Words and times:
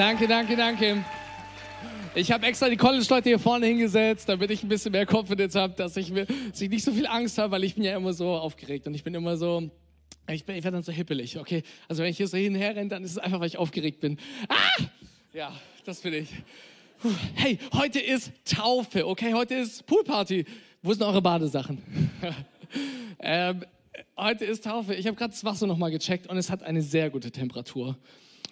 Danke, 0.00 0.26
danke, 0.26 0.56
danke. 0.56 1.04
Ich 2.14 2.32
habe 2.32 2.46
extra 2.46 2.70
die 2.70 2.78
College-Leute 2.78 3.28
hier 3.28 3.38
vorne 3.38 3.66
hingesetzt, 3.66 4.26
damit 4.30 4.50
ich 4.50 4.62
ein 4.62 4.68
bisschen 4.70 4.92
mehr 4.92 5.04
Confidence 5.06 5.54
habe, 5.54 5.74
dass 5.74 5.94
ich, 5.94 6.10
dass 6.14 6.58
ich 6.58 6.70
nicht 6.70 6.84
so 6.84 6.92
viel 6.92 7.06
Angst 7.06 7.36
habe, 7.36 7.50
weil 7.50 7.64
ich 7.64 7.74
bin 7.74 7.84
ja 7.84 7.94
immer 7.94 8.14
so 8.14 8.30
aufgeregt 8.30 8.86
und 8.86 8.94
ich 8.94 9.04
bin 9.04 9.12
immer 9.12 9.36
so, 9.36 9.70
ich, 10.26 10.40
ich 10.40 10.46
werde 10.46 10.70
dann 10.70 10.82
so 10.82 10.90
hippelig, 10.90 11.38
okay? 11.38 11.62
Also 11.86 12.02
wenn 12.02 12.08
ich 12.08 12.16
hier 12.16 12.28
so 12.28 12.38
hin 12.38 12.54
und 12.54 12.58
her 12.58 12.74
renne, 12.74 12.88
dann 12.88 13.04
ist 13.04 13.10
es 13.10 13.18
einfach, 13.18 13.40
weil 13.40 13.48
ich 13.48 13.58
aufgeregt 13.58 14.00
bin. 14.00 14.16
Ah! 14.48 14.84
Ja, 15.34 15.52
das 15.84 16.00
bin 16.00 16.14
ich. 16.14 16.30
Hey, 17.34 17.58
heute 17.74 18.00
ist 18.00 18.32
Taufe, 18.46 19.06
okay? 19.06 19.34
Heute 19.34 19.56
ist 19.56 19.84
Poolparty. 19.84 20.46
Wo 20.80 20.94
sind 20.94 21.02
eure 21.02 21.20
Badesachen? 21.20 22.10
ähm, 23.18 23.66
heute 24.16 24.46
ist 24.46 24.64
Taufe. 24.64 24.94
Ich 24.94 25.06
habe 25.06 25.18
gerade 25.18 25.32
das 25.32 25.44
Wasser 25.44 25.66
nochmal 25.66 25.90
gecheckt 25.90 26.26
und 26.26 26.38
es 26.38 26.48
hat 26.48 26.62
eine 26.62 26.80
sehr 26.80 27.10
gute 27.10 27.30
Temperatur. 27.30 27.98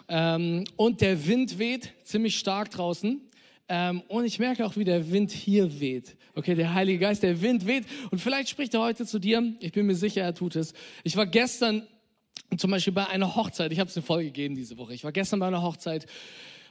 Ähm, 0.09 0.65
und 0.75 1.01
der 1.01 1.27
Wind 1.27 1.59
weht 1.59 1.93
ziemlich 2.03 2.37
stark 2.37 2.71
draußen. 2.71 3.21
Ähm, 3.67 4.01
und 4.07 4.25
ich 4.25 4.39
merke 4.39 4.65
auch, 4.65 4.75
wie 4.75 4.83
der 4.83 5.11
Wind 5.11 5.31
hier 5.31 5.79
weht. 5.79 6.17
Okay, 6.33 6.55
der 6.55 6.73
Heilige 6.73 6.99
Geist, 6.99 7.21
der 7.21 7.39
Wind 7.41 7.67
weht. 7.67 7.85
Und 8.09 8.19
vielleicht 8.19 8.49
spricht 8.49 8.73
er 8.73 8.81
heute 8.81 9.05
zu 9.05 9.19
dir. 9.19 9.55
Ich 9.59 9.71
bin 9.71 9.85
mir 9.85 9.95
sicher, 9.95 10.23
er 10.23 10.33
tut 10.33 10.55
es. 10.55 10.73
Ich 11.03 11.15
war 11.15 11.27
gestern 11.27 11.87
zum 12.57 12.71
Beispiel 12.71 12.93
bei 12.93 13.07
einer 13.07 13.35
Hochzeit. 13.35 13.71
Ich 13.71 13.79
habe 13.79 13.89
es 13.89 13.95
eine 13.95 14.05
Folge 14.05 14.25
gegeben 14.25 14.55
diese 14.55 14.77
Woche. 14.77 14.95
Ich 14.95 15.03
war 15.03 15.11
gestern 15.11 15.39
bei 15.39 15.47
einer 15.47 15.61
Hochzeit 15.61 16.07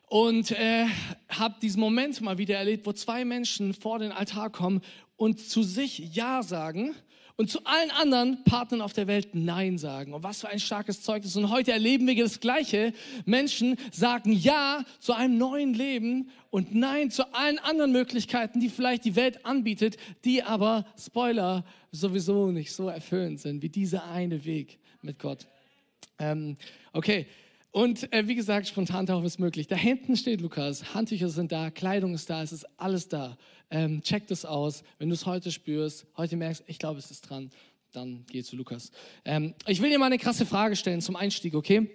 und 0.09 0.50
äh, 0.50 0.86
habe 1.28 1.56
diesen 1.62 1.80
Moment 1.80 2.20
mal 2.20 2.39
wieder 2.39 2.56
erlebt, 2.56 2.86
wo 2.86 2.92
zwei 2.92 3.25
Menschen 3.25 3.75
vor 3.75 3.98
den 3.98 4.11
Altar 4.11 4.50
kommen 4.50 4.80
und 5.16 5.41
zu 5.41 5.62
sich 5.62 5.98
Ja 6.14 6.42
sagen 6.42 6.95
und 7.38 7.48
zu 7.48 7.65
allen 7.65 7.92
anderen 7.92 8.42
Partnern 8.42 8.81
auf 8.81 8.92
der 8.92 9.06
Welt 9.06 9.28
Nein 9.33 9.78
sagen. 9.78 10.12
Und 10.12 10.25
was 10.25 10.41
für 10.41 10.48
ein 10.48 10.58
starkes 10.58 11.03
Zeugnis. 11.03 11.36
Und 11.36 11.50
heute 11.50 11.70
erleben 11.70 12.05
wir 12.08 12.17
das 12.17 12.41
Gleiche. 12.41 12.92
Menschen 13.27 13.77
sagen 13.92 14.33
Ja 14.33 14.84
zu 14.98 15.12
einem 15.12 15.39
neuen 15.39 15.72
Leben 15.72 16.31
und 16.50 16.75
Nein 16.75 17.12
zu 17.12 17.33
allen 17.33 17.61
anderen 17.61 17.92
Möglichkeiten, 17.92 18.59
die 18.59 18.69
vielleicht 18.69 19.05
die 19.05 19.14
Welt 19.14 19.47
anbietet, 19.47 19.98
die 20.25 20.42
aber, 20.42 20.84
Spoiler, 20.98 21.64
sowieso 21.92 22.50
nicht 22.50 22.72
so 22.72 22.89
erfüllend 22.89 23.39
sind 23.39 23.62
wie 23.62 23.69
dieser 23.69 24.11
eine 24.11 24.44
Weg 24.44 24.81
mit 25.00 25.20
Gott. 25.20 25.47
Ähm, 26.19 26.56
okay. 26.92 27.28
Und 27.70 28.12
äh, 28.12 28.27
wie 28.27 28.34
gesagt, 28.34 28.66
Spontantaufe 28.66 29.27
ist 29.27 29.38
möglich. 29.38 29.66
Da 29.66 29.77
hinten 29.77 30.16
steht 30.16 30.41
Lukas, 30.41 30.94
Handtücher 30.94 31.28
sind 31.28 31.52
da, 31.52 31.70
Kleidung 31.70 32.14
ist 32.14 32.30
da, 32.30 32.42
es 32.42 32.52
ist 32.52 32.66
alles 32.78 33.08
da. 33.08 33.36
Ähm, 33.70 34.02
check 34.02 34.27
das 34.27 34.44
aus. 34.44 34.83
Wenn 34.98 35.10
du 35.10 35.14
es 35.14 35.27
heute 35.27 35.52
spürst, 35.52 36.06
heute 36.16 36.36
merkst, 36.36 36.64
ich 36.66 36.78
glaube, 36.78 36.98
es 36.98 37.10
ist 37.10 37.28
dran, 37.28 37.50
dann 37.92 38.25
geh 38.30 38.42
zu 38.42 38.56
Lukas. 38.56 38.91
Ähm, 39.25 39.55
ich 39.66 39.83
will 39.83 39.91
dir 39.91 39.98
mal 39.98 40.06
eine 40.06 40.19
krasse 40.19 40.47
Frage 40.47 40.77
stellen 40.77 41.02
zum 41.02 41.16
Einstieg, 41.16 41.55
okay? 41.55 41.91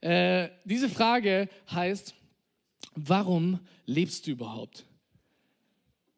Äh, 0.00 0.50
diese 0.64 0.90
Frage 0.90 1.48
heißt, 1.70 2.14
warum 2.94 3.60
lebst 3.86 4.26
du 4.26 4.32
überhaupt? 4.32 4.84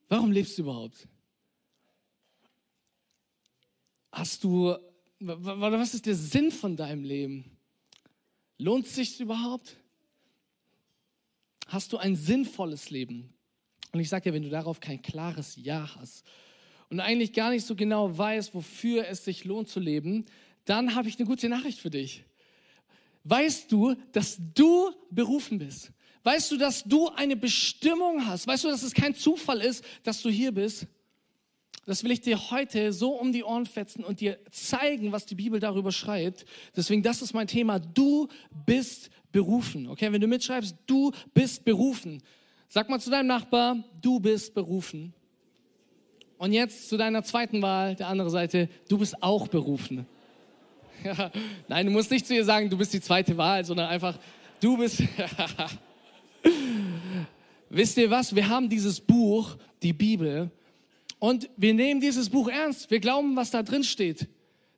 Warum 0.08 0.32
lebst 0.32 0.58
du 0.58 0.62
überhaupt? 0.62 1.08
Hast 4.10 4.42
du, 4.42 4.74
was 5.20 5.94
ist 5.94 6.06
der 6.06 6.14
Sinn 6.14 6.50
von 6.50 6.76
deinem 6.76 7.04
Leben? 7.04 7.55
Lohnt 8.58 8.86
es 8.86 8.94
sich 8.94 9.20
überhaupt? 9.20 9.76
Hast 11.66 11.92
du 11.92 11.98
ein 11.98 12.16
sinnvolles 12.16 12.90
Leben? 12.90 13.32
Und 13.92 14.00
ich 14.00 14.08
sage 14.08 14.24
dir, 14.24 14.34
wenn 14.34 14.42
du 14.42 14.50
darauf 14.50 14.80
kein 14.80 15.02
klares 15.02 15.56
Ja 15.56 15.94
hast 15.96 16.24
und 16.90 17.00
eigentlich 17.00 17.32
gar 17.32 17.50
nicht 17.50 17.66
so 17.66 17.74
genau 17.74 18.16
weißt, 18.16 18.54
wofür 18.54 19.06
es 19.08 19.24
sich 19.24 19.44
lohnt 19.44 19.68
zu 19.68 19.80
leben, 19.80 20.24
dann 20.64 20.94
habe 20.94 21.08
ich 21.08 21.18
eine 21.18 21.26
gute 21.26 21.48
Nachricht 21.48 21.78
für 21.78 21.90
dich. 21.90 22.24
Weißt 23.24 23.72
du, 23.72 23.94
dass 24.12 24.38
du 24.54 24.92
berufen 25.10 25.58
bist? 25.58 25.91
Weißt 26.22 26.50
du, 26.50 26.56
dass 26.56 26.84
du 26.84 27.08
eine 27.08 27.36
Bestimmung 27.36 28.26
hast? 28.26 28.47
Weißt 28.47 28.64
du, 28.64 28.69
dass 28.69 28.82
es 28.82 28.94
kein 28.94 29.14
Zufall 29.14 29.60
ist, 29.60 29.84
dass 30.02 30.22
du 30.22 30.28
hier 30.28 30.52
bist? 30.52 30.86
Das 31.86 32.02
will 32.02 32.10
ich 32.10 32.20
dir 32.20 32.50
heute 32.50 32.92
so 32.92 33.12
um 33.12 33.32
die 33.32 33.44
Ohren 33.44 33.64
fetzen 33.64 34.02
und 34.02 34.20
dir 34.20 34.38
zeigen, 34.50 35.12
was 35.12 35.24
die 35.24 35.36
Bibel 35.36 35.60
darüber 35.60 35.92
schreibt. 35.92 36.44
Deswegen, 36.76 37.02
das 37.02 37.22
ist 37.22 37.32
mein 37.32 37.47
Thema. 37.47 37.78
Du 37.78 38.26
bist 38.66 39.08
berufen. 39.30 39.88
Okay, 39.88 40.12
wenn 40.12 40.20
du 40.20 40.26
mitschreibst, 40.26 40.75
du 40.86 41.12
bist 41.32 41.64
berufen. 41.64 42.20
Sag 42.69 42.88
mal 42.88 43.00
zu 43.00 43.08
deinem 43.08 43.28
Nachbar, 43.28 43.84
du 44.02 44.19
bist 44.19 44.52
berufen. 44.52 45.14
Und 46.38 46.52
jetzt 46.52 46.88
zu 46.88 46.96
deiner 46.96 47.22
zweiten 47.22 47.62
Wahl, 47.62 47.94
der 47.94 48.08
andere 48.08 48.30
Seite, 48.30 48.69
du 48.88 48.98
bist 48.98 49.22
auch 49.22 49.46
berufen. 49.46 50.06
Nein, 51.69 51.86
du 51.86 51.92
musst 51.92 52.10
nicht 52.10 52.26
zu 52.26 52.34
ihr 52.34 52.44
sagen, 52.44 52.69
du 52.69 52.76
bist 52.76 52.92
die 52.94 53.00
zweite 53.00 53.36
Wahl, 53.36 53.64
sondern 53.64 53.88
einfach, 53.88 54.19
du 54.60 54.76
bist. 54.76 55.04
Wisst 57.70 57.96
ihr 57.96 58.10
was? 58.10 58.34
Wir 58.34 58.48
haben 58.48 58.69
dieses 58.69 59.00
Buch, 59.00 59.56
die 59.82 59.92
Bibel, 59.92 60.50
und 61.19 61.49
wir 61.56 61.75
nehmen 61.75 62.00
dieses 62.00 62.31
Buch 62.31 62.49
ernst. 62.49 62.91
Wir 62.91 63.00
glauben, 63.00 63.37
was 63.37 63.50
da 63.50 63.62
drin 63.62 63.84
steht. 63.84 64.28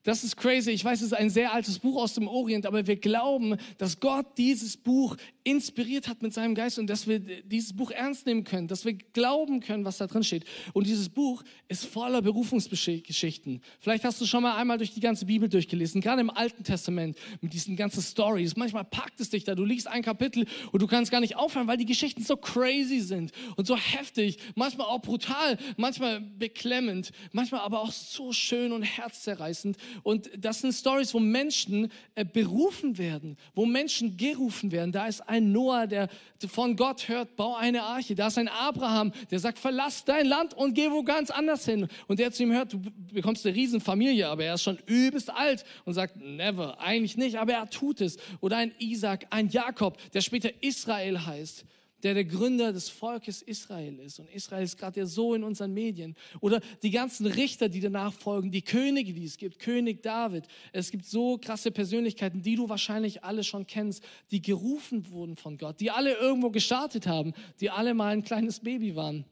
Das 0.09 0.25
ist 0.25 0.39
crazy. 0.39 0.71
Ich 0.71 0.83
weiß, 0.83 1.01
es 1.01 1.09
ist 1.09 1.13
ein 1.13 1.29
sehr 1.29 1.53
altes 1.53 1.79
Buch 1.81 2.03
aus 2.03 2.15
dem 2.15 2.29
Orient, 2.29 2.65
aber 2.65 2.87
wir 2.87 2.97
glauben, 2.97 3.59
dass 3.77 4.01
Gott 4.01 4.39
dieses 4.39 4.75
Buch 4.75 5.19
inspiriert 5.45 6.09
hat 6.09 6.23
mit 6.23 6.33
seinem 6.33 6.55
Geist 6.55 6.79
und 6.79 6.87
dass 6.89 7.07
wir 7.07 7.19
dieses 7.19 7.77
Buch 7.77 7.91
ernst 7.91 8.25
nehmen 8.25 8.43
können, 8.43 8.69
dass 8.69 8.87
wir 8.87 8.95
glauben 8.95 9.61
können, 9.61 9.85
was 9.85 9.99
da 9.99 10.07
drin 10.07 10.25
steht. 10.25 10.47
Und 10.73 10.87
dieses 10.87 11.11
Buch 11.11 11.43
ist 11.69 11.85
voller 11.85 12.23
Berufungsgeschichten. 12.23 13.61
Vielleicht 13.81 14.05
hast 14.05 14.19
du 14.23 14.25
schon 14.25 14.43
mal 14.43 14.57
einmal 14.57 14.79
durch 14.79 14.95
die 14.95 15.01
ganze 15.01 15.27
Bibel 15.27 15.47
durchgelesen, 15.47 16.01
gerade 16.01 16.23
im 16.23 16.31
Alten 16.31 16.65
Testament 16.65 17.19
mit 17.43 17.53
diesen 17.53 17.77
ganzen 17.77 18.03
Stories. 18.03 18.57
Manchmal 18.57 18.85
packt 18.85 19.21
es 19.21 19.29
dich 19.29 19.45
da, 19.45 19.55
du 19.55 19.67
liest 19.67 19.89
ein 19.89 20.01
Kapitel 20.03 20.47
und 20.73 20.81
du 20.81 20.87
kannst 20.87 21.11
gar 21.11 21.21
nicht 21.21 21.37
aufhören, 21.37 21.67
weil 21.67 21.77
die 21.77 21.85
Geschichten 21.85 22.23
so 22.23 22.39
crazy 22.39 23.01
sind 23.01 23.33
und 23.57 23.67
so 23.67 23.77
heftig, 23.77 24.39
manchmal 24.55 24.87
auch 24.87 25.03
brutal, 25.03 25.59
manchmal 25.77 26.23
beklemmend, 26.23 27.11
manchmal 27.33 27.61
aber 27.61 27.83
auch 27.83 27.93
so 27.93 28.33
schön 28.33 28.73
und 28.73 28.83
herzzerreißend. 28.83 29.77
Und 30.03 30.31
das 30.37 30.61
sind 30.61 30.73
Stories, 30.73 31.13
wo 31.15 31.21
Menschen 31.21 31.91
äh, 32.15 32.25
berufen 32.25 32.99
werden, 32.99 33.37
wo 33.55 33.67
Menschen 33.67 34.17
gerufen 34.17 34.73
werden. 34.73 34.93
Da 34.93 35.07
ist 35.07 35.21
ein 35.29 35.53
Noah, 35.53 35.87
der 35.87 36.09
von 36.47 36.77
Gott 36.77 37.09
hört, 37.09 37.37
bau 37.37 37.55
eine 37.57 37.83
Arche. 37.83 38.15
Da 38.15 38.29
ist 38.29 38.39
ein 38.39 38.49
Abraham, 38.49 39.13
der 39.31 39.39
sagt, 39.39 39.59
verlass 39.59 40.05
dein 40.05 40.27
Land 40.27 40.55
und 40.55 40.75
geh 40.75 40.91
wo 40.91 41.03
ganz 41.03 41.31
anders 41.31 41.65
hin. 41.65 41.89
Und 42.07 42.19
der 42.19 42.33
zu 42.33 42.43
ihm 42.43 42.53
hört, 42.53 42.73
du 42.73 42.81
bekommst 43.13 43.47
eine 43.47 43.55
Riesenfamilie, 43.55 44.29
aber 44.29 44.45
er 44.45 44.55
ist 44.55 44.63
schon 44.63 44.79
übelst 44.87 45.31
alt 45.31 45.65
und 45.85 45.95
sagt, 45.95 46.17
never, 46.17 46.81
eigentlich 46.81 47.17
nicht, 47.17 47.39
aber 47.39 47.53
er 47.55 47.71
tut 47.71 48.01
es. 48.01 48.17
Oder 48.41 48.59
ein 48.59 48.73
Isaac, 48.79 49.27
ein 49.31 49.49
Jakob, 49.49 49.99
der 50.13 50.21
später 50.21 50.51
Israel 50.63 51.27
heißt 51.27 51.65
der 52.03 52.15
der 52.15 52.25
Gründer 52.25 52.73
des 52.73 52.89
Volkes 52.89 53.43
Israel 53.43 53.99
ist. 53.99 54.21
Und 54.21 54.31
Israel 54.31 54.63
ist 54.63 54.79
gerade 54.79 55.01
ja 55.01 55.07
so 55.07 55.35
in 55.35 55.43
unseren 55.43 55.75
Medien. 55.75 56.15
Oder 56.41 56.61
die 56.83 56.91
ganzen 56.91 57.27
Richter, 57.27 57.69
die 57.69 57.81
danach 57.81 58.13
folgen, 58.13 58.51
die 58.51 58.63
Könige, 58.63 59.13
die 59.13 59.25
es 59.25 59.37
gibt, 59.37 59.59
König 59.59 60.03
David. 60.03 60.45
Es 60.73 60.91
gibt 60.91 61.05
so 61.05 61.39
krasse 61.39 61.71
Persönlichkeiten, 61.71 62.43
die 62.43 62.57
du 62.57 62.69
wahrscheinlich 62.69 63.25
alle 63.25 63.45
schon 63.45 63.67
kennst, 63.67 64.05
die 64.31 64.41
gerufen 64.41 65.11
wurden 65.11 65.37
von 65.37 65.59
Gott, 65.59 65.81
die 65.81 65.91
alle 65.91 66.15
irgendwo 66.15 66.51
gestartet 66.51 67.07
haben, 67.07 67.33
die 67.61 67.71
alle 67.71 67.95
mal 67.95 68.13
ein 68.13 68.23
kleines 68.23 68.61
Baby 68.61 68.95
waren 68.95 69.25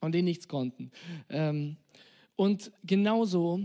und 0.00 0.14
die 0.14 0.22
nichts 0.22 0.48
konnten. 0.48 0.90
Ähm, 1.28 1.76
und 2.36 2.72
genauso 2.84 3.60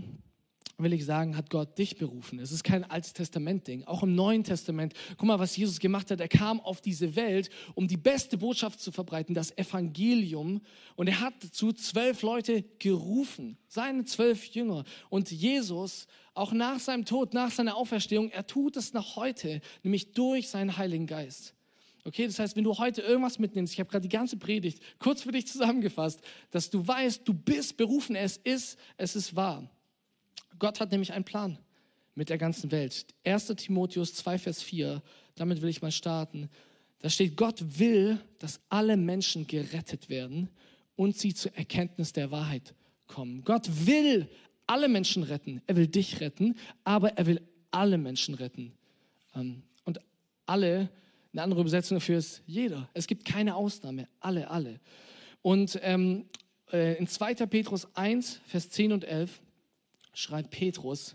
will 0.78 0.92
ich 0.92 1.04
sagen, 1.04 1.36
hat 1.36 1.50
Gott 1.50 1.76
dich 1.76 1.96
berufen. 1.96 2.38
Es 2.38 2.52
ist 2.52 2.62
kein 2.62 2.84
Altes 2.84 3.12
Testament-Ding. 3.12 3.84
Auch 3.84 4.04
im 4.04 4.14
Neuen 4.14 4.44
Testament. 4.44 4.94
Guck 5.16 5.26
mal, 5.26 5.38
was 5.40 5.56
Jesus 5.56 5.80
gemacht 5.80 6.10
hat. 6.10 6.20
Er 6.20 6.28
kam 6.28 6.60
auf 6.60 6.80
diese 6.80 7.16
Welt, 7.16 7.50
um 7.74 7.88
die 7.88 7.96
beste 7.96 8.38
Botschaft 8.38 8.80
zu 8.80 8.92
verbreiten, 8.92 9.34
das 9.34 9.56
Evangelium. 9.58 10.60
Und 10.94 11.08
er 11.08 11.20
hat 11.20 11.34
dazu 11.40 11.72
zwölf 11.72 12.22
Leute 12.22 12.62
gerufen, 12.78 13.58
seine 13.66 14.04
zwölf 14.04 14.44
Jünger. 14.46 14.84
Und 15.10 15.32
Jesus, 15.32 16.06
auch 16.34 16.52
nach 16.52 16.78
seinem 16.78 17.04
Tod, 17.04 17.34
nach 17.34 17.50
seiner 17.50 17.76
Auferstehung, 17.76 18.30
er 18.30 18.46
tut 18.46 18.76
es 18.76 18.92
noch 18.92 19.16
heute, 19.16 19.60
nämlich 19.82 20.12
durch 20.12 20.48
seinen 20.48 20.76
Heiligen 20.76 21.08
Geist. 21.08 21.54
Okay, 22.04 22.26
das 22.26 22.38
heißt, 22.38 22.56
wenn 22.56 22.64
du 22.64 22.78
heute 22.78 23.02
irgendwas 23.02 23.40
mitnimmst, 23.40 23.72
ich 23.72 23.80
habe 23.80 23.90
gerade 23.90 24.08
die 24.08 24.16
ganze 24.16 24.36
Predigt 24.36 24.80
kurz 25.00 25.22
für 25.22 25.32
dich 25.32 25.48
zusammengefasst, 25.48 26.20
dass 26.52 26.70
du 26.70 26.86
weißt, 26.86 27.26
du 27.26 27.34
bist 27.34 27.76
berufen, 27.76 28.14
es 28.14 28.36
ist, 28.36 28.78
es 28.96 29.16
ist 29.16 29.34
wahr. 29.34 29.68
Gott 30.58 30.80
hat 30.80 30.90
nämlich 30.90 31.12
einen 31.12 31.24
Plan 31.24 31.58
mit 32.14 32.28
der 32.28 32.38
ganzen 32.38 32.70
Welt. 32.72 33.06
1. 33.24 33.46
Timotheus 33.56 34.14
2, 34.14 34.38
Vers 34.38 34.62
4, 34.62 35.02
damit 35.36 35.62
will 35.62 35.68
ich 35.68 35.82
mal 35.82 35.92
starten. 35.92 36.48
Da 37.00 37.08
steht, 37.08 37.36
Gott 37.36 37.78
will, 37.78 38.20
dass 38.38 38.60
alle 38.68 38.96
Menschen 38.96 39.46
gerettet 39.46 40.08
werden 40.08 40.50
und 40.96 41.16
sie 41.16 41.32
zur 41.32 41.54
Erkenntnis 41.54 42.12
der 42.12 42.30
Wahrheit 42.30 42.74
kommen. 43.06 43.44
Gott 43.44 43.68
will 43.86 44.28
alle 44.66 44.88
Menschen 44.88 45.22
retten. 45.22 45.62
Er 45.66 45.76
will 45.76 45.86
dich 45.86 46.20
retten, 46.20 46.56
aber 46.84 47.16
er 47.16 47.26
will 47.26 47.40
alle 47.70 47.98
Menschen 47.98 48.34
retten. 48.34 48.72
Ähm, 49.34 49.62
und 49.84 50.00
alle, 50.46 50.90
eine 51.32 51.42
andere 51.42 51.60
Übersetzung 51.60 51.96
dafür 51.98 52.18
ist 52.18 52.42
jeder. 52.46 52.88
Es 52.94 53.06
gibt 53.06 53.24
keine 53.24 53.54
Ausnahme. 53.54 54.08
Alle, 54.18 54.50
alle. 54.50 54.80
Und 55.42 55.78
ähm, 55.82 56.26
äh, 56.72 56.98
in 56.98 57.06
2. 57.06 57.34
Petrus 57.46 57.86
1, 57.94 58.40
Vers 58.46 58.70
10 58.70 58.92
und 58.92 59.04
11 59.04 59.40
schreibt 60.18 60.50
Petrus, 60.50 61.14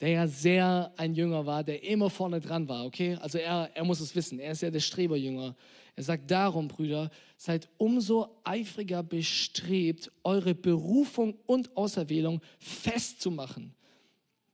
der 0.00 0.10
ja 0.10 0.28
sehr 0.28 0.92
ein 0.96 1.14
Jünger 1.14 1.44
war, 1.44 1.64
der 1.64 1.82
immer 1.82 2.08
vorne 2.08 2.40
dran 2.40 2.68
war, 2.68 2.84
okay? 2.86 3.18
Also 3.20 3.38
er, 3.38 3.70
er 3.74 3.84
muss 3.84 3.98
es 3.98 4.14
wissen, 4.14 4.38
er 4.38 4.52
ist 4.52 4.62
ja 4.62 4.70
der 4.70 4.78
Streberjünger. 4.80 5.56
Er 5.96 6.02
sagt 6.04 6.30
darum, 6.30 6.68
Brüder, 6.68 7.10
seid 7.36 7.68
umso 7.78 8.40
eifriger 8.44 9.02
bestrebt, 9.02 10.12
eure 10.22 10.54
Berufung 10.54 11.34
und 11.46 11.76
Auserwählung 11.76 12.40
festzumachen. 12.60 13.74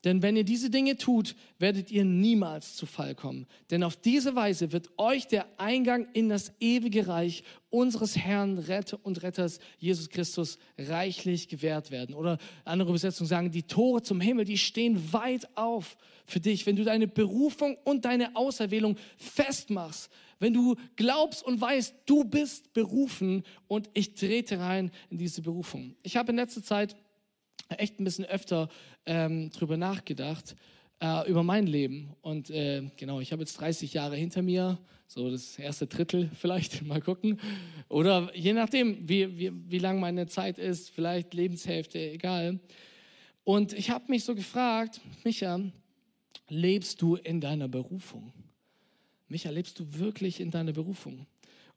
Denn 0.05 0.23
wenn 0.23 0.37
ihr 0.37 0.45
diese 0.45 0.69
Dinge 0.69 0.99
tut, 0.99 1.35
werdet 1.59 1.91
ihr 1.91 2.05
niemals 2.05 2.77
zu 2.77 2.85
Fall 2.85 3.15
kommen. 3.15 3.47
Denn 3.71 3.83
auf 3.83 3.97
diese 3.97 4.37
Weise 4.37 4.71
wird 4.71 4.91
euch 4.99 5.27
der 5.27 5.47
Eingang 5.57 6.07
in 6.13 6.29
das 6.29 6.53
ewige 6.61 7.09
Reich 7.09 7.43
unseres 7.71 8.17
Herrn 8.17 8.59
Retter 8.59 8.99
und 9.03 9.23
Retters 9.23 9.59
Jesus 9.79 10.11
Christus 10.11 10.59
reichlich 10.79 11.49
gewährt 11.49 11.91
werden. 11.91 12.15
Oder 12.15 12.39
andere 12.65 12.91
Übersetzungen 12.91 13.29
sagen, 13.29 13.51
die 13.51 13.63
Tore 13.63 14.03
zum 14.03 14.21
Himmel, 14.21 14.45
die 14.45 14.59
stehen 14.59 15.13
weit 15.13 15.49
auf 15.57 15.97
für 16.27 16.41
dich, 16.41 16.67
wenn 16.67 16.77
du 16.77 16.85
deine 16.85 17.09
Berufung 17.09 17.77
und 17.85 18.05
deine 18.05 18.37
Auserwählung 18.37 18.97
festmachst. 19.17 20.11
Wenn 20.39 20.53
du 20.53 20.77
glaubst 20.97 21.43
und 21.45 21.61
weißt, 21.61 21.95
du 22.07 22.25
bist 22.25 22.75
berufen 22.75 23.43
und 23.69 23.89
ich 23.95 24.15
trete 24.15 24.59
rein 24.59 24.91
in 25.09 25.17
diese 25.17 25.41
Berufung. 25.41 25.95
Ich 26.03 26.17
habe 26.17 26.33
in 26.33 26.37
letzter 26.37 26.63
Zeit 26.63 26.95
echt 27.69 27.99
ein 28.01 28.05
bisschen 28.05 28.25
öfter 28.25 28.69
ähm, 29.07 29.51
drüber 29.51 29.77
nachgedacht, 29.77 30.57
äh, 31.01 31.29
über 31.29 31.43
mein 31.43 31.67
Leben. 31.67 32.15
Und 32.23 32.51
äh, 32.51 32.83
genau, 32.97 33.21
ich 33.21 33.33
habe 33.33 33.43
jetzt 33.43 33.61
30 33.61 33.93
Jahre 33.95 34.17
hinter 34.17 34.43
mir, 34.43 34.79
so 35.07 35.31
das 35.31 35.59
erste 35.59 35.87
Drittel 35.87 36.31
vielleicht, 36.41 36.83
mal 36.83 37.01
gucken. 37.01 37.41
Oder 37.89 38.31
je 38.35 38.53
nachdem, 38.53 39.09
wie, 39.09 39.39
wie, 39.39 39.53
wie 39.71 39.79
lang 39.79 40.01
meine 40.01 40.27
Zeit 40.27 40.59
ist, 40.59 40.91
vielleicht 40.91 41.35
Lebenshälfte, 41.35 41.99
egal. 41.99 42.61
Und 43.45 43.73
ich 43.73 43.91
habe 43.91 44.05
mich 44.09 44.25
so 44.25 44.35
gefragt, 44.35 45.01
Micha, 45.25 45.61
lebst 46.49 47.03
du 47.03 47.17
in 47.17 47.41
deiner 47.41 47.69
Berufung? 47.69 48.33
Micha, 49.29 49.51
lebst 49.51 49.79
du 49.79 49.99
wirklich 49.99 50.41
in 50.41 50.51
deiner 50.51 50.73
Berufung? 50.73 51.27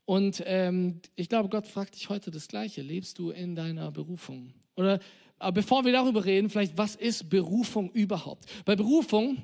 Und 0.04 0.42
ähm, 0.46 1.02
ich 1.16 1.28
glaube, 1.28 1.50
Gott 1.50 1.66
fragt 1.66 1.94
dich 1.94 2.08
heute 2.08 2.30
das 2.30 2.48
Gleiche. 2.48 2.80
Lebst 2.80 3.18
du 3.18 3.30
in 3.30 3.54
deiner 3.54 3.90
Berufung? 3.90 4.54
Oder 4.74 5.00
aber 5.38 5.52
bevor 5.52 5.84
wir 5.84 5.92
darüber 5.92 6.24
reden, 6.24 6.50
vielleicht, 6.50 6.76
was 6.76 6.96
ist 6.96 7.28
Berufung 7.28 7.90
überhaupt? 7.92 8.44
Bei 8.64 8.76
Berufung, 8.76 9.38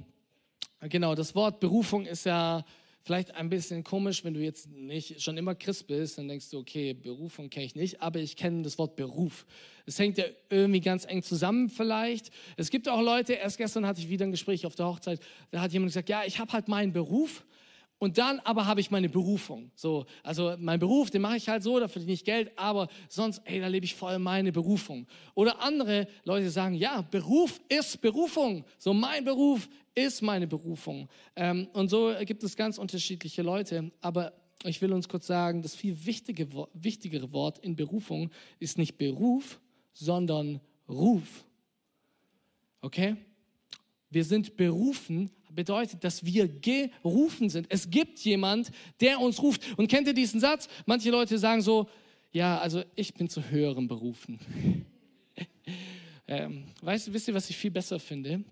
genau, 0.81 1.15
das 1.15 1.35
Wort 1.35 1.61
Berufung 1.61 2.07
ist 2.07 2.27
ja 2.27 2.65
vielleicht 3.05 3.35
ein 3.35 3.51
bisschen 3.51 3.85
komisch, 3.85 4.25
wenn 4.25 4.33
du 4.33 4.41
jetzt 4.41 4.71
nicht 4.71 5.23
schon 5.23 5.37
immer 5.37 5.55
Christ 5.55 5.87
bist, 5.87 6.17
dann 6.17 6.27
denkst 6.27 6.51
du, 6.51 6.59
okay, 6.59 6.95
Berufung 6.95 7.51
kenne 7.51 7.67
ich 7.67 7.75
nicht, 7.75 8.01
aber 8.01 8.19
ich 8.19 8.35
kenne 8.35 8.63
das 8.63 8.79
Wort 8.79 8.97
Beruf. 8.97 9.45
Es 9.85 9.99
hängt 9.99 10.17
ja 10.17 10.25
irgendwie 10.49 10.81
ganz 10.81 11.05
eng 11.05 11.23
zusammen 11.23 11.69
vielleicht. 11.69 12.31
Es 12.57 12.71
gibt 12.71 12.89
auch 12.89 13.03
Leute, 13.03 13.35
erst 13.35 13.59
gestern 13.59 13.87
hatte 13.87 14.01
ich 14.01 14.09
wieder 14.09 14.25
ein 14.25 14.31
Gespräch 14.31 14.65
auf 14.65 14.75
der 14.75 14.87
Hochzeit, 14.87 15.21
da 15.51 15.61
hat 15.61 15.73
jemand 15.73 15.91
gesagt, 15.91 16.09
ja, 16.09 16.25
ich 16.25 16.39
habe 16.39 16.53
halt 16.53 16.69
meinen 16.69 16.93
Beruf 16.93 17.45
und 18.05 18.19
dann 18.19 18.39
aber 18.41 18.67
habe 18.67 18.83
ich 18.83 18.91
meine 18.91 19.09
Berufung. 19.09 19.71
So, 19.75 20.05
also 20.23 20.57
mein 20.59 20.79
Beruf, 20.79 21.11
den 21.11 21.23
mache 21.23 21.39
ich 21.39 21.49
halt 21.49 21.63
so, 21.63 21.81
da 21.81 21.89
verdiene 21.89 22.13
ich 22.13 22.23
Geld, 22.23 22.53
aber 22.55 22.89
sonst, 23.09 23.41
ey, 23.47 23.61
da 23.61 23.67
lebe 23.67 23.87
ich 23.87 23.95
voll 23.95 24.19
meine 24.19 24.53
Berufung. 24.53 25.07
Oder 25.35 25.63
andere 25.63 26.07
Leute 26.23 26.51
sagen, 26.51 26.75
ja, 26.75 27.01
Beruf 27.01 27.63
ist 27.71 28.03
Berufung. 28.03 28.67
So, 28.77 28.93
mein 28.93 29.25
Beruf 29.25 29.71
ist 29.95 30.21
meine 30.21 30.47
Berufung. 30.47 31.09
Ähm, 31.35 31.67
und 31.73 31.89
so 31.89 32.13
gibt 32.27 32.43
es 32.45 32.57
ganz 32.57 32.77
unterschiedliche 32.77 33.41
Leute. 33.41 33.91
Aber 34.03 34.35
ich 34.65 34.83
will 34.83 34.93
uns 34.93 35.09
kurz 35.09 35.27
sagen, 35.27 35.63
das 35.63 35.75
viel 35.75 36.05
wichtige, 36.05 36.47
wichtigere 36.75 37.33
Wort 37.33 37.59
in 37.61 37.75
Berufung 37.75 38.31
ist 38.59 38.77
nicht 38.77 38.99
Beruf, 38.99 39.63
sondern 39.95 40.61
Ruf. 40.91 41.47
Okay? 42.83 43.17
Wir 44.15 44.25
sind 44.25 44.57
berufen, 44.57 45.31
bedeutet, 45.51 46.05
dass 46.05 46.25
wir 46.25 46.49
gerufen 46.49 47.49
sind. 47.49 47.67
Es 47.69 47.91
gibt 47.91 48.19
jemand, 48.21 48.71
der 49.01 49.21
uns 49.21 49.43
ruft. 49.43 49.77
Und 49.77 49.89
kennt 49.89 50.07
ihr 50.07 50.15
diesen 50.15 50.41
Satz? 50.41 50.69
Manche 50.87 51.11
Leute 51.11 51.39
sagen 51.39 51.63
so, 51.63 51.89
ja, 52.33 52.59
also 52.59 52.83
ich 52.95 53.15
bin 53.15 53.29
zu 53.29 53.43
höherem 53.51 53.87
berufen. 53.89 54.39
ähm, 56.29 56.65
weißt 56.83 57.13
wisst 57.13 57.29
ihr, 57.29 57.35
was 57.35 57.51
ich 57.51 57.57
viel 57.57 57.71
besser 57.71 57.99
finde? 57.99 58.45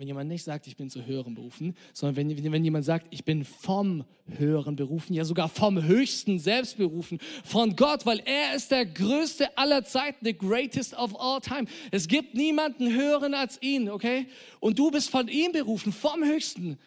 Wenn 0.00 0.08
jemand 0.08 0.30
nicht 0.30 0.44
sagt, 0.44 0.66
ich 0.66 0.78
bin 0.78 0.88
zu 0.88 1.04
höheren 1.04 1.34
berufen, 1.34 1.76
sondern 1.92 2.16
wenn, 2.16 2.52
wenn 2.52 2.64
jemand 2.64 2.86
sagt, 2.86 3.08
ich 3.10 3.22
bin 3.22 3.44
vom 3.44 4.06
höheren 4.38 4.74
berufen, 4.74 5.12
ja 5.12 5.26
sogar 5.26 5.50
vom 5.50 5.84
höchsten 5.84 6.38
selbst 6.38 6.78
berufen, 6.78 7.18
von 7.44 7.76
Gott, 7.76 8.06
weil 8.06 8.22
er 8.24 8.54
ist 8.54 8.70
der 8.70 8.86
größte 8.86 9.58
aller 9.58 9.84
Zeiten, 9.84 10.24
the 10.24 10.32
greatest 10.32 10.94
of 10.96 11.14
all 11.20 11.38
time. 11.42 11.66
Es 11.90 12.08
gibt 12.08 12.34
niemanden 12.34 12.94
höheren 12.94 13.34
als 13.34 13.60
ihn, 13.60 13.90
okay? 13.90 14.26
Und 14.58 14.78
du 14.78 14.90
bist 14.90 15.10
von 15.10 15.28
ihm 15.28 15.52
berufen, 15.52 15.92
vom 15.92 16.24
höchsten. 16.24 16.78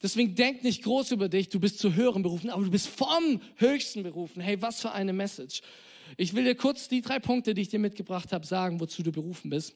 Deswegen 0.00 0.36
denk 0.36 0.62
nicht 0.62 0.84
groß 0.84 1.10
über 1.10 1.28
dich, 1.28 1.48
du 1.48 1.58
bist 1.58 1.80
zu 1.80 1.96
höheren 1.96 2.22
berufen, 2.22 2.48
aber 2.48 2.62
du 2.62 2.70
bist 2.70 2.86
vom 2.86 3.40
höchsten 3.56 4.04
berufen. 4.04 4.40
Hey, 4.40 4.62
was 4.62 4.80
für 4.80 4.92
eine 4.92 5.12
Message. 5.12 5.62
Ich 6.16 6.32
will 6.32 6.44
dir 6.44 6.54
kurz 6.54 6.86
die 6.86 7.00
drei 7.00 7.18
Punkte, 7.18 7.54
die 7.54 7.62
ich 7.62 7.70
dir 7.70 7.80
mitgebracht 7.80 8.32
habe, 8.32 8.46
sagen, 8.46 8.78
wozu 8.78 9.02
du 9.02 9.10
berufen 9.10 9.50
bist. 9.50 9.74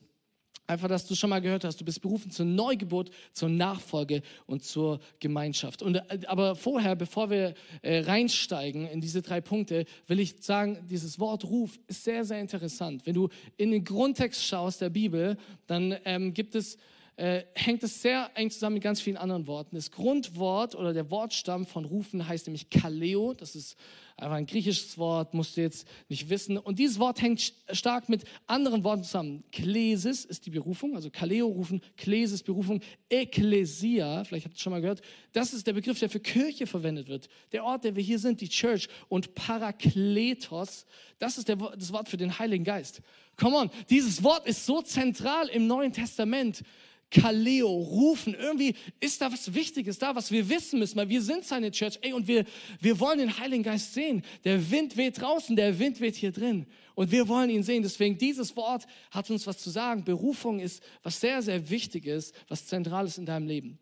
Einfach, 0.67 0.89
dass 0.89 1.07
du 1.07 1.15
schon 1.15 1.31
mal 1.31 1.41
gehört 1.41 1.65
hast, 1.65 1.81
du 1.81 1.85
bist 1.85 2.01
berufen 2.03 2.31
zur 2.31 2.47
Neugeburt, 2.47 3.11
zur 3.33 3.49
Nachfolge 3.49 4.23
und 4.47 4.65
zur 4.65 5.01
Gemeinschaft. 5.21 5.83
Und, 5.83 5.97
äh, 5.97 6.21
aber 6.27 6.57
vorher, 6.57 6.97
bevor 6.97 7.31
wir 7.31 7.55
äh, 7.83 8.01
reinsteigen 8.01 8.87
in 8.89 9.01
diese 9.01 9.23
drei 9.23 9.41
Punkte, 9.41 9.85
will 10.09 10.19
ich 10.19 10.37
sagen, 10.41 10.79
dieses 10.89 11.21
Wort 11.21 11.45
Ruf 11.45 11.79
ist 11.87 12.05
sehr, 12.05 12.25
sehr 12.25 12.41
interessant. 12.41 13.07
Wenn 13.07 13.15
du 13.15 13.29
in 13.57 13.71
den 13.71 13.85
Grundtext 13.85 14.45
schaust 14.45 14.81
der 14.81 14.91
Bibel, 14.91 15.37
dann 15.67 15.97
ähm, 16.05 16.35
gibt 16.35 16.55
es 16.55 16.79
äh, 17.17 17.45
hängt 17.55 17.83
es 17.83 18.03
sehr 18.03 18.31
eng 18.35 18.51
zusammen 18.51 18.75
mit 18.75 18.83
ganz 18.83 19.01
vielen 19.01 19.17
anderen 19.17 19.47
Worten. 19.47 19.77
Das 19.77 19.91
Grundwort 19.91 20.75
oder 20.75 20.93
der 20.93 21.11
Wortstamm 21.11 21.67
von 21.67 21.87
rufen 21.87 22.29
heißt 22.29 22.47
nämlich 22.47 22.69
Kaleo. 22.69 23.33
Das 23.33 23.57
ist 23.57 23.77
einfach 24.19 24.37
ein 24.37 24.47
griechisches 24.47 24.99
Wort, 24.99 25.33
musst 25.33 25.57
du 25.57 25.63
jetzt 25.63 25.87
nicht 26.09 26.29
wissen. 26.29 26.59
Und 26.59 26.79
dieses 26.79 26.99
Wort 26.99 27.21
hängt 27.23 27.55
stark 27.73 28.09
mit 28.11 28.25
anderen 28.47 28.85
Worten 28.85 29.03
zusammen. 29.03 29.45
Klesis 29.51 30.27
ist 30.27 30.45
die 30.45 30.51
Berufung, 30.51 30.95
also 30.95 31.11
Kaleo 31.11 31.47
rufen, 31.47 31.81
Klesis 31.97 32.43
Berufung, 32.43 32.81
Ekklesia, 33.09 34.25
vielleicht 34.25 34.47
habt 34.47 34.57
ihr 34.57 34.61
schon 34.61 34.73
mal 34.73 34.81
gehört, 34.81 35.01
das 35.33 35.55
ist 35.55 35.67
der 35.67 35.73
Begriff, 35.73 35.99
der 35.99 36.11
für 36.11 36.21
Kirche 36.21 36.67
verwendet 36.67 37.09
wird. 37.09 37.29
Der 37.53 37.65
Ort, 37.65 37.85
der 37.85 37.97
wir 37.97 38.03
hier 38.03 38.19
sind, 38.19 38.41
die 38.41 38.49
Church. 38.49 38.89
Und 39.09 39.35
Parakletos, 39.35 40.87
das 41.19 41.39
ist 41.39 41.49
der, 41.49 41.57
das 41.57 41.93
Wort 41.93 42.09
für 42.09 42.17
den 42.19 42.39
Heiligen 42.39 42.65
Geist. 42.65 43.01
Come 43.39 43.57
on, 43.57 43.71
dieses 43.91 44.23
Wort 44.23 44.47
ist 44.47 44.65
so 44.65 44.81
zentral 44.83 45.49
im 45.49 45.67
Neuen 45.67 45.93
Testament. 45.93 46.63
Kaleo, 47.11 47.69
rufen. 47.69 48.35
Irgendwie 48.35 48.75
ist 49.01 49.21
da 49.21 49.33
was 49.33 49.55
Wichtiges 49.55 49.99
da, 49.99 50.15
was 50.15 50.31
wir 50.31 50.49
wissen 50.49 50.79
müssen, 50.79 50.97
weil 50.97 51.09
wir 51.09 51.23
sind 51.23 51.45
seine 51.45 51.71
Church. 51.71 51.99
Ey, 52.03 52.13
und 52.13 52.27
wir, 52.27 52.45
wir 52.81 52.99
wollen 52.99 53.19
den 53.19 53.39
Heiligen 53.39 53.63
Geist 53.63 53.95
sehen. 53.95 54.23
Der 54.45 54.71
Wind 54.71 54.97
weht 54.97 55.21
draußen, 55.21 55.55
der 55.55 55.79
Wind 55.79 56.01
weht 56.01 56.17
hier 56.17 56.33
drin. 56.33 56.67
Und 56.95 57.13
wir 57.13 57.29
wollen 57.29 57.51
ihn 57.51 57.63
sehen. 57.63 57.83
Deswegen, 57.83 58.19
dieses 58.19 58.57
Wort 58.57 58.87
hat 59.11 59.31
uns 59.31 59.47
was 59.47 59.59
zu 59.59 59.71
sagen. 59.71 60.05
Berufung 60.05 60.59
ist 60.59 60.83
was 61.03 61.21
sehr, 61.21 61.43
sehr 61.43 61.71
Wichtiges, 61.71 62.33
was 62.49 62.67
zentral 62.67 63.07
ist 63.07 63.19
in 63.19 63.27
deinem 63.27 63.47
Leben. 63.47 63.79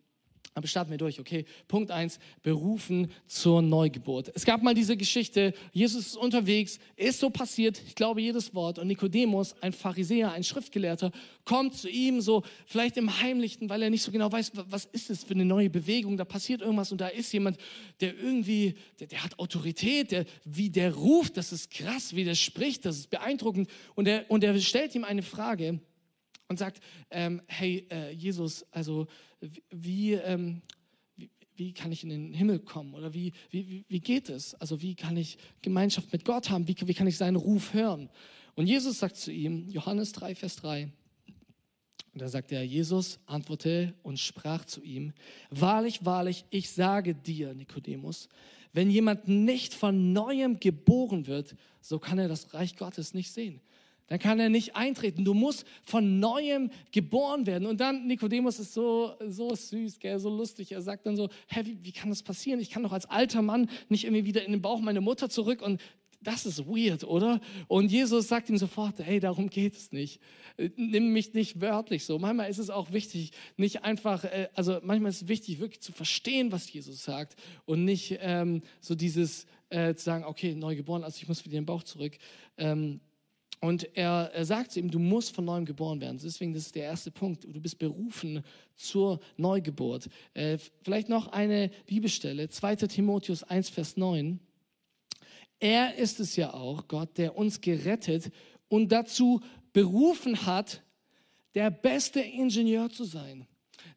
Aber 0.57 0.69
starten 0.69 0.93
wir 0.93 0.99
durch, 0.99 1.19
okay? 1.19 1.47
Punkt 1.67 1.91
eins: 1.91 2.21
berufen 2.45 3.11
zur 3.27 3.61
Neugeburt. 3.61 4.31
Es 4.35 4.45
gab 4.45 4.63
mal 4.63 4.73
diese 4.73 4.97
Geschichte, 4.97 5.53
Jesus 5.73 6.07
ist 6.07 6.17
unterwegs, 6.17 6.79
ist 6.95 7.19
so 7.19 7.29
passiert, 7.29 7.83
ich 7.85 7.97
glaube 7.97 8.21
jedes 8.21 8.55
Wort, 8.55 8.79
und 8.79 8.87
Nikodemus, 8.87 9.57
ein 9.61 9.73
Pharisäer, 9.73 10.31
ein 10.31 10.45
Schriftgelehrter, 10.45 11.11
kommt 11.45 11.75
zu 11.75 11.89
ihm 11.91 12.21
so, 12.21 12.45
vielleicht 12.67 12.97
im 12.97 13.21
Heimlichen, 13.21 13.69
weil 13.69 13.83
er 13.83 13.91
nicht 13.91 14.03
so 14.03 14.13
genau 14.13 14.31
weiß, 14.31 14.53
was 14.55 14.85
ist 14.85 15.11
es 15.11 15.25
für 15.25 15.35
eine 15.35 15.45
neue 15.45 15.71
Bewegung, 15.71 16.17
da 16.17 16.25
passiert 16.25 16.61
irgendwas 16.61 16.93
und 16.93 17.01
da 17.01 17.09
ist 17.09 17.33
jemand, 17.33 17.59
der 18.01 18.17
irgendwie, 18.17 18.75
der, 19.01 19.09
der 19.09 19.25
hat 19.25 19.37
Autorität, 19.41 20.13
der, 20.13 20.25
wie 20.45 20.71
der 20.71 20.95
ruft, 20.95 21.37
das 21.37 21.53
ist 21.53 21.73
krass, 21.73 22.15
wie 22.15 22.23
der 22.23 22.37
spricht, 22.37 22.85
das 22.85 22.99
ist 22.99 23.11
beeindruckend. 23.11 23.69
Und 23.97 24.07
er, 24.07 24.31
und 24.31 24.45
er 24.45 24.57
stellt 24.61 24.95
ihm 24.95 25.03
eine 25.03 25.23
Frage, 25.23 25.81
und 26.49 26.59
sagt, 26.59 26.81
ähm, 27.11 27.43
hey 27.47 27.87
äh, 27.91 28.11
Jesus, 28.13 28.65
also 28.71 29.07
wie, 29.71 30.13
ähm, 30.15 30.63
wie, 31.17 31.31
wie, 31.57 31.73
kann 31.73 31.93
ich 31.93 32.03
in 32.03 32.11
den 32.11 32.33
Himmel 32.33 32.59
kommen 32.59 32.95
oder 32.95 33.15
wie, 33.15 33.33
wie, 33.51 33.85
wie 33.89 34.01
geht 34.01 34.29
es? 34.29 34.55
Also 34.57 34.83
wie 34.83 34.95
kann 34.95 35.17
ich 35.17 35.39
Gemeinschaft 35.63 36.13
mit 36.13 36.25
Gott 36.25 36.51
haben? 36.51 36.69
Wie, 36.69 36.77
wie 36.87 36.95
kann 36.95 37.07
ich 37.07 37.17
seinen 37.17 37.37
Ruf 37.37 37.73
hören? 37.73 38.11
Und 38.55 38.67
Jesus 38.67 38.99
sagt 38.99 39.17
zu 39.17 39.33
ihm, 39.33 39.69
Johannes 39.69 40.13
3, 40.13 40.35
Vers 40.35 40.57
3, 40.57 40.91
und 42.13 42.23
da 42.23 42.29
sagt 42.29 42.53
er, 42.53 42.63
Jesus 42.63 43.19
antwortete 43.27 43.93
und 44.05 44.21
sprach 44.21 44.65
zu 44.65 44.85
ihm, 44.85 45.13
wahrlich, 45.51 46.05
wahrlich, 46.05 46.45
ich 46.51 46.71
sage 46.71 47.13
dir, 47.17 47.55
Nikodemus, 47.55 48.29
wenn 48.73 48.89
jemand 48.89 49.27
nicht 49.27 49.75
von 49.75 50.13
neuem 50.13 50.61
geboren 50.61 51.27
wird, 51.27 51.57
so 51.81 51.99
kann 51.99 52.21
er 52.21 52.29
das 52.29 52.55
Reich 52.55 52.77
Gottes 52.77 53.15
nicht 53.15 53.33
sehen 53.33 53.61
dann 54.07 54.19
kann 54.19 54.39
er 54.39 54.51
nicht 54.51 54.77
eintreten. 54.77 55.25
Du 55.25 55.35
musst 55.35 55.65
von 55.83 56.21
neuem 56.21 56.71
geboren 56.93 57.47
werden. 57.47 57.67
Und 57.67 57.81
dann, 57.81 58.07
Nikodemus 58.07 58.59
ist 58.59 58.75
so, 58.75 59.15
so 59.29 59.55
süß, 59.55 59.99
gell, 59.99 60.19
so 60.19 60.29
lustig. 60.29 60.73
Er 60.73 60.83
sagt 60.83 61.07
dann 61.07 61.17
so, 61.17 61.31
hä, 61.49 61.63
wie, 61.65 61.79
wie 61.83 61.93
kann 61.93 62.11
das 62.11 62.23
passieren? 62.23 62.61
Ich 62.61 62.71
kann 62.71 62.83
doch 62.83 62.93
als 62.93 63.07
alter 63.07 63.43
Mann 63.43 63.71
nicht 63.89 64.05
irgendwie 64.05 64.27
wieder 64.27 64.45
in 64.45 64.53
den 64.53 64.61
Bauch 64.61 64.81
meiner 64.81 65.01
Mutter 65.01 65.31
zurück. 65.31 65.63
Und 65.63 65.81
das 66.25 66.47
ist 66.47 66.67
weird, 66.67 67.05
oder? 67.05 67.41
Und 67.69 67.91
Jesus 67.93 68.29
sagt 68.29 68.49
ihm 68.49 68.57
sofort, 68.57 68.99
hey, 68.99 69.21
darum 69.21 69.49
geht 69.49 69.75
es 69.75 69.93
nicht. 69.93 70.21
Nimm 70.77 71.13
mich 71.13 71.35
nicht 71.35 71.61
wörtlich 71.61 72.05
so. 72.05 72.19
Manchmal 72.19 72.51
ist 72.51 72.59
es 72.59 72.71
auch 72.71 72.93
wichtig, 72.93 73.33
nicht 73.57 73.85
einfach, 73.85 74.25
äh, 74.25 74.49
also 74.55 74.79
manchmal 74.83 75.11
ist 75.11 75.23
es 75.23 75.29
wichtig, 75.29 75.61
wirklich 75.61 75.81
zu 75.81 75.93
verstehen, 75.93 76.51
was 76.51 76.73
Jesus 76.73 77.05
sagt 77.05 77.37
und 77.67 77.85
nicht 77.85 78.19
ähm, 78.21 78.63
so 78.81 78.95
dieses 78.95 79.47
äh, 79.69 79.95
zu 79.95 80.05
sagen, 80.05 80.25
okay, 80.25 80.55
neu 80.55 80.77
geboren, 80.77 81.05
also 81.05 81.19
ich 81.21 81.29
muss 81.29 81.45
wieder 81.45 81.55
den 81.55 81.67
Bauch 81.67 81.83
zurück. 81.83 82.17
Ähm, 82.57 83.01
und 83.65 83.97
er, 83.97 84.31
er 84.35 84.45
sagt 84.45 84.73
zu 84.73 84.79
ihm, 84.79 84.91
du 84.91 84.99
musst 84.99 85.35
von 85.35 85.47
neuem 85.47 85.65
geboren 85.65 85.99
werden. 85.99 86.21
Deswegen, 86.23 86.53
das 86.53 86.67
ist 86.67 86.75
der 86.75 86.85
erste 86.85 87.11
Punkt. 87.11 87.45
Du 87.45 87.63
bist 87.63 87.79
berufen 87.79 88.45
zur 88.75 89.21
Neugeburt. 89.39 90.11
Äh, 90.35 90.59
vielleicht 90.83 91.09
noch 91.09 91.29
eine 91.29 91.71
Bibelstelle, 91.87 92.51
2. 92.51 92.77
Timotheus 92.77 93.43
1, 93.43 93.71
Vers 93.71 93.97
9. 93.97 94.39
Er 95.61 95.95
ist 95.95 96.21
es 96.21 96.37
ja 96.37 96.53
auch, 96.53 96.89
Gott, 96.89 97.17
der 97.17 97.39
uns 97.39 97.63
gerettet 97.63 98.31
und 98.69 98.93
dazu 98.93 99.41
berufen 99.73 100.45
hat, 100.45 100.83
der 101.55 101.71
beste 101.71 102.21
Ingenieur 102.21 102.91
zu 102.91 103.05
sein 103.05 103.47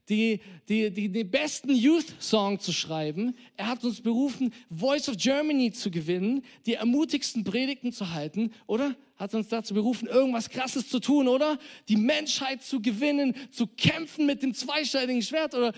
die, 0.10 0.40
die, 0.70 0.92
die, 0.92 1.10
die 1.10 1.24
besten 1.24 1.72
Youth-Song 1.72 2.60
zu 2.60 2.72
schreiben. 2.72 3.36
Er 3.58 3.68
hat 3.68 3.84
uns 3.84 4.02
berufen, 4.02 4.54
Voice 4.70 5.10
of 5.10 5.18
Germany 5.18 5.72
zu 5.72 5.92
gewinnen, 5.92 6.44
die 6.66 6.76
ermutigsten 6.76 7.44
Predigten 7.44 7.92
zu 7.92 8.14
halten, 8.14 8.54
oder? 8.68 8.96
Hat 9.18 9.34
uns 9.34 9.48
dazu 9.48 9.74
berufen, 9.74 10.08
irgendwas 10.08 10.50
Krasses 10.50 10.90
zu 10.90 11.00
tun, 11.00 11.28
oder? 11.28 11.60
Die 11.90 11.98
Menschheit 11.98 12.64
zu 12.64 12.82
gewinnen, 12.82 13.36
zu 13.52 13.68
kämpfen 13.68 14.26
mit 14.26 14.44
dem 14.44 14.54
zweischneidigen 14.54 15.22
Schwert, 15.22 15.54
oder? 15.56 15.74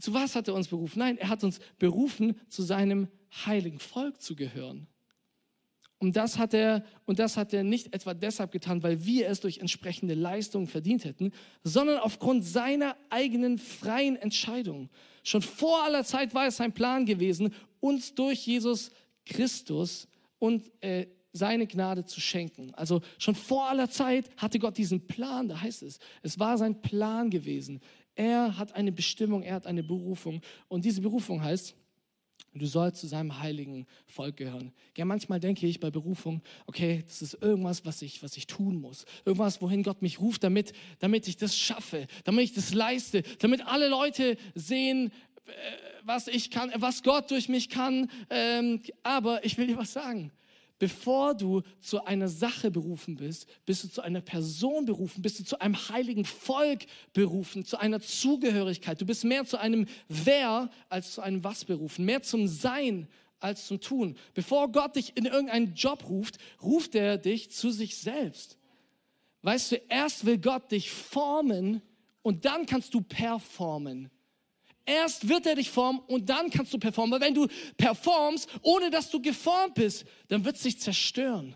Zu 0.00 0.14
was 0.14 0.34
hat 0.34 0.48
er 0.48 0.54
uns 0.54 0.68
berufen? 0.68 1.00
Nein, 1.00 1.18
er 1.18 1.28
hat 1.28 1.42
uns 1.44 1.58
berufen, 1.78 2.38
zu 2.48 2.62
seinem 2.62 3.08
heiligen 3.46 3.80
Volk 3.80 4.20
zu 4.20 4.36
gehören. 4.36 4.86
Und 6.00 6.14
das 6.14 6.38
hat 6.38 6.54
er, 6.54 6.84
und 7.06 7.18
das 7.18 7.36
hat 7.36 7.52
er 7.52 7.64
nicht 7.64 7.92
etwa 7.92 8.14
deshalb 8.14 8.52
getan, 8.52 8.82
weil 8.82 9.04
wir 9.04 9.28
es 9.28 9.40
durch 9.40 9.58
entsprechende 9.58 10.14
Leistungen 10.14 10.68
verdient 10.68 11.04
hätten, 11.04 11.32
sondern 11.64 11.98
aufgrund 11.98 12.44
seiner 12.44 12.96
eigenen 13.10 13.58
freien 13.58 14.16
Entscheidung. 14.16 14.90
Schon 15.24 15.42
vor 15.42 15.82
aller 15.82 16.04
Zeit 16.04 16.34
war 16.34 16.46
es 16.46 16.56
sein 16.56 16.72
Plan 16.72 17.04
gewesen, 17.04 17.52
uns 17.80 18.14
durch 18.14 18.46
Jesus 18.46 18.92
Christus 19.26 20.06
und 20.38 20.70
äh, 20.82 21.06
seine 21.32 21.66
Gnade 21.66 22.04
zu 22.04 22.20
schenken. 22.20 22.72
Also 22.74 23.00
schon 23.18 23.34
vor 23.34 23.68
aller 23.68 23.90
Zeit 23.90 24.30
hatte 24.36 24.58
Gott 24.58 24.78
diesen 24.78 25.06
Plan, 25.06 25.48
da 25.48 25.60
heißt 25.60 25.82
es, 25.82 25.98
es 26.22 26.38
war 26.38 26.56
sein 26.58 26.80
Plan 26.80 27.28
gewesen. 27.28 27.80
Er 28.14 28.56
hat 28.56 28.74
eine 28.74 28.92
Bestimmung, 28.92 29.42
er 29.42 29.54
hat 29.54 29.66
eine 29.66 29.82
Berufung. 29.82 30.40
Und 30.68 30.84
diese 30.84 31.00
Berufung 31.00 31.42
heißt, 31.42 31.74
Du 32.54 32.66
sollst 32.66 33.00
zu 33.00 33.06
seinem 33.06 33.38
heiligen 33.40 33.86
Volk 34.06 34.36
gehören. 34.36 34.72
Ja, 34.96 35.04
manchmal 35.04 35.38
denke 35.38 35.66
ich 35.66 35.80
bei 35.80 35.90
Berufung, 35.90 36.42
okay, 36.66 37.04
das 37.06 37.22
ist 37.22 37.34
irgendwas, 37.42 37.84
was 37.84 38.02
ich, 38.02 38.22
was 38.22 38.36
ich 38.36 38.46
tun 38.46 38.80
muss. 38.80 39.04
Irgendwas, 39.24 39.60
wohin 39.60 39.82
Gott 39.82 40.02
mich 40.02 40.18
ruft, 40.18 40.44
damit, 40.44 40.72
damit 40.98 41.28
ich 41.28 41.36
das 41.36 41.56
schaffe, 41.56 42.06
damit 42.24 42.44
ich 42.44 42.54
das 42.54 42.72
leiste, 42.72 43.22
damit 43.38 43.66
alle 43.66 43.88
Leute 43.88 44.36
sehen, 44.54 45.12
äh, 45.46 45.50
was 46.04 46.26
ich 46.26 46.50
kann, 46.50 46.72
was 46.76 47.02
Gott 47.02 47.30
durch 47.30 47.48
mich 47.48 47.68
kann. 47.68 48.10
Ähm, 48.30 48.80
aber 49.02 49.44
ich 49.44 49.58
will 49.58 49.66
dir 49.66 49.76
was 49.76 49.92
sagen. 49.92 50.32
Bevor 50.78 51.34
du 51.34 51.62
zu 51.80 52.04
einer 52.04 52.28
Sache 52.28 52.70
berufen 52.70 53.16
bist, 53.16 53.46
bist 53.66 53.82
du 53.82 53.88
zu 53.88 54.00
einer 54.00 54.20
Person 54.20 54.84
berufen, 54.84 55.22
bist 55.22 55.40
du 55.40 55.44
zu 55.44 55.60
einem 55.60 55.76
heiligen 55.88 56.24
Volk 56.24 56.86
berufen, 57.12 57.64
zu 57.64 57.78
einer 57.78 58.00
Zugehörigkeit. 58.00 59.00
Du 59.00 59.06
bist 59.06 59.24
mehr 59.24 59.44
zu 59.44 59.58
einem 59.58 59.86
Wer 60.08 60.70
als 60.88 61.12
zu 61.12 61.20
einem 61.20 61.42
Was 61.42 61.64
berufen, 61.64 62.04
mehr 62.04 62.22
zum 62.22 62.46
Sein 62.46 63.08
als 63.40 63.66
zum 63.66 63.80
Tun. 63.80 64.16
Bevor 64.34 64.70
Gott 64.70 64.96
dich 64.96 65.16
in 65.16 65.24
irgendeinen 65.24 65.74
Job 65.74 66.08
ruft, 66.08 66.38
ruft 66.62 66.94
er 66.94 67.18
dich 67.18 67.50
zu 67.50 67.70
sich 67.70 67.96
selbst. 67.96 68.56
Weißt 69.42 69.72
du, 69.72 69.76
erst 69.88 70.26
will 70.26 70.38
Gott 70.38 70.70
dich 70.70 70.90
formen 70.90 71.82
und 72.22 72.44
dann 72.44 72.66
kannst 72.66 72.94
du 72.94 73.00
performen. 73.00 74.10
Erst 74.88 75.28
wird 75.28 75.44
er 75.44 75.54
dich 75.54 75.70
formen 75.70 76.00
und 76.06 76.30
dann 76.30 76.48
kannst 76.48 76.72
du 76.72 76.78
performen. 76.78 77.12
Weil 77.12 77.28
wenn 77.28 77.34
du 77.34 77.46
performst, 77.76 78.48
ohne 78.62 78.88
dass 78.88 79.10
du 79.10 79.20
geformt 79.20 79.74
bist, 79.74 80.06
dann 80.28 80.42
wird 80.46 80.56
es 80.56 80.62
sich 80.62 80.80
zerstören. 80.80 81.54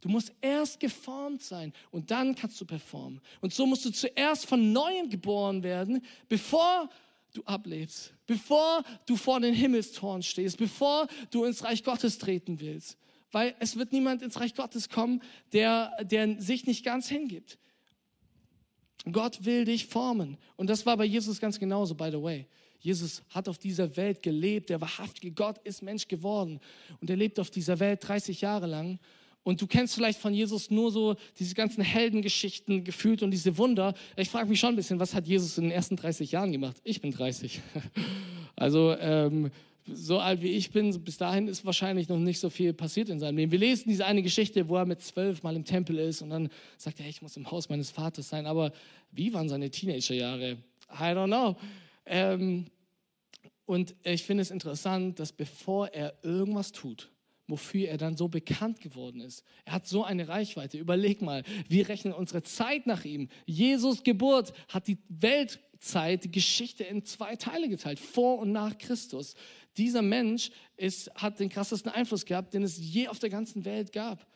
Du 0.00 0.08
musst 0.08 0.32
erst 0.40 0.78
geformt 0.78 1.42
sein 1.42 1.72
und 1.90 2.12
dann 2.12 2.36
kannst 2.36 2.60
du 2.60 2.64
performen. 2.64 3.20
Und 3.40 3.52
so 3.52 3.66
musst 3.66 3.84
du 3.84 3.90
zuerst 3.90 4.46
von 4.46 4.72
neuem 4.72 5.10
geboren 5.10 5.64
werden, 5.64 6.00
bevor 6.28 6.88
du 7.32 7.42
ablebst, 7.42 8.14
bevor 8.24 8.84
du 9.04 9.16
vor 9.16 9.40
den 9.40 9.52
Himmelstoren 9.52 10.22
stehst, 10.22 10.56
bevor 10.56 11.08
du 11.32 11.44
ins 11.44 11.64
Reich 11.64 11.82
Gottes 11.82 12.18
treten 12.18 12.60
willst. 12.60 12.96
Weil 13.32 13.56
es 13.58 13.74
wird 13.74 13.92
niemand 13.92 14.22
ins 14.22 14.38
Reich 14.38 14.54
Gottes 14.54 14.88
kommen, 14.88 15.22
der, 15.52 15.92
der 16.02 16.40
sich 16.40 16.66
nicht 16.66 16.84
ganz 16.84 17.08
hingibt. 17.08 17.58
Gott 19.10 19.44
will 19.44 19.64
dich 19.64 19.86
formen. 19.86 20.36
Und 20.56 20.68
das 20.68 20.84
war 20.86 20.96
bei 20.96 21.04
Jesus 21.04 21.40
ganz 21.40 21.58
genauso, 21.58 21.94
by 21.94 22.10
the 22.10 22.22
way. 22.22 22.46
Jesus 22.80 23.22
hat 23.30 23.48
auf 23.48 23.58
dieser 23.58 23.94
Welt 23.96 24.22
gelebt, 24.22 24.70
der 24.70 24.80
wahrhaftige 24.80 25.32
Gott 25.32 25.58
ist 25.64 25.82
Mensch 25.82 26.08
geworden 26.08 26.60
und 27.00 27.10
er 27.10 27.16
lebt 27.16 27.38
auf 27.38 27.50
dieser 27.50 27.78
Welt 27.78 28.00
30 28.06 28.40
Jahre 28.40 28.66
lang. 28.66 28.98
Und 29.42 29.60
du 29.60 29.66
kennst 29.66 29.94
vielleicht 29.94 30.18
von 30.18 30.34
Jesus 30.34 30.70
nur 30.70 30.90
so 30.90 31.16
diese 31.38 31.54
ganzen 31.54 31.82
Heldengeschichten 31.82 32.84
gefühlt 32.84 33.22
und 33.22 33.30
diese 33.30 33.56
Wunder. 33.56 33.94
Ich 34.16 34.28
frage 34.28 34.48
mich 34.48 34.60
schon 34.60 34.70
ein 34.70 34.76
bisschen, 34.76 35.00
was 35.00 35.14
hat 35.14 35.26
Jesus 35.26 35.56
in 35.56 35.64
den 35.64 35.72
ersten 35.72 35.96
30 35.96 36.30
Jahren 36.32 36.52
gemacht? 36.52 36.76
Ich 36.84 37.00
bin 37.00 37.12
30. 37.12 37.60
Also 38.56 38.94
ähm, 38.98 39.50
so 39.92 40.18
alt 40.18 40.42
wie 40.42 40.50
ich 40.50 40.70
bin, 40.70 40.90
bis 41.04 41.16
dahin 41.16 41.48
ist 41.48 41.64
wahrscheinlich 41.64 42.08
noch 42.08 42.18
nicht 42.18 42.40
so 42.40 42.50
viel 42.50 42.72
passiert 42.72 43.08
in 43.08 43.18
seinem 43.18 43.36
Leben. 43.36 43.52
Wir 43.52 43.58
lesen 43.58 43.88
diese 43.88 44.06
eine 44.06 44.22
Geschichte, 44.22 44.68
wo 44.68 44.76
er 44.76 44.86
mit 44.86 45.00
zwölf 45.00 45.42
mal 45.42 45.56
im 45.56 45.64
Tempel 45.64 45.98
ist 45.98 46.22
und 46.22 46.30
dann 46.30 46.48
sagt 46.76 47.00
er, 47.00 47.06
ich 47.06 47.22
muss 47.22 47.36
im 47.36 47.50
Haus 47.50 47.68
meines 47.68 47.90
Vaters 47.90 48.28
sein. 48.28 48.46
Aber 48.46 48.72
wie 49.12 49.32
waren 49.32 49.48
seine 49.48 49.70
Teenagerjahre? 49.70 50.58
I 50.92 51.14
don't 51.14 51.26
know. 51.26 51.56
Ähm, 52.06 52.66
und 53.66 53.94
ich 54.02 54.24
finde 54.24 54.42
es 54.42 54.50
interessant, 54.50 55.20
dass 55.20 55.32
bevor 55.32 55.88
er 55.88 56.14
irgendwas 56.24 56.72
tut, 56.72 57.08
wofür 57.46 57.88
er 57.88 57.98
dann 57.98 58.16
so 58.16 58.26
bekannt 58.26 58.80
geworden 58.80 59.20
ist. 59.20 59.44
Er 59.64 59.74
hat 59.74 59.86
so 59.86 60.02
eine 60.02 60.26
Reichweite. 60.26 60.76
Überleg 60.76 61.22
mal, 61.22 61.44
wir 61.68 61.88
rechnen 61.88 62.12
unsere 62.12 62.42
Zeit 62.42 62.86
nach 62.86 63.04
ihm. 63.04 63.28
Jesus 63.46 64.02
Geburt 64.02 64.52
hat 64.68 64.88
die 64.88 64.98
Weltzeit, 65.08 66.24
die 66.24 66.32
Geschichte 66.32 66.82
in 66.82 67.04
zwei 67.04 67.36
Teile 67.36 67.68
geteilt, 67.68 68.00
vor 68.00 68.38
und 68.38 68.50
nach 68.50 68.76
Christus. 68.76 69.34
Dieser 69.76 70.02
Mensch 70.02 70.50
ist, 70.76 71.12
hat 71.14 71.38
den 71.40 71.48
krassesten 71.48 71.90
Einfluss 71.90 72.24
gehabt, 72.24 72.54
den 72.54 72.62
es 72.62 72.78
je 72.78 73.08
auf 73.08 73.18
der 73.18 73.30
ganzen 73.30 73.64
Welt 73.64 73.92
gab. 73.92 74.26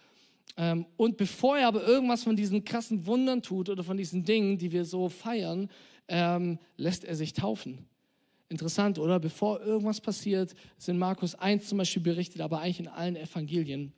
Ähm, 0.57 0.87
und 0.97 1.17
bevor 1.17 1.59
er 1.59 1.69
aber 1.69 1.83
irgendwas 1.85 2.23
von 2.23 2.37
diesen 2.37 2.65
krassen 2.65 3.07
Wundern 3.07 3.43
tut 3.43 3.69
oder 3.69 3.83
von 3.83 3.97
diesen 3.97 4.25
Dingen, 4.25 4.59
die 4.59 4.71
wir 4.73 4.85
so 4.85 5.09
feiern, 5.09 5.69
ähm, 6.09 6.59
lässt 6.77 7.05
er 7.05 7.17
sich 7.17 7.33
taufen. 7.33 7.87
Interessant, 8.49 8.99
oder? 8.99 9.19
Bevor 9.19 9.61
irgendwas 9.63 10.01
passiert, 10.01 10.55
in 10.87 10.99
Markus 10.99 11.35
1 11.35 11.69
zum 11.69 11.79
Beispiel 11.79 12.03
berichtet, 12.03 12.41
aber 12.41 12.61
eigentlich 12.61 12.81
in 12.81 12.89
allen 12.89 13.17
Evangelien. 13.17 13.93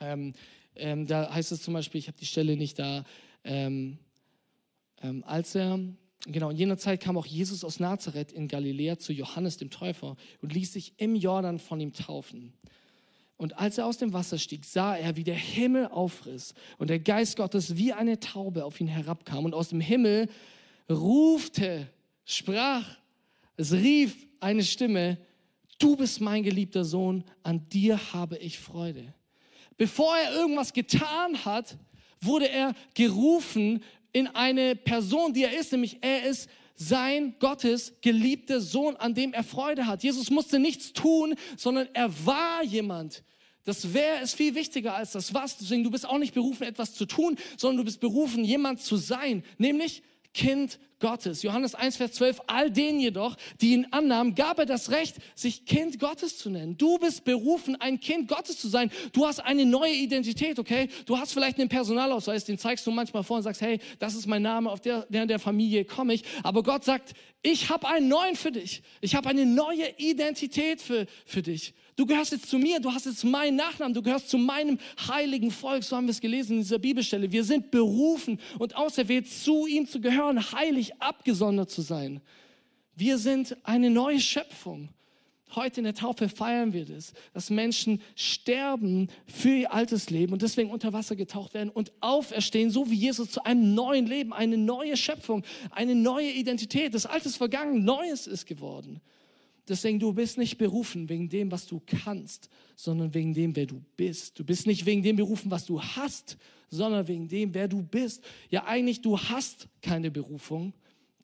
Ähm, 0.00 0.32
ähm, 0.76 1.06
da 1.06 1.32
heißt 1.34 1.52
es 1.52 1.62
zum 1.62 1.74
Beispiel, 1.74 1.98
ich 1.98 2.08
habe 2.08 2.16
die 2.16 2.26
Stelle 2.26 2.56
nicht 2.56 2.78
da, 2.78 3.04
ähm, 3.44 3.98
ähm, 5.02 5.22
als 5.26 5.54
er, 5.54 5.78
genau, 6.26 6.50
in 6.50 6.56
jener 6.56 6.78
Zeit 6.78 7.00
kam 7.00 7.16
auch 7.16 7.26
Jesus 7.26 7.64
aus 7.64 7.80
Nazareth 7.80 8.32
in 8.32 8.48
Galiläa 8.48 8.98
zu 8.98 9.12
Johannes 9.12 9.56
dem 9.56 9.70
Täufer 9.70 10.16
und 10.40 10.52
ließ 10.52 10.72
sich 10.72 10.94
im 10.98 11.14
Jordan 11.16 11.58
von 11.58 11.80
ihm 11.80 11.92
taufen. 11.92 12.52
Und 13.36 13.58
als 13.58 13.76
er 13.76 13.86
aus 13.86 13.98
dem 13.98 14.12
Wasser 14.12 14.38
stieg, 14.38 14.64
sah 14.64 14.94
er, 14.96 15.16
wie 15.16 15.24
der 15.24 15.34
Himmel 15.34 15.88
aufriss 15.88 16.54
und 16.78 16.90
der 16.90 17.00
Geist 17.00 17.36
Gottes 17.36 17.76
wie 17.76 17.92
eine 17.92 18.20
Taube 18.20 18.64
auf 18.64 18.80
ihn 18.80 18.86
herabkam 18.86 19.44
und 19.44 19.54
aus 19.54 19.70
dem 19.70 19.80
Himmel 19.80 20.28
rufte, 20.88 21.88
sprach, 22.24 22.98
es 23.56 23.72
rief 23.72 24.28
eine 24.38 24.62
Stimme, 24.62 25.18
du 25.78 25.96
bist 25.96 26.20
mein 26.20 26.44
geliebter 26.44 26.84
Sohn, 26.84 27.24
an 27.42 27.68
dir 27.68 28.12
habe 28.12 28.38
ich 28.38 28.60
Freude. 28.60 29.12
Bevor 29.76 30.16
er 30.16 30.34
irgendwas 30.34 30.72
getan 30.72 31.44
hat, 31.44 31.76
wurde 32.20 32.48
er 32.48 32.74
gerufen 32.94 33.82
in 34.12 34.26
eine 34.28 34.76
Person, 34.76 35.32
die 35.32 35.44
er 35.44 35.58
ist, 35.58 35.72
nämlich 35.72 35.98
er 36.00 36.24
ist 36.24 36.48
sein 36.74 37.34
Gottes 37.38 37.94
geliebter 38.00 38.60
Sohn, 38.60 38.96
an 38.96 39.14
dem 39.14 39.32
er 39.32 39.44
Freude 39.44 39.86
hat. 39.86 40.02
Jesus 40.02 40.30
musste 40.30 40.58
nichts 40.58 40.92
tun, 40.92 41.34
sondern 41.56 41.88
er 41.92 42.10
war 42.26 42.62
jemand. 42.64 43.22
Das 43.64 43.94
Wer 43.94 44.22
ist 44.22 44.34
viel 44.34 44.54
wichtiger 44.54 44.94
als 44.94 45.12
das 45.12 45.32
Was. 45.34 45.58
Deswegen, 45.58 45.84
du 45.84 45.90
bist 45.90 46.06
auch 46.06 46.18
nicht 46.18 46.34
berufen, 46.34 46.64
etwas 46.64 46.94
zu 46.94 47.06
tun, 47.06 47.36
sondern 47.56 47.78
du 47.78 47.84
bist 47.84 48.00
berufen, 48.00 48.44
jemand 48.44 48.80
zu 48.80 48.96
sein, 48.96 49.44
nämlich 49.58 50.02
Kind 50.34 50.78
Gottes. 51.02 51.42
Johannes 51.42 51.74
1, 51.74 51.96
Vers 51.96 52.12
12, 52.12 52.40
all 52.46 52.70
denen 52.70 53.00
jedoch, 53.00 53.36
die 53.60 53.72
ihn 53.72 53.88
annahmen, 53.90 54.34
gab 54.34 54.58
er 54.58 54.64
das 54.64 54.90
Recht, 54.90 55.16
sich 55.34 55.66
Kind 55.66 55.98
Gottes 55.98 56.38
zu 56.38 56.48
nennen. 56.48 56.78
Du 56.78 56.98
bist 56.98 57.24
berufen, 57.24 57.76
ein 57.78 58.00
Kind 58.00 58.28
Gottes 58.28 58.58
zu 58.58 58.68
sein. 58.68 58.90
Du 59.12 59.26
hast 59.26 59.40
eine 59.40 59.66
neue 59.66 59.92
Identität, 59.92 60.58
okay? 60.58 60.88
Du 61.04 61.18
hast 61.18 61.32
vielleicht 61.32 61.58
einen 61.58 61.68
Personalausweis, 61.68 62.44
den 62.44 62.56
zeigst 62.56 62.86
du 62.86 62.92
manchmal 62.92 63.24
vor 63.24 63.36
und 63.36 63.42
sagst, 63.42 63.60
hey, 63.60 63.80
das 63.98 64.14
ist 64.14 64.26
mein 64.26 64.42
Name, 64.42 64.70
auf 64.70 64.80
der, 64.80 65.04
der, 65.10 65.26
der 65.26 65.38
Familie 65.38 65.84
komme 65.84 66.14
ich. 66.14 66.22
Aber 66.42 66.62
Gott 66.62 66.84
sagt, 66.84 67.14
ich 67.42 67.68
habe 67.68 67.88
einen 67.88 68.08
neuen 68.08 68.36
für 68.36 68.52
dich. 68.52 68.82
Ich 69.00 69.16
habe 69.16 69.28
eine 69.28 69.44
neue 69.44 69.90
Identität 69.98 70.80
für, 70.80 71.06
für 71.26 71.42
dich. 71.42 71.74
Du 71.96 72.06
gehörst 72.06 72.32
jetzt 72.32 72.48
zu 72.48 72.58
mir, 72.58 72.80
du 72.80 72.90
hast 72.90 73.04
jetzt 73.04 73.24
meinen 73.24 73.56
Nachnamen, 73.56 73.92
du 73.92 74.02
gehörst 74.02 74.30
zu 74.30 74.38
meinem 74.38 74.78
heiligen 75.08 75.50
Volk. 75.50 75.84
So 75.84 75.96
haben 75.96 76.06
wir 76.06 76.12
es 76.12 76.20
gelesen 76.20 76.54
in 76.54 76.62
dieser 76.62 76.78
Bibelstelle. 76.78 77.30
Wir 77.30 77.44
sind 77.44 77.70
berufen 77.70 78.40
und 78.58 78.76
auserwählt, 78.76 79.28
zu 79.28 79.66
ihm 79.66 79.86
zu 79.86 80.00
gehören, 80.00 80.52
heilig 80.52 81.00
abgesondert 81.00 81.70
zu 81.70 81.82
sein. 81.82 82.22
Wir 82.94 83.18
sind 83.18 83.56
eine 83.62 83.90
neue 83.90 84.20
Schöpfung. 84.20 84.88
Heute 85.54 85.80
in 85.80 85.84
der 85.84 85.94
Taufe 85.94 86.30
feiern 86.30 86.72
wir 86.72 86.86
das, 86.86 87.12
dass 87.34 87.50
Menschen 87.50 88.00
sterben 88.14 89.08
für 89.26 89.50
ihr 89.50 89.72
altes 89.74 90.08
Leben 90.08 90.32
und 90.32 90.40
deswegen 90.40 90.70
unter 90.70 90.94
Wasser 90.94 91.14
getaucht 91.14 91.52
werden 91.52 91.68
und 91.68 91.92
auferstehen, 92.00 92.70
so 92.70 92.90
wie 92.90 92.94
Jesus 92.94 93.30
zu 93.30 93.44
einem 93.44 93.74
neuen 93.74 94.06
Leben, 94.06 94.32
eine 94.32 94.56
neue 94.56 94.96
Schöpfung, 94.96 95.44
eine 95.70 95.94
neue 95.94 96.30
Identität. 96.30 96.94
Das 96.94 97.04
Alte 97.04 97.28
ist 97.28 97.36
vergangen, 97.36 97.84
Neues 97.84 98.26
ist 98.26 98.46
geworden. 98.46 99.02
Deswegen, 99.72 99.98
du 99.98 100.12
bist 100.12 100.36
nicht 100.36 100.58
berufen 100.58 101.08
wegen 101.08 101.30
dem, 101.30 101.50
was 101.50 101.66
du 101.66 101.80
kannst, 101.86 102.50
sondern 102.76 103.14
wegen 103.14 103.32
dem, 103.32 103.56
wer 103.56 103.64
du 103.64 103.82
bist. 103.96 104.38
Du 104.38 104.44
bist 104.44 104.66
nicht 104.66 104.84
wegen 104.84 105.02
dem 105.02 105.16
berufen, 105.16 105.50
was 105.50 105.64
du 105.64 105.82
hast, 105.82 106.36
sondern 106.68 107.08
wegen 107.08 107.26
dem, 107.26 107.54
wer 107.54 107.68
du 107.68 107.82
bist. 107.82 108.22
Ja, 108.50 108.66
eigentlich, 108.66 109.00
du 109.00 109.18
hast 109.18 109.68
keine 109.80 110.10
Berufung. 110.10 110.74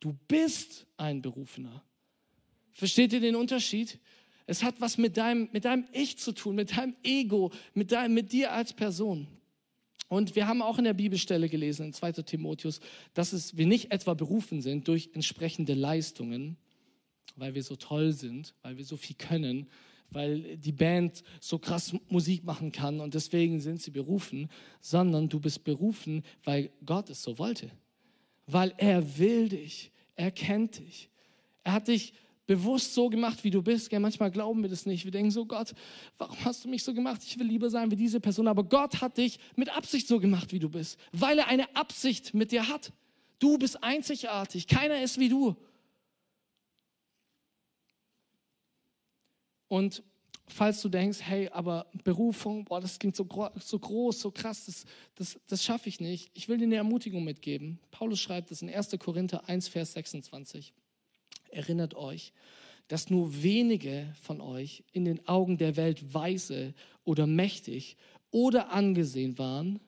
Du 0.00 0.17
bist 0.28 0.87
ein 0.97 1.21
Berufener. 1.21 1.85
Versteht 2.73 3.12
ihr 3.12 3.21
den 3.21 3.37
Unterschied? 3.37 3.99
Es 4.47 4.62
hat 4.62 4.81
was 4.81 4.97
mit 4.97 5.19
deinem, 5.19 5.50
mit 5.52 5.67
deinem 5.67 5.85
Ich 5.93 6.17
zu 6.17 6.33
tun, 6.33 6.55
mit 6.55 6.75
deinem 6.75 6.97
Ego, 7.02 7.52
mit, 7.75 7.93
deinem, 7.93 8.14
mit 8.14 8.33
dir 8.33 8.50
als 8.50 8.73
Person. 8.73 9.28
Und 10.09 10.37
wir 10.37 10.49
haben 10.49 10.62
auch 10.62 10.78
in 10.78 10.85
der 10.85 10.95
Bibelstelle 10.95 11.50
gelesen, 11.50 11.88
in 11.88 11.93
2. 11.93 12.12
Timotheus, 12.12 12.81
dass 13.12 13.35
es, 13.35 13.59
wir 13.59 13.67
nicht 13.67 13.93
etwa 13.93 14.14
berufen 14.14 14.62
sind 14.62 14.88
durch 14.88 15.11
entsprechende 15.12 15.75
Leistungen, 15.75 16.57
weil 17.38 17.54
wir 17.54 17.62
so 17.62 17.76
toll 17.76 18.12
sind, 18.12 18.54
weil 18.62 18.76
wir 18.76 18.85
so 18.85 18.97
viel 18.97 19.16
können, 19.16 19.68
weil 20.11 20.57
die 20.57 20.73
Band 20.73 21.23
so 21.40 21.59
krass 21.59 21.95
Musik 22.09 22.45
machen 22.45 22.73
kann 22.73 23.00
und 23.00 23.14
deswegen 23.14 23.61
sind 23.61 23.80
sie 23.80 23.90
berufen, 23.90 24.49
sondern 24.80 25.28
du 25.28 25.38
bist 25.38 25.64
berufen, 25.64 26.25
weil 26.45 26.71
Gott 26.85 27.11
es 27.11 27.23
so 27.23 27.38
wollte. 27.38 27.71
Weil 28.47 28.73
er 28.78 29.18
will 29.18 29.49
dich, 29.50 29.92
er 30.16 30.30
kennt 30.30 30.78
dich. 30.78 31.11
Er 31.62 31.73
hat 31.73 31.88
dich 31.88 32.14
bewusst 32.47 32.95
so 32.95 33.11
gemacht, 33.11 33.45
wie 33.45 33.50
du 33.50 33.62
bist. 33.62 33.92
Ja, 33.92 34.00
manchmal 34.00 34.30
glauben 34.30 34.62
wir 34.62 34.71
das 34.71 34.87
nicht. 34.87 35.04
Wir 35.04 35.12
denken 35.12 35.30
so, 35.30 35.45
Gott, 35.45 35.75
warum 36.16 36.37
hast 36.45 36.64
du 36.64 36.68
mich 36.68 36.83
so 36.83 36.95
gemacht? 36.95 37.21
Ich 37.26 37.38
will 37.38 37.47
lieber 37.47 37.68
sein 37.68 37.90
wie 37.90 37.97
diese 37.97 38.21
Person. 38.21 38.49
Aber 38.49 38.64
Gott 38.64 39.02
hat 39.02 39.18
dich 39.18 39.38
mit 39.54 39.68
Absicht 39.76 40.09
so 40.09 40.18
gemacht, 40.18 40.50
wie 40.52 40.59
du 40.59 40.71
bist, 40.71 40.99
weil 41.12 41.38
er 41.38 41.49
eine 41.49 41.76
Absicht 41.76 42.33
mit 42.33 42.50
dir 42.50 42.66
hat. 42.66 42.90
Du 43.38 43.59
bist 43.59 43.85
einzigartig. 43.85 44.66
Keiner 44.66 45.02
ist 45.02 45.21
wie 45.21 45.28
du. 45.28 45.57
Und 49.69 50.03
falls 50.49 50.81
du 50.81 50.89
denkst, 50.89 51.19
hey, 51.21 51.49
aber 51.51 51.87
Berufung, 52.05 52.65
boah, 52.65 52.81
das 52.81 52.99
klingt 52.99 53.17
so, 53.17 53.25
gro 53.25 53.51
so 53.59 53.79
groß, 53.79 54.21
so 54.21 54.31
krass, 54.31 54.67
das, 54.67 54.85
das, 55.15 55.39
das 55.47 55.63
schaffe 55.63 55.89
ich 55.89 56.01
nicht. 56.01 56.31
Ich 56.35 56.49
will 56.49 56.59
dir 56.59 56.65
eine 56.65 56.77
Ermutigung 56.77 57.25
mitgeben. 57.25 57.79
Paulus 57.91 58.21
schreibt 58.21 58.51
es 58.51 58.63
in 58.63 58.71
1. 58.71 58.97
Korinther 58.99 59.49
1, 59.49 59.69
Vers 59.69 59.93
26. 59.93 60.73
Erinnert 61.51 61.95
euch, 61.95 62.33
dass 62.89 63.11
nur 63.11 63.43
wenige 63.43 64.15
von 64.23 64.41
euch 64.41 64.85
in 64.93 65.05
den 65.05 65.27
Augen 65.29 65.59
der 65.59 65.77
Welt 65.77 66.15
weise 66.15 66.75
oder 67.05 67.27
mächtig 67.27 67.97
oder 68.31 68.73
angesehen 68.73 69.39
waren, 69.39 69.81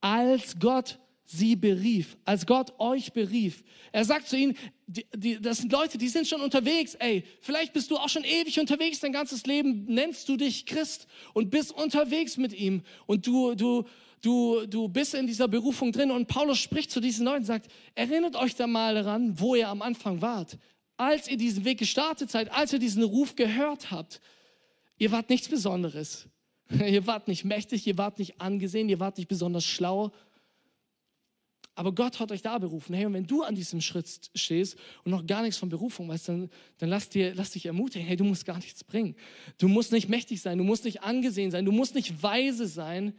als 0.00 0.58
Gott 0.58 0.98
sie 1.24 1.56
berief, 1.56 2.16
als 2.24 2.46
Gott 2.46 2.74
euch 2.78 3.12
berief. 3.12 3.64
Er 3.92 4.04
sagt 4.04 4.28
zu 4.28 4.36
ihnen, 4.36 4.56
die, 4.86 5.06
die, 5.14 5.40
das 5.40 5.58
sind 5.58 5.72
Leute, 5.72 5.96
die 5.96 6.08
sind 6.08 6.28
schon 6.28 6.40
unterwegs. 6.40 6.94
Ey, 6.96 7.24
vielleicht 7.40 7.72
bist 7.72 7.90
du 7.90 7.96
auch 7.96 8.08
schon 8.08 8.24
ewig 8.24 8.60
unterwegs, 8.60 9.00
dein 9.00 9.12
ganzes 9.12 9.46
Leben 9.46 9.86
nennst 9.86 10.28
du 10.28 10.36
dich 10.36 10.66
Christ 10.66 11.06
und 11.32 11.50
bist 11.50 11.72
unterwegs 11.72 12.36
mit 12.36 12.52
ihm. 12.52 12.82
Und 13.06 13.26
du, 13.26 13.54
du, 13.54 13.84
du, 14.20 14.66
du 14.66 14.88
bist 14.88 15.14
in 15.14 15.26
dieser 15.26 15.48
Berufung 15.48 15.92
drin. 15.92 16.10
Und 16.10 16.28
Paulus 16.28 16.58
spricht 16.58 16.90
zu 16.90 17.00
diesen 17.00 17.24
Leuten 17.24 17.38
und 17.38 17.46
sagt, 17.46 17.70
erinnert 17.94 18.36
euch 18.36 18.54
da 18.54 18.66
mal 18.66 18.94
daran, 18.94 19.38
wo 19.38 19.54
ihr 19.54 19.68
am 19.68 19.82
Anfang 19.82 20.20
wart. 20.20 20.58
Als 20.96 21.28
ihr 21.28 21.36
diesen 21.36 21.64
Weg 21.64 21.78
gestartet 21.78 22.30
seid, 22.30 22.52
als 22.52 22.72
ihr 22.72 22.78
diesen 22.78 23.02
Ruf 23.02 23.34
gehört 23.34 23.90
habt. 23.90 24.20
Ihr 24.98 25.10
wart 25.10 25.30
nichts 25.30 25.48
Besonderes. 25.48 26.28
Ihr 26.70 27.06
wart 27.06 27.28
nicht 27.28 27.44
mächtig, 27.44 27.86
ihr 27.86 27.98
wart 27.98 28.18
nicht 28.18 28.40
angesehen, 28.40 28.88
ihr 28.88 28.98
wart 28.98 29.18
nicht 29.18 29.28
besonders 29.28 29.64
schlau, 29.64 30.12
aber 31.74 31.92
Gott 31.92 32.20
hat 32.20 32.30
euch 32.30 32.42
da 32.42 32.58
berufen. 32.58 32.94
Hey, 32.94 33.06
und 33.06 33.14
wenn 33.14 33.26
du 33.26 33.42
an 33.42 33.54
diesem 33.54 33.80
Schritt 33.80 34.30
stehst 34.34 34.76
und 35.04 35.10
noch 35.10 35.26
gar 35.26 35.42
nichts 35.42 35.58
von 35.58 35.68
Berufung 35.68 36.08
weißt, 36.08 36.28
dann, 36.28 36.50
dann 36.78 36.88
lass, 36.88 37.08
dir, 37.08 37.34
lass 37.34 37.50
dich 37.50 37.66
ermutigen. 37.66 38.06
Hey, 38.06 38.16
du 38.16 38.24
musst 38.24 38.44
gar 38.44 38.56
nichts 38.56 38.84
bringen. 38.84 39.16
Du 39.58 39.68
musst 39.68 39.90
nicht 39.90 40.08
mächtig 40.08 40.40
sein, 40.40 40.58
du 40.58 40.64
musst 40.64 40.84
nicht 40.84 41.02
angesehen 41.02 41.50
sein, 41.50 41.64
du 41.64 41.72
musst 41.72 41.94
nicht 41.94 42.22
weise 42.22 42.68
sein. 42.68 43.14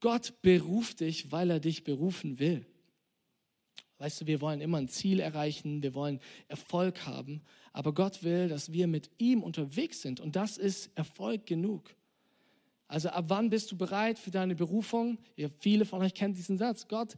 Gott 0.00 0.34
beruft 0.42 1.00
dich, 1.00 1.30
weil 1.30 1.50
er 1.50 1.60
dich 1.60 1.84
berufen 1.84 2.38
will. 2.38 2.66
Weißt 3.98 4.20
du, 4.20 4.26
wir 4.26 4.40
wollen 4.40 4.60
immer 4.60 4.78
ein 4.78 4.88
Ziel 4.88 5.18
erreichen, 5.18 5.82
wir 5.82 5.94
wollen 5.94 6.20
Erfolg 6.46 7.04
haben, 7.06 7.42
aber 7.72 7.92
Gott 7.92 8.22
will, 8.22 8.48
dass 8.48 8.72
wir 8.72 8.86
mit 8.86 9.10
ihm 9.18 9.42
unterwegs 9.42 10.02
sind 10.02 10.20
und 10.20 10.36
das 10.36 10.56
ist 10.56 10.90
Erfolg 10.96 11.46
genug. 11.46 11.94
Also 12.86 13.08
ab 13.10 13.26
wann 13.28 13.50
bist 13.50 13.70
du 13.72 13.76
bereit 13.76 14.18
für 14.18 14.30
deine 14.30 14.54
Berufung? 14.54 15.18
Ja, 15.36 15.48
viele 15.58 15.84
von 15.84 16.00
euch 16.00 16.14
kennen 16.14 16.34
diesen 16.34 16.58
Satz. 16.58 16.86
Gott 16.88 17.16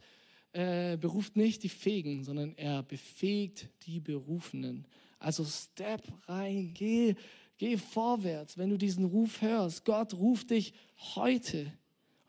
äh, 0.53 0.97
beruft 0.97 1.35
nicht 1.37 1.63
die 1.63 1.69
Fähigen, 1.69 2.23
sondern 2.23 2.53
er 2.57 2.83
befähigt 2.83 3.69
die 3.85 3.99
Berufenen. 3.99 4.85
Also 5.19 5.45
step 5.45 6.01
rein, 6.27 6.71
geh, 6.73 7.15
geh 7.57 7.77
vorwärts, 7.77 8.57
wenn 8.57 8.69
du 8.69 8.77
diesen 8.77 9.05
Ruf 9.05 9.41
hörst. 9.41 9.85
Gott 9.85 10.13
ruft 10.13 10.49
dich 10.49 10.73
heute. 11.15 11.71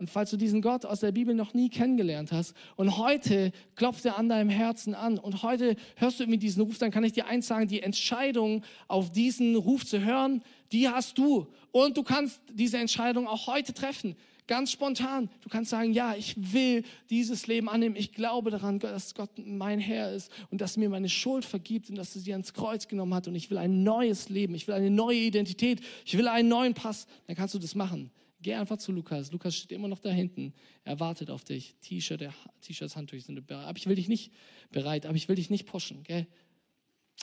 Und 0.02 0.10
falls 0.10 0.30
du 0.30 0.36
diesen 0.36 0.62
Gott 0.62 0.84
aus 0.84 0.98
der 0.98 1.12
Bibel 1.12 1.32
noch 1.32 1.54
nie 1.54 1.68
kennengelernt 1.68 2.32
hast 2.32 2.56
und 2.74 2.96
heute 2.98 3.52
klopft 3.76 4.04
er 4.04 4.18
an 4.18 4.28
deinem 4.28 4.50
Herzen 4.50 4.96
an 4.96 5.16
und 5.16 5.44
heute 5.44 5.76
hörst 5.94 6.18
du 6.18 6.24
irgendwie 6.24 6.40
diesen 6.40 6.60
Ruf, 6.62 6.78
dann 6.78 6.90
kann 6.90 7.04
ich 7.04 7.12
dir 7.12 7.26
eins 7.26 7.46
sagen, 7.46 7.68
die 7.68 7.82
Entscheidung 7.82 8.64
auf 8.88 9.12
diesen 9.12 9.54
Ruf 9.54 9.86
zu 9.86 10.00
hören, 10.04 10.42
die 10.72 10.88
hast 10.88 11.18
du. 11.18 11.46
Und 11.70 11.96
du 11.96 12.02
kannst 12.02 12.42
diese 12.52 12.78
Entscheidung 12.78 13.28
auch 13.28 13.46
heute 13.46 13.74
treffen. 13.74 14.16
Ganz 14.48 14.72
spontan. 14.72 15.30
Du 15.40 15.48
kannst 15.48 15.70
sagen, 15.70 15.92
ja, 15.92 16.16
ich 16.16 16.34
will 16.52 16.84
dieses 17.10 17.46
Leben 17.46 17.68
annehmen. 17.68 17.94
Ich 17.96 18.12
glaube 18.12 18.50
daran, 18.50 18.80
dass 18.80 19.14
Gott 19.14 19.30
mein 19.36 19.78
Herr 19.78 20.12
ist 20.12 20.32
und 20.50 20.60
dass 20.60 20.76
mir 20.76 20.88
meine 20.88 21.08
Schuld 21.08 21.44
vergibt 21.44 21.90
und 21.90 21.96
dass 21.96 22.16
er 22.16 22.22
sie 22.22 22.32
ans 22.32 22.52
Kreuz 22.52 22.88
genommen 22.88 23.14
hat 23.14 23.28
und 23.28 23.34
ich 23.36 23.50
will 23.50 23.58
ein 23.58 23.84
neues 23.84 24.28
Leben. 24.28 24.54
Ich 24.54 24.66
will 24.66 24.74
eine 24.74 24.90
neue 24.90 25.18
Identität. 25.18 25.80
Ich 26.04 26.18
will 26.18 26.26
einen 26.26 26.48
neuen 26.48 26.74
Pass. 26.74 27.06
Dann 27.26 27.36
kannst 27.36 27.54
du 27.54 27.58
das 27.60 27.74
machen. 27.74 28.10
Geh 28.42 28.54
einfach 28.54 28.78
zu 28.78 28.90
Lukas. 28.90 29.30
Lukas 29.30 29.54
steht 29.54 29.70
immer 29.70 29.86
noch 29.86 30.00
da 30.00 30.10
hinten. 30.10 30.52
Er 30.82 30.98
wartet 30.98 31.30
auf 31.30 31.44
dich. 31.44 31.76
T-Shirt, 31.80 32.28
T-Shirts, 32.62 32.96
Handtücher 32.96 33.26
sind 33.26 33.46
bereit. 33.46 33.66
Aber 33.68 33.78
ich 33.78 33.86
will 33.86 33.94
dich 33.94 34.08
nicht 34.08 34.32
bereit, 34.72 35.06
aber 35.06 35.14
ich 35.14 35.28
will 35.28 35.36
dich 35.36 35.48
nicht 35.48 35.66
pushen. 35.66 36.02
Gell? 36.02 36.26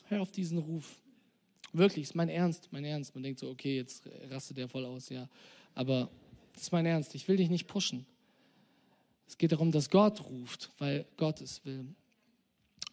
Hör 0.05 0.21
auf 0.21 0.31
diesen 0.31 0.57
Ruf. 0.57 0.97
Wirklich, 1.73 2.03
ist 2.03 2.15
mein 2.15 2.29
Ernst, 2.29 2.69
mein 2.71 2.85
Ernst. 2.85 3.13
Man 3.13 3.23
denkt 3.23 3.39
so, 3.39 3.49
okay, 3.49 3.75
jetzt 3.75 4.09
rastet 4.29 4.57
der 4.57 4.69
voll 4.69 4.85
aus, 4.85 5.09
ja. 5.09 5.27
Aber 5.75 6.09
das 6.59 6.65
ist 6.65 6.71
mein 6.73 6.85
Ernst. 6.85 7.15
Ich 7.15 7.25
will 7.29 7.37
dich 7.37 7.49
nicht 7.49 7.67
pushen. 7.67 8.05
Es 9.25 9.37
geht 9.37 9.53
darum, 9.53 9.71
dass 9.71 9.89
Gott 9.89 10.25
ruft, 10.25 10.69
weil 10.77 11.05
Gott 11.15 11.39
es 11.39 11.63
will. 11.63 11.85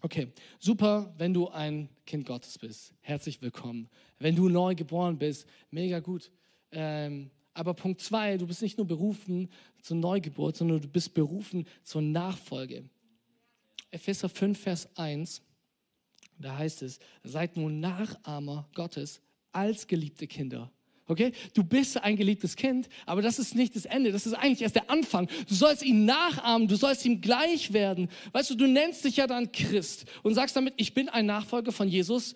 Okay, 0.02 0.28
super, 0.60 1.12
wenn 1.18 1.34
du 1.34 1.48
ein 1.48 1.88
Kind 2.06 2.26
Gottes 2.26 2.58
bist. 2.58 2.94
Herzlich 3.00 3.42
willkommen. 3.42 3.88
Wenn 4.20 4.36
du 4.36 4.48
neu 4.48 4.76
geboren 4.76 5.18
bist, 5.18 5.48
mega 5.72 5.98
gut. 5.98 6.30
Ähm, 6.70 7.32
aber 7.54 7.74
Punkt 7.74 8.00
zwei, 8.00 8.36
du 8.36 8.46
bist 8.46 8.62
nicht 8.62 8.78
nur 8.78 8.86
berufen 8.86 9.50
zur 9.82 9.96
Neugeburt, 9.96 10.54
sondern 10.54 10.80
du 10.80 10.86
bist 10.86 11.12
berufen 11.12 11.66
zur 11.82 12.02
Nachfolge. 12.02 12.88
Epheser 13.90 14.28
5, 14.28 14.60
Vers 14.60 14.96
1, 14.96 15.42
da 16.38 16.56
heißt 16.56 16.82
es, 16.82 17.00
seid 17.24 17.56
nun 17.56 17.80
Nachahmer 17.80 18.68
Gottes 18.74 19.20
als 19.50 19.88
geliebte 19.88 20.28
Kinder 20.28 20.70
Okay? 21.08 21.32
Du 21.54 21.62
bist 21.62 22.02
ein 22.02 22.16
geliebtes 22.16 22.56
Kind, 22.56 22.88
aber 23.06 23.22
das 23.22 23.38
ist 23.38 23.54
nicht 23.54 23.76
das 23.76 23.84
Ende. 23.84 24.10
Das 24.10 24.26
ist 24.26 24.34
eigentlich 24.34 24.62
erst 24.62 24.74
der 24.74 24.90
Anfang. 24.90 25.28
Du 25.48 25.54
sollst 25.54 25.84
ihn 25.84 26.04
nachahmen, 26.04 26.66
du 26.66 26.76
sollst 26.76 27.04
ihm 27.04 27.20
gleich 27.20 27.72
werden. 27.72 28.08
Weißt 28.32 28.50
du, 28.50 28.54
du 28.56 28.66
nennst 28.66 29.04
dich 29.04 29.16
ja 29.16 29.26
dann 29.26 29.52
Christ 29.52 30.06
und 30.22 30.34
sagst 30.34 30.56
damit, 30.56 30.74
ich 30.76 30.94
bin 30.94 31.08
ein 31.08 31.26
Nachfolger 31.26 31.70
von 31.70 31.88
Jesus 31.88 32.34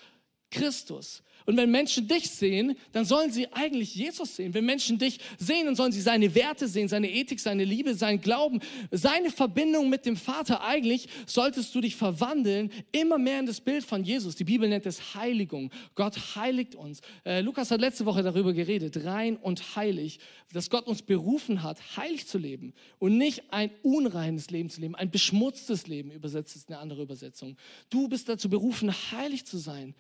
Christus. 0.51 1.23
Und 1.47 1.57
wenn 1.57 1.71
Menschen 1.71 2.07
dich 2.07 2.31
sehen, 2.31 2.77
dann 2.93 3.05
sollen 3.05 3.33
sie 3.33 3.53
eigentlich 3.53 3.95
Jesus 3.95 4.37
sehen. 4.37 4.55
Wenn 4.55 4.65
Menschen 4.65 4.99
dich 4.99 5.19
sehen, 5.39 5.67
dann 5.67 5.75
sollen 5.75 5.93
sie 5.93 6.01
seine 6.01 6.35
Werte 6.35 6.69
sehen, 6.69 6.89
seine 6.89 7.11
Ethik, 7.11 7.41
seine 7.41 7.65
Liebe, 7.65 7.95
sein 7.95 8.21
Glauben, 8.21 8.61
seine 8.91 9.31
Verbindung 9.31 9.89
mit 9.89 10.07
dem 10.07 10.17
Vater. 10.17 10.63
Eigentlich 10.63 11.09
solltest 11.27 11.75
du 11.75 11.81
dich 11.81 11.97
verwandeln 11.97 12.71
immer 12.93 13.19
mehr 13.19 13.41
in 13.41 13.47
das 13.47 13.61
Bild 13.61 13.85
von 13.85 14.05
Jesus. 14.05 14.37
Die 14.37 14.45
Bibel 14.45 14.69
nennt 14.69 14.87
es 14.87 15.15
Heiligung. 15.15 15.71
Gott 15.95 16.37
heiligt 16.37 16.75
uns. 16.75 17.01
Äh, 17.25 17.41
Lukas 17.41 17.71
hat 17.71 17.81
letzte 17.81 18.05
Woche 18.07 18.23
darüber 18.23 18.53
geredet, 18.53 19.05
rein 19.05 19.37
und 19.37 19.77
heilig, 19.77 20.21
dass 20.53 20.69
Gott 20.69 20.87
uns 20.87 21.03
berufen 21.03 21.63
hat, 21.63 21.97
heilig 21.97 22.27
zu 22.27 22.39
leben 22.39 22.75
und 22.99 23.17
nicht 23.19 23.53
ein 23.53 23.71
unreines 23.83 24.51
Leben 24.51 24.69
zu 24.69 24.81
leben, 24.81 24.95
ein 24.95 25.11
beschmutztes 25.11 25.87
Leben, 25.87 26.11
übersetzt 26.11 26.55
ist 26.57 26.69
eine 26.69 26.79
andere 26.79 27.03
Übersetzung. 27.03 27.57
Du 27.89 28.09
bist 28.09 28.29
dazu 28.29 28.49
berufen, 28.49 28.93
heilig 29.11 29.45
zu 29.47 29.59
sein. 29.59 29.95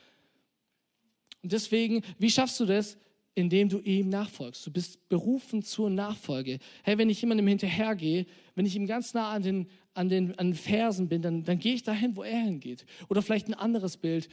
Und 1.42 1.52
deswegen, 1.52 2.02
wie 2.18 2.30
schaffst 2.30 2.60
du 2.60 2.66
das? 2.66 2.96
indem 3.34 3.68
du 3.68 3.80
ihm 3.80 4.08
nachfolgst. 4.08 4.66
Du 4.66 4.70
bist 4.70 5.08
berufen 5.08 5.62
zur 5.62 5.90
Nachfolge. 5.90 6.58
Hey, 6.82 6.98
wenn 6.98 7.08
ich 7.08 7.20
jemandem 7.20 7.46
hinterhergehe, 7.46 8.26
wenn 8.54 8.66
ich 8.66 8.76
ihm 8.76 8.86
ganz 8.86 9.14
nah 9.14 9.30
an 9.30 9.42
den, 9.42 9.68
an 9.94 10.08
den, 10.08 10.38
an 10.38 10.48
den 10.48 10.54
Fersen 10.54 11.08
bin, 11.08 11.22
dann, 11.22 11.44
dann 11.44 11.58
gehe 11.58 11.74
ich 11.74 11.82
dahin, 11.82 12.16
wo 12.16 12.22
er 12.22 12.40
hingeht. 12.40 12.84
Oder 13.08 13.22
vielleicht 13.22 13.48
ein 13.48 13.54
anderes 13.54 13.96
Bild, 13.96 14.28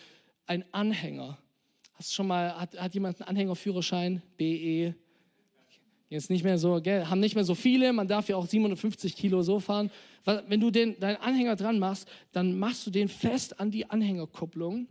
ein 0.46 0.66
Anhänger. 0.72 1.38
Hast 1.94 2.14
schon 2.14 2.28
mal, 2.28 2.60
hat, 2.60 2.78
hat 2.78 2.94
jemand 2.94 3.22
einen 3.22 3.30
Anhängerführerschein? 3.30 4.22
BE? 4.38 4.96
Jetzt 6.10 6.30
nicht 6.30 6.44
mehr 6.44 6.58
so, 6.58 6.82
gell, 6.82 7.06
haben 7.06 7.20
nicht 7.20 7.36
mehr 7.36 7.44
so 7.44 7.54
viele, 7.54 7.92
man 7.92 8.08
darf 8.08 8.30
ja 8.30 8.38
auch 8.38 8.48
750 8.48 9.16
Kilo 9.16 9.42
so 9.42 9.60
fahren. 9.60 9.92
Wenn 10.24 10.62
du 10.62 10.72
den, 10.72 10.98
deinen 11.00 11.18
Anhänger 11.18 11.56
dran 11.56 11.80
machst, 11.80 12.08
dann 12.32 12.58
machst 12.58 12.88
du 12.88 12.92
den 12.92 13.10
fest 13.10 13.60
an 13.60 13.72
die 13.72 13.90
Anhängerkupplung 13.90 14.88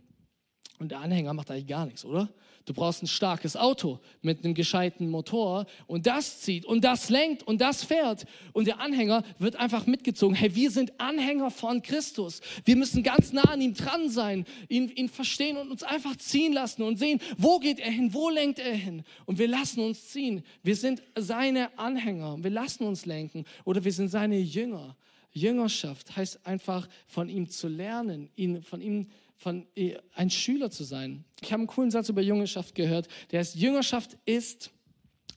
und 0.79 0.91
der 0.91 0.99
Anhänger 0.99 1.33
macht 1.33 1.49
eigentlich 1.51 1.67
gar 1.67 1.85
nichts, 1.85 2.05
oder? 2.05 2.29
Du 2.67 2.73
brauchst 2.73 3.01
ein 3.01 3.07
starkes 3.07 3.55
Auto 3.55 3.99
mit 4.21 4.43
einem 4.43 4.53
gescheiten 4.53 5.09
Motor 5.09 5.67
und 5.87 6.05
das 6.05 6.41
zieht 6.41 6.65
und 6.65 6.83
das 6.83 7.09
lenkt 7.09 7.43
und 7.43 7.61
das 7.61 7.85
fährt 7.85 8.25
und 8.51 8.67
der 8.67 8.81
Anhänger 8.81 9.23
wird 9.39 9.55
einfach 9.55 9.85
mitgezogen. 9.85 10.35
Hey, 10.35 10.53
wir 10.53 10.69
sind 10.69 10.99
Anhänger 10.99 11.49
von 11.49 11.81
Christus. 11.81 12.41
Wir 12.65 12.75
müssen 12.75 13.03
ganz 13.03 13.31
nah 13.31 13.43
an 13.43 13.61
ihm 13.61 13.73
dran 13.73 14.09
sein, 14.09 14.45
ihn, 14.67 14.89
ihn 14.89 15.07
verstehen 15.07 15.55
und 15.55 15.71
uns 15.71 15.81
einfach 15.81 16.17
ziehen 16.17 16.51
lassen 16.51 16.83
und 16.83 16.99
sehen, 16.99 17.21
wo 17.37 17.59
geht 17.59 17.79
er 17.79 17.89
hin, 17.89 18.13
wo 18.13 18.29
lenkt 18.29 18.59
er 18.59 18.75
hin 18.75 19.03
und 19.25 19.39
wir 19.39 19.47
lassen 19.47 19.79
uns 19.79 20.09
ziehen. 20.09 20.43
Wir 20.61 20.75
sind 20.75 21.01
seine 21.15 21.75
Anhänger, 21.79 22.43
wir 22.43 22.51
lassen 22.51 22.83
uns 22.83 23.05
lenken 23.05 23.45
oder 23.63 23.85
wir 23.85 23.93
sind 23.93 24.09
seine 24.09 24.39
Jünger. 24.39 24.97
Jüngerschaft 25.31 26.17
heißt 26.17 26.45
einfach 26.45 26.89
von 27.07 27.29
ihm 27.29 27.49
zu 27.49 27.69
lernen, 27.69 28.29
ihn 28.35 28.61
von 28.61 28.81
ihm 28.81 29.05
zu 29.05 29.26
von 29.37 29.65
äh, 29.75 29.97
ein 30.13 30.29
Schüler 30.29 30.69
zu 30.69 30.83
sein. 30.83 31.23
Ich 31.41 31.51
habe 31.51 31.61
einen 31.61 31.67
coolen 31.67 31.91
Satz 31.91 32.09
über 32.09 32.21
Jüngerschaft 32.21 32.75
gehört, 32.75 33.07
der 33.31 33.39
heißt, 33.39 33.55
Jüngerschaft 33.55 34.17
ist, 34.25 34.71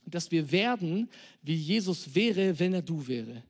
dass 0.05 0.31
wir 0.31 0.51
werden, 0.51 1.09
wie 1.41 1.55
Jesus 1.55 2.13
wäre, 2.13 2.59
wenn 2.59 2.73
er 2.73 2.81
du 2.81 3.07
wäre. 3.07 3.43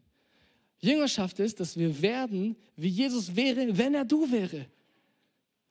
Jüngerschaft 0.80 1.40
ist, 1.40 1.60
dass 1.60 1.78
wir 1.78 2.02
werden, 2.02 2.56
wie 2.76 2.90
Jesus 2.90 3.36
wäre, 3.36 3.78
wenn 3.78 3.94
er 3.94 4.06
du 4.06 4.30
wäre. 4.32 4.66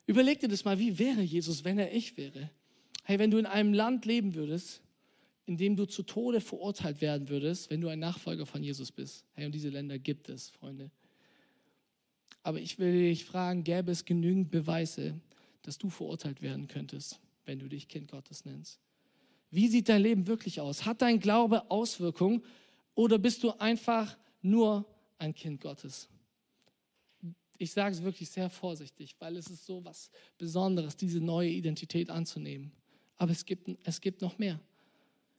Überleg 0.06 0.40
dir 0.40 0.48
das 0.48 0.64
mal, 0.64 0.78
wie 0.78 0.98
wäre 0.98 1.20
Jesus, 1.20 1.64
wenn 1.64 1.78
er 1.78 1.92
ich 1.92 2.16
wäre? 2.16 2.50
Hey, 3.04 3.18
wenn 3.18 3.30
du 3.30 3.38
in 3.38 3.46
einem 3.46 3.74
Land 3.74 4.06
leben 4.06 4.34
würdest, 4.34 4.80
in 5.46 5.56
dem 5.56 5.76
du 5.76 5.84
zu 5.84 6.04
Tode 6.04 6.40
verurteilt 6.40 7.00
werden 7.00 7.28
würdest, 7.28 7.70
wenn 7.70 7.80
du 7.80 7.88
ein 7.88 7.98
Nachfolger 7.98 8.46
von 8.46 8.62
Jesus 8.62 8.92
bist. 8.92 9.24
Hey, 9.34 9.46
und 9.46 9.54
diese 9.54 9.68
Länder 9.68 9.98
gibt 9.98 10.28
es, 10.28 10.48
Freunde. 10.50 10.90
Aber 12.42 12.60
ich 12.60 12.78
will 12.78 12.92
dich 12.92 13.24
fragen, 13.24 13.64
gäbe 13.64 13.92
es 13.92 14.04
genügend 14.04 14.50
Beweise, 14.50 15.20
dass 15.62 15.78
du 15.78 15.90
verurteilt 15.90 16.42
werden 16.42 16.68
könntest, 16.68 17.20
wenn 17.44 17.58
du 17.58 17.68
dich 17.68 17.88
Kind 17.88 18.10
Gottes 18.10 18.44
nennst? 18.44 18.80
Wie 19.50 19.68
sieht 19.68 19.88
dein 19.88 20.02
Leben 20.02 20.26
wirklich 20.26 20.60
aus? 20.60 20.86
Hat 20.86 21.02
dein 21.02 21.18
Glaube 21.18 21.70
Auswirkungen 21.70 22.42
oder 22.94 23.18
bist 23.18 23.42
du 23.42 23.50
einfach 23.58 24.16
nur 24.42 24.86
ein 25.18 25.34
Kind 25.34 25.60
Gottes? 25.60 26.08
Ich 27.58 27.72
sage 27.72 27.94
es 27.94 28.02
wirklich 28.02 28.30
sehr 28.30 28.48
vorsichtig, 28.48 29.16
weil 29.18 29.36
es 29.36 29.48
ist 29.48 29.66
so 29.66 29.84
was 29.84 30.10
Besonderes, 30.38 30.96
diese 30.96 31.20
neue 31.20 31.50
Identität 31.50 32.08
anzunehmen. 32.08 32.72
Aber 33.16 33.32
es 33.32 33.44
gibt, 33.44 33.68
es 33.82 34.00
gibt 34.00 34.22
noch 34.22 34.38
mehr. 34.38 34.58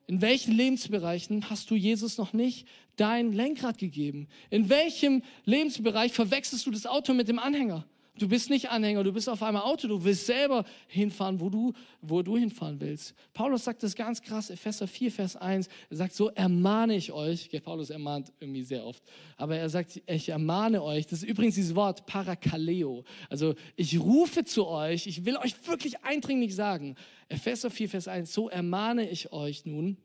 In 0.08 0.22
welchen 0.22 0.54
Lebensbereichen 0.54 1.50
hast 1.50 1.70
du 1.72 1.76
Jesus 1.76 2.18
noch 2.18 2.34
nicht 2.34 2.68
dein 2.96 3.32
Lenkrad 3.32 3.78
gegeben? 3.78 4.28
In 4.50 4.70
welchem 4.70 5.24
Lebensbereich 5.46 6.12
verwechselst 6.12 6.66
du 6.66 6.72
das 6.72 6.86
Auto 6.86 7.14
mit 7.14 7.28
dem 7.28 7.40
Anhänger? 7.40 7.86
Du 8.20 8.28
bist 8.28 8.50
nicht 8.50 8.70
Anhänger, 8.70 9.06
du 9.06 9.14
bist 9.14 9.30
auf 9.30 9.42
einmal 9.42 9.64
Auto, 9.64 9.88
du 9.88 10.04
willst 10.04 10.26
selber 10.26 10.66
hinfahren, 10.88 11.40
wo 11.40 11.50
du, 11.50 11.72
wo 12.02 12.22
du 12.22 12.38
hinfahren 12.38 12.80
willst. 12.82 13.14
Paulus 13.34 13.64
sagt 13.64 13.84
das 13.84 13.96
ganz 13.96 14.22
krass, 14.22 14.50
Epheser 14.50 14.86
4, 14.86 15.12
Vers 15.12 15.38
1. 15.38 15.70
Er 15.90 15.98
sagt, 15.98 16.14
so 16.14 16.30
ermahne 16.30 16.96
ich 16.96 17.14
euch. 17.14 17.50
Paulus 17.64 17.90
ermahnt 17.90 18.34
irgendwie 18.42 18.64
sehr 18.64 18.86
oft. 18.86 19.02
Aber 19.38 19.56
er 19.56 19.70
sagt, 19.70 20.02
ich 20.06 20.28
ermahne 20.28 20.84
euch. 20.84 21.08
Das 21.08 21.24
ist 21.24 21.30
übrigens 21.30 21.56
dieses 21.56 21.74
Wort 21.74 22.06
Parakaleo. 22.06 23.06
Also 23.30 23.56
ich 23.78 23.98
rufe 23.98 24.44
zu 24.44 24.68
euch, 24.68 25.08
ich 25.08 25.24
will 25.24 25.38
euch 25.38 25.56
wirklich 25.66 26.04
eindringlich 26.04 26.54
sagen. 26.54 26.96
Epheser 27.30 27.72
4, 27.72 27.90
Vers 27.90 28.10
1. 28.10 28.34
So 28.34 28.50
ermahne 28.50 29.10
ich 29.10 29.32
euch 29.32 29.66
nun. 29.66 29.96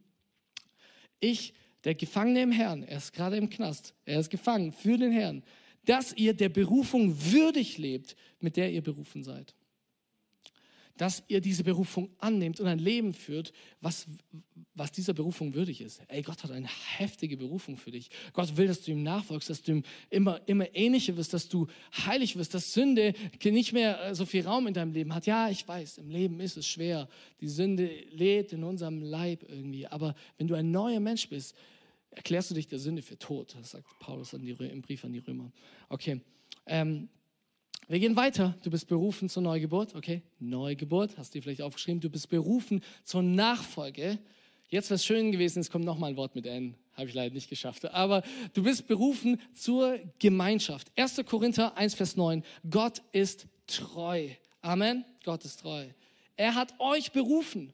Ich, 1.19 1.55
der 1.83 1.97
Gefangene 1.97 2.43
im 2.43 2.53
Herrn, 2.53 2.85
er 2.85 2.99
ist 2.99 3.13
gerade 3.13 3.37
im 3.37 3.51
Knast, 3.51 3.95
er 4.05 4.21
ist 4.21 4.31
gefangen 4.31 4.71
für 4.71 4.97
den 4.97 5.11
Herrn 5.11 5.43
dass 5.87 6.13
ihr 6.13 6.35
der 6.35 6.51
Berufung 6.51 7.17
würdig 7.33 7.79
lebt, 7.79 8.17
mit 8.41 8.57
der 8.57 8.71
ihr 8.71 8.83
berufen 8.83 9.23
seid. 9.23 9.55
Dass 10.97 11.23
ihr 11.29 11.41
diese 11.41 11.63
Berufung 11.63 12.11
annehmt 12.19 12.59
und 12.59 12.67
ein 12.67 12.79
Leben 12.79 13.13
führt, 13.13 13.53
was, 13.81 14.07
was 14.75 14.93
dieser 14.93 15.13
Berufung 15.13 15.55
würdig 15.55 15.83
ist. 15.83 16.01
Ey, 16.09 16.23
Gott 16.23 16.43
hat 16.43 16.51
eine 16.51 16.69
heftige 16.97 17.37
Berufung 17.37 17.77
für 17.77 17.91
dich. 17.91 18.09
Gott 18.33 18.57
will, 18.57 18.67
dass 18.67 18.81
du 18.81 18.93
ihm 18.93 19.03
nachfolgst, 19.03 19.51
dass 19.51 19.63
du 19.63 19.73
ihm 19.73 19.83
immer, 20.09 20.41
immer 20.49 20.75
ähnlicher 20.75 21.17
wirst, 21.17 21.35
dass 21.35 21.49
du 21.49 21.67
heilig 22.07 22.37
wirst, 22.37 22.55
dass 22.55 22.73
Sünde 22.73 23.13
nicht 23.45 23.73
mehr 23.75 24.07
äh, 24.07 24.15
so 24.15 24.25
viel 24.25 24.47
Raum 24.47 24.67
in 24.67 24.75
deinem 24.75 24.93
Leben 24.93 25.15
hat. 25.15 25.27
Ja, 25.27 25.51
ich 25.51 25.69
weiß, 25.69 25.99
im 25.99 26.11
Leben 26.11 26.41
ist 26.41 26.57
es 26.57 26.67
schwer. 26.67 27.09
Die 27.41 27.49
Sünde 27.49 27.91
lebt 28.11 28.55
in 28.55 28.65
unserem 28.65 29.03
Leib 29.03 29.45
irgendwie. 29.49 29.87
Aber 29.87 30.15
wenn 30.39 30.49
du 30.49 30.55
ein 30.55 30.71
neuer 30.71 31.01
Mensch 31.01 31.29
bist, 31.29 31.55
erklärst 32.11 32.51
du 32.51 32.55
dich 32.55 32.67
der 32.67 32.79
Sünde 32.79 33.03
für 33.03 33.19
tot. 33.19 33.57
Sagt 33.63 33.87
Paulus 34.01 34.31
die, 34.31 34.51
im 34.51 34.83
Brief 34.83 35.05
an 35.05 35.13
die 35.13 35.19
Römer. 35.19 35.53
Okay. 35.89 36.21
Ähm, 36.67 37.09
wir 37.89 38.01
gehen 38.01 38.17
weiter. 38.17 38.57
Du 38.63 38.71
bist 38.71 38.89
berufen 38.89 39.29
zur 39.29 39.43
Neugeburt. 39.43 39.95
Okay. 39.95 40.23
Neugeburt, 40.41 41.17
hast 41.19 41.35
du 41.35 41.39
dir 41.39 41.43
vielleicht 41.43 41.63
aufgeschrieben. 41.63 42.01
Du 42.01 42.11
bist 42.11 42.29
berufen 42.29 42.83
zur 43.05 43.23
Nachfolge. 43.23 44.19
Jetzt 44.69 44.91
wäre 44.91 44.97
es 44.97 45.05
schön 45.05 45.31
gewesen, 45.31 45.61
es 45.61 45.71
kommt 45.71 45.85
nochmal 45.85 46.11
ein 46.11 46.17
Wort 46.17 46.35
mit 46.35 46.47
N. 46.47 46.75
Habe 46.95 47.09
ich 47.09 47.15
leider 47.15 47.35
nicht 47.35 47.49
geschafft. 47.49 47.85
Aber 47.85 48.23
du 48.55 48.65
bist 48.65 48.89
berufen 48.89 49.41
zur 49.55 49.99
Gemeinschaft. 50.19 50.91
1. 50.97 51.23
Korinther 51.27 51.77
1, 51.77 51.95
Vers 51.95 52.17
9. 52.17 52.43
Gott 52.69 53.03
ist 53.13 53.47
treu. 53.69 54.31
Amen. 54.63 55.05
Gott 55.25 55.45
ist 55.45 55.61
treu. 55.61 55.87
Er 56.37 56.55
hat 56.57 56.75
euch 56.81 57.13
berufen 57.13 57.73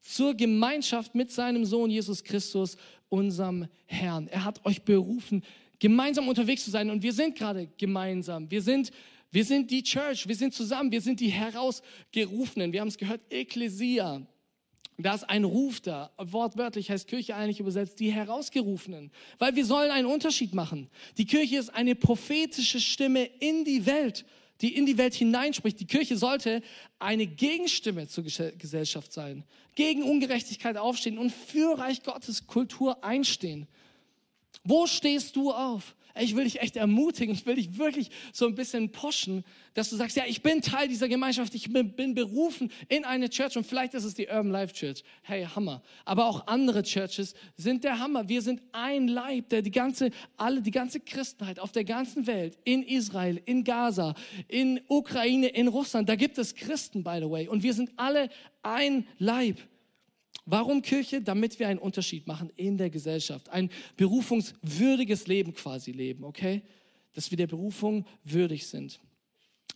zur 0.00 0.34
Gemeinschaft 0.34 1.14
mit 1.14 1.32
seinem 1.32 1.64
Sohn 1.64 1.90
Jesus 1.90 2.22
Christus 2.22 2.76
unserem 3.14 3.68
Herrn. 3.86 4.28
Er 4.28 4.44
hat 4.44 4.64
euch 4.64 4.82
berufen, 4.82 5.42
gemeinsam 5.78 6.28
unterwegs 6.28 6.64
zu 6.64 6.70
sein. 6.70 6.90
Und 6.90 7.02
wir 7.02 7.12
sind 7.12 7.36
gerade 7.36 7.68
gemeinsam. 7.78 8.50
Wir 8.50 8.62
sind, 8.62 8.90
wir 9.30 9.44
sind 9.44 9.70
die 9.70 9.82
Church. 9.82 10.26
Wir 10.28 10.36
sind 10.36 10.54
zusammen. 10.54 10.90
Wir 10.92 11.00
sind 11.00 11.20
die 11.20 11.28
Herausgerufenen. 11.28 12.72
Wir 12.72 12.80
haben 12.80 12.88
es 12.88 12.98
gehört, 12.98 13.20
Ekklesia. 13.30 14.22
Da 14.96 15.14
ist 15.14 15.24
ein 15.24 15.44
Ruf 15.44 15.80
da. 15.80 16.12
Wortwörtlich 16.18 16.90
heißt 16.90 17.08
Kirche 17.08 17.34
eigentlich 17.34 17.60
übersetzt 17.60 17.98
die 17.98 18.12
Herausgerufenen. 18.12 19.10
Weil 19.38 19.56
wir 19.56 19.64
sollen 19.64 19.90
einen 19.90 20.06
Unterschied 20.06 20.54
machen. 20.54 20.88
Die 21.18 21.24
Kirche 21.24 21.56
ist 21.56 21.70
eine 21.70 21.94
prophetische 21.94 22.80
Stimme 22.80 23.24
in 23.40 23.64
die 23.64 23.86
Welt 23.86 24.24
die 24.60 24.76
in 24.76 24.86
die 24.86 24.98
Welt 24.98 25.14
hineinspricht. 25.14 25.80
Die 25.80 25.86
Kirche 25.86 26.16
sollte 26.16 26.62
eine 26.98 27.26
Gegenstimme 27.26 28.08
zur 28.08 28.24
Gesellschaft 28.24 29.12
sein, 29.12 29.44
gegen 29.74 30.02
Ungerechtigkeit 30.02 30.76
aufstehen 30.76 31.18
und 31.18 31.30
für 31.30 31.78
Reich 31.78 32.02
Gottes 32.02 32.46
Kultur 32.46 33.02
einstehen. 33.04 33.66
Wo 34.62 34.86
stehst 34.86 35.36
du 35.36 35.52
auf? 35.52 35.94
Ich 36.20 36.36
will 36.36 36.44
dich 36.44 36.60
echt 36.60 36.76
ermutigen, 36.76 37.34
ich 37.34 37.44
will 37.46 37.56
dich 37.56 37.76
wirklich 37.78 38.10
so 38.32 38.46
ein 38.46 38.54
bisschen 38.54 38.90
pushen, 38.92 39.44
dass 39.74 39.90
du 39.90 39.96
sagst, 39.96 40.16
ja, 40.16 40.24
ich 40.26 40.42
bin 40.42 40.62
Teil 40.62 40.86
dieser 40.86 41.08
Gemeinschaft, 41.08 41.54
ich 41.54 41.72
bin, 41.72 41.92
bin 41.92 42.14
berufen 42.14 42.70
in 42.88 43.04
eine 43.04 43.28
Church 43.28 43.56
und 43.56 43.66
vielleicht 43.66 43.94
ist 43.94 44.04
es 44.04 44.14
die 44.14 44.28
Urban 44.28 44.50
Life 44.50 44.72
Church. 44.72 45.02
Hey, 45.22 45.46
Hammer. 45.54 45.82
Aber 46.04 46.26
auch 46.26 46.46
andere 46.46 46.82
Churches 46.84 47.34
sind 47.56 47.82
der 47.82 47.98
Hammer. 47.98 48.28
Wir 48.28 48.42
sind 48.42 48.62
ein 48.72 49.08
Leib, 49.08 49.48
der 49.48 49.62
die 49.62 49.72
ganze, 49.72 50.10
alle, 50.36 50.62
die 50.62 50.70
ganze 50.70 51.00
Christenheit 51.00 51.58
auf 51.58 51.72
der 51.72 51.84
ganzen 51.84 52.26
Welt, 52.26 52.56
in 52.64 52.82
Israel, 52.82 53.40
in 53.44 53.64
Gaza, 53.64 54.14
in 54.46 54.80
Ukraine, 54.88 55.48
in 55.48 55.68
Russland, 55.68 56.08
da 56.08 56.14
gibt 56.14 56.38
es 56.38 56.54
Christen, 56.54 57.02
by 57.02 57.18
the 57.20 57.28
way. 57.28 57.48
Und 57.48 57.62
wir 57.62 57.74
sind 57.74 57.90
alle 57.96 58.28
ein 58.62 59.06
Leib. 59.18 59.58
Warum 60.46 60.82
Kirche? 60.82 61.22
Damit 61.22 61.58
wir 61.58 61.68
einen 61.68 61.78
Unterschied 61.78 62.26
machen 62.26 62.50
in 62.56 62.76
der 62.76 62.90
Gesellschaft. 62.90 63.48
Ein 63.48 63.70
berufungswürdiges 63.96 65.26
Leben 65.26 65.54
quasi 65.54 65.92
leben, 65.92 66.24
okay? 66.24 66.62
Dass 67.14 67.30
wir 67.30 67.38
der 67.38 67.46
Berufung 67.46 68.06
würdig 68.24 68.66
sind. 68.66 69.00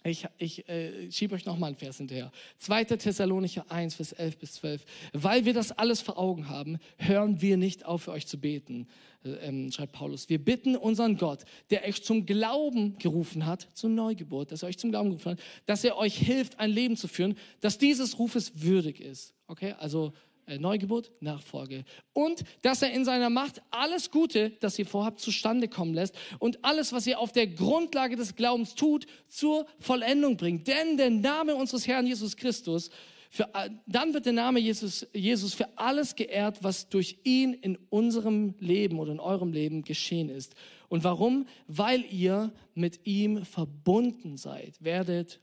Ich, 0.04 0.26
ich 0.38 0.68
äh, 0.68 1.10
schiebe 1.10 1.34
euch 1.34 1.44
nochmal 1.44 1.68
einen 1.68 1.76
Vers 1.76 1.96
hinterher. 1.96 2.30
2. 2.58 2.84
Thessalonicher 2.84 3.70
1, 3.70 3.96
Vers 3.96 4.12
11 4.12 4.38
bis 4.38 4.52
12. 4.54 4.84
Weil 5.12 5.44
wir 5.44 5.52
das 5.52 5.72
alles 5.72 6.00
vor 6.00 6.18
Augen 6.18 6.48
haben, 6.48 6.78
hören 6.98 7.40
wir 7.40 7.56
nicht 7.56 7.84
auf, 7.84 8.02
für 8.02 8.12
euch 8.12 8.26
zu 8.26 8.38
beten, 8.38 8.86
äh, 9.24 9.30
ähm, 9.30 9.72
schreibt 9.72 9.92
Paulus. 9.92 10.28
Wir 10.28 10.42
bitten 10.42 10.76
unseren 10.76 11.16
Gott, 11.16 11.44
der 11.70 11.84
euch 11.84 12.04
zum 12.04 12.26
Glauben 12.26 12.96
gerufen 12.98 13.44
hat, 13.44 13.68
zur 13.74 13.90
Neugeburt, 13.90 14.52
dass 14.52 14.62
er 14.62 14.68
euch 14.68 14.78
zum 14.78 14.90
Glauben 14.90 15.10
gerufen 15.10 15.32
hat, 15.32 15.40
dass 15.66 15.82
er 15.82 15.96
euch 15.96 16.16
hilft, 16.16 16.60
ein 16.60 16.70
Leben 16.70 16.96
zu 16.96 17.08
führen, 17.08 17.36
das 17.60 17.78
dieses 17.78 18.18
Rufes 18.18 18.62
würdig 18.62 19.00
ist. 19.00 19.34
Okay, 19.48 19.74
also 19.78 20.12
Neugeburt, 20.58 21.12
Nachfolge. 21.20 21.84
Und 22.12 22.44
dass 22.62 22.82
er 22.82 22.92
in 22.92 23.04
seiner 23.04 23.30
Macht 23.30 23.60
alles 23.70 24.10
Gute, 24.10 24.50
das 24.60 24.78
ihr 24.78 24.86
vorhabt, 24.86 25.20
zustande 25.20 25.68
kommen 25.68 25.94
lässt 25.94 26.14
und 26.38 26.64
alles, 26.64 26.92
was 26.92 27.06
ihr 27.06 27.18
auf 27.18 27.32
der 27.32 27.46
Grundlage 27.46 28.16
des 28.16 28.34
Glaubens 28.34 28.74
tut, 28.74 29.06
zur 29.26 29.66
Vollendung 29.78 30.36
bringt. 30.36 30.66
Denn 30.66 30.96
der 30.96 31.10
Name 31.10 31.54
unseres 31.54 31.86
Herrn 31.86 32.06
Jesus 32.06 32.36
Christus 32.36 32.90
Für, 33.30 33.48
dann 33.86 34.14
wird 34.14 34.24
der 34.24 34.32
Name 34.32 34.58
Jesus, 34.58 35.06
Jesus 35.12 35.52
für 35.52 35.68
alles 35.76 36.14
geehrt, 36.14 36.62
was 36.62 36.88
durch 36.88 37.18
ihn 37.24 37.52
in 37.52 37.76
unserem 37.90 38.54
Leben 38.58 38.98
oder 38.98 39.12
in 39.12 39.20
eurem 39.20 39.52
Leben 39.52 39.82
geschehen 39.82 40.30
ist. 40.30 40.54
Und 40.88 41.04
warum? 41.04 41.46
Weil 41.66 42.04
ihr 42.10 42.52
mit 42.74 43.06
ihm 43.06 43.44
verbunden 43.44 44.38
seid, 44.38 44.82
werdet 44.82 45.40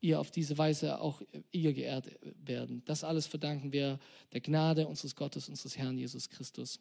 ihr 0.00 0.20
auf 0.20 0.30
diese 0.30 0.56
Weise 0.58 1.00
auch 1.00 1.22
ihr 1.50 1.72
geehrt 1.72 2.10
werden. 2.44 2.82
Das 2.84 3.04
alles 3.04 3.26
verdanken 3.26 3.72
wir 3.72 3.98
der 4.32 4.40
Gnade 4.40 4.86
unseres 4.86 5.16
Gottes, 5.16 5.48
unseres 5.48 5.76
Herrn 5.76 5.98
Jesus 5.98 6.28
Christus. 6.28 6.80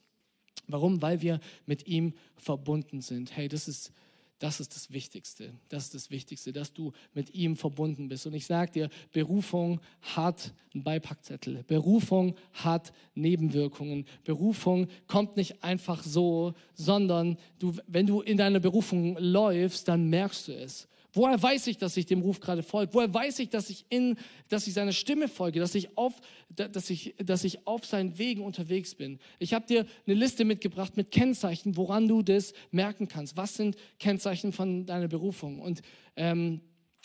Warum? 0.67 1.01
Weil 1.01 1.21
wir 1.21 1.39
mit 1.65 1.87
ihm 1.87 2.13
verbunden 2.35 3.01
sind. 3.01 3.35
Hey, 3.35 3.47
das 3.47 3.67
ist 3.67 3.91
das 4.39 4.59
ist 4.59 4.75
das 4.75 4.91
Wichtigste. 4.91 5.51
Das 5.67 5.85
ist 5.85 5.95
das 5.95 6.11
Wichtigste, 6.11 6.53
dass 6.53 6.71
du 6.71 6.91
mit 7.13 7.33
ihm 7.33 7.55
verbunden 7.55 8.07
bist. 8.07 8.27
Und 8.27 8.35
ich 8.35 8.45
sage 8.45 8.71
dir, 8.71 8.89
Berufung 9.11 9.81
hat 10.01 10.53
einen 10.73 10.83
Beipackzettel. 10.83 11.63
Berufung 11.63 12.35
hat 12.53 12.93
Nebenwirkungen. 13.15 14.05
Berufung 14.23 14.89
kommt 15.07 15.37
nicht 15.37 15.63
einfach 15.63 16.03
so, 16.03 16.53
sondern 16.75 17.37
du, 17.57 17.73
wenn 17.87 18.05
du 18.05 18.21
in 18.21 18.37
deiner 18.37 18.59
Berufung 18.59 19.17
läufst, 19.17 19.87
dann 19.87 20.07
merkst 20.09 20.49
du 20.49 20.51
es. 20.55 20.87
Woher 21.13 21.41
weiß 21.41 21.67
ich, 21.67 21.77
dass 21.77 21.97
ich 21.97 22.05
dem 22.05 22.21
Ruf 22.21 22.39
gerade 22.39 22.63
folge? 22.63 22.93
Woher 22.93 23.13
weiß 23.13 23.39
ich, 23.39 23.49
dass 23.49 23.69
ich 23.69 23.85
in, 23.89 24.17
dass 24.49 24.67
ich 24.67 24.73
seiner 24.73 24.91
Stimme 24.91 25.27
folge, 25.27 25.59
dass 25.59 25.73
ich 25.73 25.97
auf, 25.97 26.13
dass 26.49 26.89
ich, 26.89 27.15
dass 27.17 27.43
ich 27.43 27.65
auf 27.65 27.85
seinen 27.85 28.17
Wegen 28.17 28.43
unterwegs 28.43 28.93
bin? 28.93 29.19
Ich 29.39 29.53
habe 29.53 29.65
dir 29.65 29.85
eine 30.05 30.15
Liste 30.15 30.45
mitgebracht 30.45 30.97
mit 30.97 31.11
Kennzeichen, 31.11 31.77
woran 31.77 32.07
du 32.07 32.21
das 32.21 32.53
merken 32.71 33.07
kannst. 33.07 33.37
Was 33.37 33.55
sind 33.55 33.77
Kennzeichen 33.99 34.51
von 34.51 34.85
deiner 34.85 35.07
Berufung? 35.07 35.59
Und 35.59 35.81
ähm, 36.15 36.61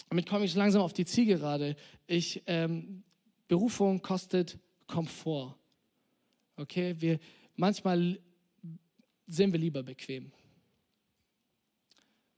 damit 0.08 0.28
komme 0.28 0.44
ich 0.44 0.52
so 0.52 0.58
langsam 0.58 0.82
auf 0.82 0.92
die 0.92 1.04
Zielgerade. 1.04 1.76
Ich, 2.06 2.42
ähm, 2.46 3.02
Berufung 3.48 4.02
kostet 4.02 4.58
Komfort. 4.86 5.56
Okay, 6.56 6.94
wir 6.98 7.18
manchmal 7.56 8.18
sind 9.26 9.52
wir 9.52 9.60
lieber 9.60 9.82
bequem. 9.82 10.32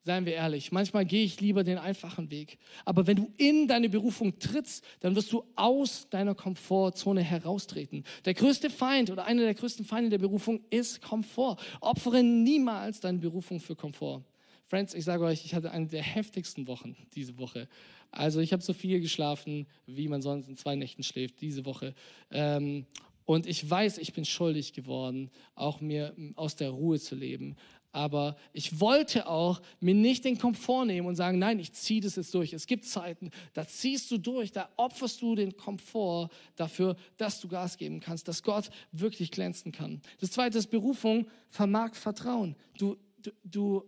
Seien 0.05 0.27
wir 0.27 0.35
ehrlich, 0.35 0.71
manchmal 0.71 1.07
gehe 1.07 1.25
ich 1.25 1.41
lieber 1.41 1.65
den 1.65 1.79
einfachen 1.79 2.31
Weg. 2.31 2.59
Aber 2.85 3.07
wenn 3.07 3.17
du 3.17 3.33
in 3.39 3.67
deine 3.67 3.89
Berufung 3.89 4.39
trittst, 4.39 4.85
dann 5.01 5.17
wirst 5.17 5.33
du 5.33 5.45
aus 5.57 6.09
deiner 6.11 6.35
Komfortzone 6.35 7.23
heraustreten. 7.23 8.05
Der 8.27 8.35
größte 8.35 8.69
Feind 8.69 9.11
oder 9.11 9.25
einer 9.25 9.43
der 9.43 9.55
größten 9.55 9.87
Feinde 9.87 10.11
der 10.11 10.19
Berufung 10.19 10.61
ist 10.69 11.01
Komfort. 11.01 11.57
Opfere 11.81 12.23
niemals 12.23 13.01
deine 13.01 13.17
Berufung 13.17 13.61
für 13.61 13.77
Komfort. 13.77 14.23
Friends, 14.67 14.93
ich 14.93 15.05
sage 15.05 15.25
euch, 15.25 15.43
ich 15.47 15.55
hatte 15.55 15.71
eine 15.71 15.87
der 15.87 16.03
heftigsten 16.03 16.69
Wochen 16.69 16.97
diese 17.15 17.39
Woche. 17.39 17.67
Also 18.11 18.41
ich 18.41 18.53
habe 18.53 18.63
so 18.63 18.75
viel 18.75 19.01
geschlafen, 19.01 19.67
wie 19.87 20.09
man 20.09 20.21
sonst 20.21 20.51
in 20.51 20.57
zwei 20.59 20.77
Nächten 20.77 21.03
schläft, 21.03 21.41
diese 21.41 21.65
Woche. 21.65 21.95
Ähm, 22.31 22.85
und 23.25 23.47
ich 23.47 23.69
weiß, 23.69 23.97
ich 23.97 24.13
bin 24.13 24.27
schuldig 24.27 24.75
geworden, 24.75 25.31
auch 25.55 25.81
mir 25.81 26.15
aus 26.37 26.57
der 26.57 26.69
Ruhe 26.69 27.01
zu 27.01 27.15
leben 27.15 27.57
aber 27.95 28.37
ich 28.53 28.81
wollte 28.81 29.29
auch 29.29 29.63
mir 29.79 29.95
nicht 29.95 30.25
den 30.25 30.37
Komfort 30.37 30.87
nehmen 30.87 31.07
und 31.07 31.15
sagen, 31.15 31.39
nein, 31.39 31.61
ich 31.61 31.73
ziehe 31.73 32.01
das 32.01 32.17
jetzt 32.17 32.35
durch. 32.35 32.53
Es 32.53 32.67
gibt 32.67 32.85
Zeiten, 32.87 33.31
da 33.53 33.67
ziehst 33.67 34.11
du 34.11 34.19
durch, 34.19 34.51
da 34.51 34.69
opferst 34.77 35.23
du 35.23 35.37
den 35.37 35.57
Komfort 35.57 36.29
dafür, 36.57 36.97
dass 37.17 37.41
du 37.41 37.47
Gas 37.47 37.77
geben 37.77 38.01
kannst, 38.01 38.27
dass 38.27 38.43
Gott 38.43 38.71
wirklich 38.91 39.31
glänzen 39.31 39.71
kann. 39.71 40.03
Das 40.19 40.33
zweite 40.33 40.59
ist 40.59 40.67
Berufung, 40.71 41.29
vermag 41.51 41.95
Vertrauen. 41.95 42.57
Du, 42.77 42.97
du, 43.23 43.31
du 43.45 43.85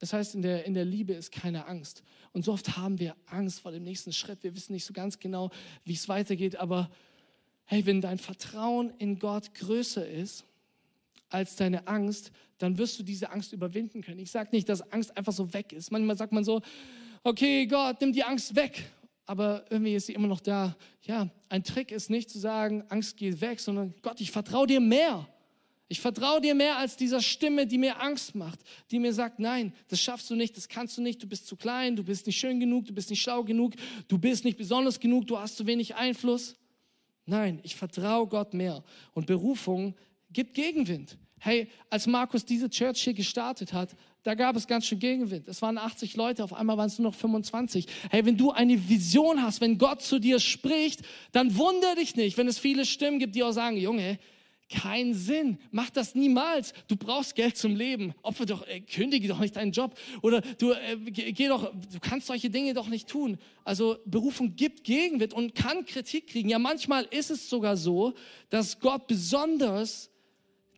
das 0.00 0.12
heißt, 0.12 0.34
in 0.34 0.42
der, 0.42 0.64
in 0.64 0.74
der 0.74 0.84
Liebe 0.84 1.12
ist 1.12 1.30
keine 1.30 1.66
Angst. 1.66 2.02
Und 2.32 2.44
so 2.44 2.52
oft 2.52 2.76
haben 2.76 2.98
wir 2.98 3.16
Angst 3.26 3.60
vor 3.60 3.72
dem 3.72 3.84
nächsten 3.84 4.12
Schritt. 4.12 4.42
Wir 4.42 4.54
wissen 4.54 4.72
nicht 4.72 4.84
so 4.84 4.92
ganz 4.92 5.18
genau, 5.18 5.50
wie 5.84 5.94
es 5.94 6.08
weitergeht, 6.08 6.56
aber 6.56 6.90
hey, 7.64 7.86
wenn 7.86 8.00
dein 8.00 8.18
Vertrauen 8.18 8.92
in 8.98 9.18
Gott 9.18 9.54
größer 9.54 10.08
ist, 10.08 10.44
als 11.30 11.56
deine 11.56 11.86
Angst, 11.86 12.32
dann 12.58 12.76
wirst 12.76 12.98
du 12.98 13.02
diese 13.02 13.30
Angst 13.30 13.52
überwinden 13.52 14.02
können. 14.02 14.18
Ich 14.18 14.30
sage 14.30 14.50
nicht, 14.52 14.68
dass 14.68 14.80
Angst 14.92 15.16
einfach 15.16 15.32
so 15.32 15.52
weg 15.54 15.72
ist. 15.72 15.90
Manchmal 15.90 16.16
sagt 16.16 16.32
man 16.32 16.44
so, 16.44 16.60
okay, 17.22 17.66
Gott, 17.66 18.00
nimm 18.00 18.12
die 18.12 18.24
Angst 18.24 18.54
weg. 18.54 18.84
Aber 19.26 19.64
irgendwie 19.70 19.94
ist 19.94 20.06
sie 20.06 20.14
immer 20.14 20.28
noch 20.28 20.40
da. 20.40 20.76
Ja, 21.02 21.28
ein 21.48 21.62
Trick 21.62 21.92
ist 21.92 22.10
nicht 22.10 22.30
zu 22.30 22.38
sagen, 22.38 22.82
Angst 22.88 23.16
geht 23.16 23.40
weg, 23.40 23.60
sondern 23.60 23.94
Gott, 24.02 24.20
ich 24.20 24.30
vertraue 24.30 24.66
dir 24.66 24.80
mehr. 24.80 25.28
Ich 25.90 26.00
vertraue 26.00 26.40
dir 26.40 26.54
mehr 26.54 26.76
als 26.76 26.96
dieser 26.96 27.22
Stimme, 27.22 27.66
die 27.66 27.78
mir 27.78 28.00
Angst 28.00 28.34
macht, 28.34 28.60
die 28.90 28.98
mir 28.98 29.14
sagt, 29.14 29.38
nein, 29.38 29.72
das 29.88 30.00
schaffst 30.00 30.28
du 30.28 30.34
nicht, 30.34 30.54
das 30.54 30.68
kannst 30.68 30.98
du 30.98 31.02
nicht, 31.02 31.22
du 31.22 31.26
bist 31.26 31.46
zu 31.46 31.56
klein, 31.56 31.96
du 31.96 32.04
bist 32.04 32.26
nicht 32.26 32.38
schön 32.38 32.60
genug, 32.60 32.84
du 32.84 32.92
bist 32.92 33.08
nicht 33.08 33.22
schlau 33.22 33.42
genug, 33.42 33.74
du 34.06 34.18
bist 34.18 34.44
nicht 34.44 34.58
besonders 34.58 35.00
genug, 35.00 35.26
du 35.26 35.38
hast 35.38 35.56
zu 35.56 35.66
wenig 35.66 35.94
Einfluss. 35.94 36.56
Nein, 37.24 37.60
ich 37.62 37.74
vertraue 37.74 38.26
Gott 38.26 38.52
mehr. 38.52 38.84
Und 39.14 39.26
Berufung 39.26 39.94
gibt 40.30 40.54
Gegenwind. 40.54 41.16
Hey, 41.40 41.68
als 41.90 42.06
Markus 42.06 42.44
diese 42.44 42.68
Church 42.68 43.02
hier 43.02 43.14
gestartet 43.14 43.72
hat, 43.72 43.96
da 44.22 44.34
gab 44.34 44.56
es 44.56 44.66
ganz 44.66 44.86
schön 44.86 44.98
Gegenwind. 44.98 45.48
Es 45.48 45.62
waren 45.62 45.78
80 45.78 46.16
Leute, 46.16 46.44
auf 46.44 46.52
einmal 46.52 46.76
waren 46.76 46.88
es 46.88 46.98
nur 46.98 47.10
noch 47.10 47.18
25. 47.18 47.86
Hey, 48.10 48.24
wenn 48.26 48.36
du 48.36 48.50
eine 48.50 48.88
Vision 48.88 49.42
hast, 49.42 49.60
wenn 49.60 49.78
Gott 49.78 50.02
zu 50.02 50.18
dir 50.18 50.40
spricht, 50.40 51.02
dann 51.32 51.56
wundere 51.56 51.94
dich 51.96 52.16
nicht, 52.16 52.36
wenn 52.36 52.48
es 52.48 52.58
viele 52.58 52.84
Stimmen 52.84 53.18
gibt, 53.18 53.34
die 53.34 53.42
auch 53.42 53.52
sagen, 53.52 53.76
Junge, 53.76 54.18
kein 54.68 55.14
Sinn. 55.14 55.58
Mach 55.70 55.88
das 55.90 56.14
niemals. 56.14 56.74
Du 56.88 56.96
brauchst 56.96 57.34
Geld 57.34 57.56
zum 57.56 57.74
Leben. 57.74 58.12
Opfer 58.22 58.44
doch, 58.44 58.66
äh, 58.66 58.80
kündige 58.80 59.28
doch 59.28 59.38
nicht 59.38 59.56
deinen 59.56 59.72
Job. 59.72 59.98
Oder 60.20 60.42
du, 60.42 60.72
äh, 60.72 60.96
geh 61.10 61.48
doch, 61.48 61.72
du 61.72 62.00
kannst 62.00 62.26
solche 62.26 62.50
Dinge 62.50 62.74
doch 62.74 62.88
nicht 62.88 63.08
tun. 63.08 63.38
Also 63.64 63.96
Berufung 64.04 64.56
gibt 64.56 64.84
Gegenwind 64.84 65.32
und 65.32 65.54
kann 65.54 65.86
Kritik 65.86 66.28
kriegen. 66.28 66.50
Ja, 66.50 66.58
manchmal 66.58 67.06
ist 67.10 67.30
es 67.30 67.48
sogar 67.48 67.76
so, 67.76 68.12
dass 68.50 68.78
Gott 68.78 69.06
besonders 69.06 70.10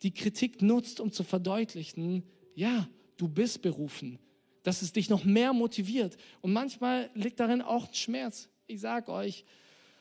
die 0.03 0.13
Kritik 0.13 0.63
nutzt, 0.63 1.01
um 1.01 1.13
zu 1.13 1.25
verdeutlichen, 1.25 2.25
ja, 2.55 2.89
du 3.17 3.29
bist 3.29 3.63
berufen, 3.63 4.19
dass 4.63 4.83
es 4.83 4.93
dich 4.93 5.11
noch 5.11 5.25
mehr 5.25 5.53
motiviert. 5.53 6.17
Und 6.41 6.53
manchmal 6.53 7.11
liegt 7.15 7.41
darin 7.41 7.63
auch 7.63 7.89
ein 7.89 7.95
Schmerz. 7.95 8.49
Ich 8.67 8.81
sage 8.81 9.13
euch, 9.13 9.45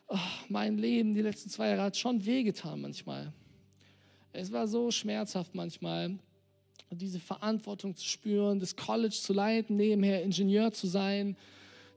oh, 0.07 0.17
mein 0.47 0.77
Leben 0.77 1.13
die 1.13 1.21
letzten 1.21 1.49
zwei 1.49 1.69
Jahre 1.69 1.83
hat 1.83 1.97
schon 1.97 2.25
wehgetan 2.25 2.81
manchmal. 2.81 3.33
Es 4.31 4.51
war 4.51 4.67
so 4.67 4.91
schmerzhaft 4.91 5.55
manchmal, 5.55 6.19
diese 6.91 7.19
Verantwortung 7.19 7.95
zu 7.95 8.05
spüren, 8.05 8.59
das 8.59 8.75
College 8.75 9.15
zu 9.15 9.33
leiten, 9.33 9.75
nebenher 9.75 10.23
Ingenieur 10.23 10.71
zu 10.71 10.88
sein, 10.88 11.35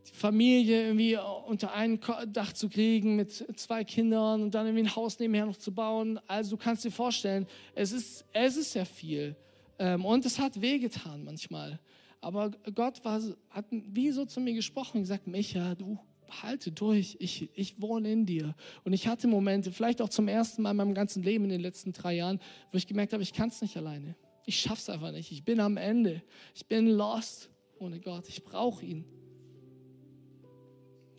die 0.08 0.14
Familie 0.14 0.84
irgendwie 0.84 1.16
unter 1.46 1.72
ein 1.72 2.00
Dach 2.28 2.52
zu 2.52 2.68
kriegen 2.68 3.16
mit 3.16 3.32
zwei 3.58 3.84
Kindern 3.84 4.42
und 4.42 4.54
dann 4.54 4.66
irgendwie 4.66 4.84
ein 4.84 4.96
Haus 4.96 5.18
nebenher 5.18 5.46
noch 5.46 5.56
zu 5.56 5.72
bauen. 5.72 6.20
Also 6.26 6.56
du 6.56 6.56
kannst 6.56 6.84
dir 6.84 6.90
vorstellen, 6.90 7.46
es 7.74 7.92
ist, 7.92 8.24
es 8.32 8.56
ist 8.56 8.72
sehr 8.72 8.86
viel. 8.86 9.36
Ähm, 9.78 10.04
und 10.04 10.24
es 10.26 10.38
hat 10.38 10.60
wehgetan 10.60 11.24
manchmal. 11.24 11.80
Aber 12.20 12.50
Gott 12.74 13.04
war, 13.04 13.20
hat 13.50 13.66
wie 13.70 14.10
so 14.10 14.24
zu 14.24 14.40
mir 14.40 14.54
gesprochen 14.54 14.98
und 14.98 15.02
gesagt, 15.02 15.26
Micha, 15.26 15.74
du 15.74 15.98
halte 16.42 16.72
durch, 16.72 17.16
ich, 17.18 17.50
ich 17.54 17.80
wohne 17.80 18.10
in 18.10 18.26
dir. 18.26 18.54
Und 18.84 18.92
ich 18.92 19.08
hatte 19.08 19.26
Momente, 19.26 19.72
vielleicht 19.72 20.00
auch 20.00 20.08
zum 20.08 20.28
ersten 20.28 20.62
Mal 20.62 20.70
in 20.70 20.76
meinem 20.76 20.94
ganzen 20.94 21.22
Leben 21.22 21.44
in 21.44 21.50
den 21.50 21.60
letzten 21.60 21.92
drei 21.92 22.14
Jahren, 22.14 22.40
wo 22.70 22.78
ich 22.78 22.86
gemerkt 22.86 23.12
habe, 23.12 23.22
ich 23.22 23.32
kann 23.32 23.48
es 23.48 23.60
nicht 23.60 23.76
alleine. 23.76 24.14
Ich 24.46 24.60
schaff's 24.60 24.88
einfach 24.88 25.12
nicht. 25.12 25.30
Ich 25.30 25.44
bin 25.44 25.60
am 25.60 25.76
Ende. 25.76 26.22
Ich 26.54 26.66
bin 26.66 26.88
lost 26.88 27.50
ohne 27.78 28.00
Gott. 28.00 28.28
Ich 28.28 28.42
brauche 28.44 28.84
ihn. 28.84 29.04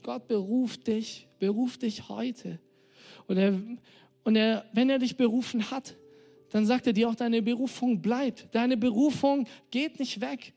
Gott 0.03 0.27
beruft 0.27 0.87
dich, 0.87 1.27
beruft 1.39 1.81
dich 1.81 2.09
heute. 2.09 2.59
Und, 3.27 3.37
er, 3.37 3.59
und 4.23 4.35
er, 4.35 4.65
wenn 4.73 4.89
er 4.89 4.99
dich 4.99 5.17
berufen 5.17 5.71
hat, 5.71 5.95
dann 6.49 6.65
sagt 6.65 6.85
er 6.85 6.93
dir 6.93 7.09
auch, 7.09 7.15
deine 7.15 7.41
Berufung 7.41 8.01
bleibt. 8.01 8.47
Deine 8.51 8.77
Berufung 8.77 9.47
geht 9.71 9.99
nicht 9.99 10.21
weg. 10.21 10.53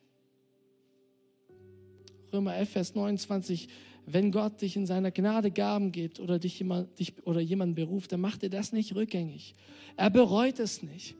Römer 2.32 2.54
11, 2.56 2.68
Vers 2.68 2.94
29, 2.94 3.68
wenn 4.04 4.30
Gott 4.30 4.60
dich 4.60 4.76
in 4.76 4.86
seiner 4.86 5.10
Gnade 5.10 5.50
Gaben 5.50 5.92
gibt 5.92 6.20
oder 6.20 6.38
dich 6.38 6.58
jemand, 6.58 6.98
dich, 6.98 7.14
oder 7.24 7.40
jemand 7.40 7.74
beruft, 7.74 8.12
dann 8.12 8.20
macht 8.20 8.42
er 8.42 8.50
das 8.50 8.72
nicht 8.72 8.94
rückgängig. 8.94 9.54
Er 9.96 10.10
bereut 10.10 10.58
es 10.58 10.82
nicht. 10.82 11.16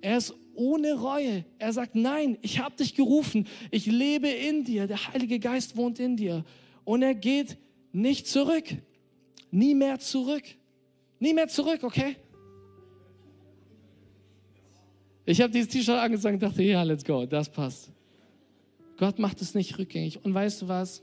Er 0.00 0.18
ist 0.18 0.34
ohne 0.54 0.94
Reue. 0.94 1.44
Er 1.58 1.72
sagt, 1.72 1.94
nein, 1.94 2.38
ich 2.42 2.60
habe 2.60 2.76
dich 2.76 2.94
gerufen. 2.94 3.46
Ich 3.70 3.86
lebe 3.86 4.28
in 4.28 4.64
dir. 4.64 4.86
Der 4.86 5.12
Heilige 5.12 5.38
Geist 5.38 5.76
wohnt 5.76 5.98
in 5.98 6.16
dir. 6.16 6.44
Und 6.84 7.02
er 7.02 7.14
geht 7.14 7.56
nicht 7.92 8.26
zurück. 8.26 8.64
Nie 9.50 9.74
mehr 9.74 9.98
zurück. 9.98 10.42
Nie 11.18 11.32
mehr 11.32 11.48
zurück, 11.48 11.82
okay? 11.82 12.16
Ich 15.24 15.40
habe 15.40 15.52
dieses 15.52 15.68
T-Shirt 15.68 15.96
angezogen 15.96 16.34
und 16.34 16.42
dachte, 16.42 16.62
ja, 16.62 16.82
let's 16.82 17.04
go, 17.04 17.24
das 17.24 17.48
passt. 17.48 17.90
Gott 18.98 19.18
macht 19.18 19.40
es 19.40 19.54
nicht 19.54 19.78
rückgängig. 19.78 20.24
Und 20.24 20.34
weißt 20.34 20.62
du 20.62 20.68
was? 20.68 21.02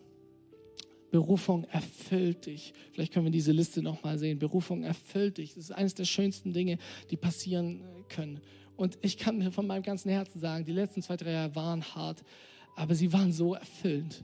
Berufung 1.10 1.66
erfüllt 1.66 2.46
dich. 2.46 2.74
Vielleicht 2.94 3.14
können 3.14 3.26
wir 3.26 3.32
diese 3.32 3.52
Liste 3.52 3.82
nochmal 3.82 4.18
sehen. 4.18 4.38
Berufung 4.38 4.84
erfüllt 4.84 5.38
dich. 5.38 5.56
Das 5.56 5.66
ist 5.66 5.72
eines 5.72 5.96
der 5.96 6.06
schönsten 6.06 6.54
Dinge, 6.54 6.78
die 7.10 7.18
passieren 7.18 7.82
können. 8.08 8.40
Und 8.78 8.98
ich 9.02 9.18
kann 9.18 9.38
mir 9.38 9.52
von 9.52 9.68
meinem 9.68 9.84
ganzen 9.84 10.10
Herzen 10.10 10.40
sagen, 10.40 10.66
die 10.66 10.72
letzten 10.72 11.02
zwei, 11.02 11.18
drei 11.18 11.32
Jahre 11.32 11.56
waren 11.56 11.84
hart, 11.84 12.24
aber 12.76 12.96
sie 12.96 13.12
waren 13.12 13.34
so 13.34 13.56
erfüllend 13.56 14.24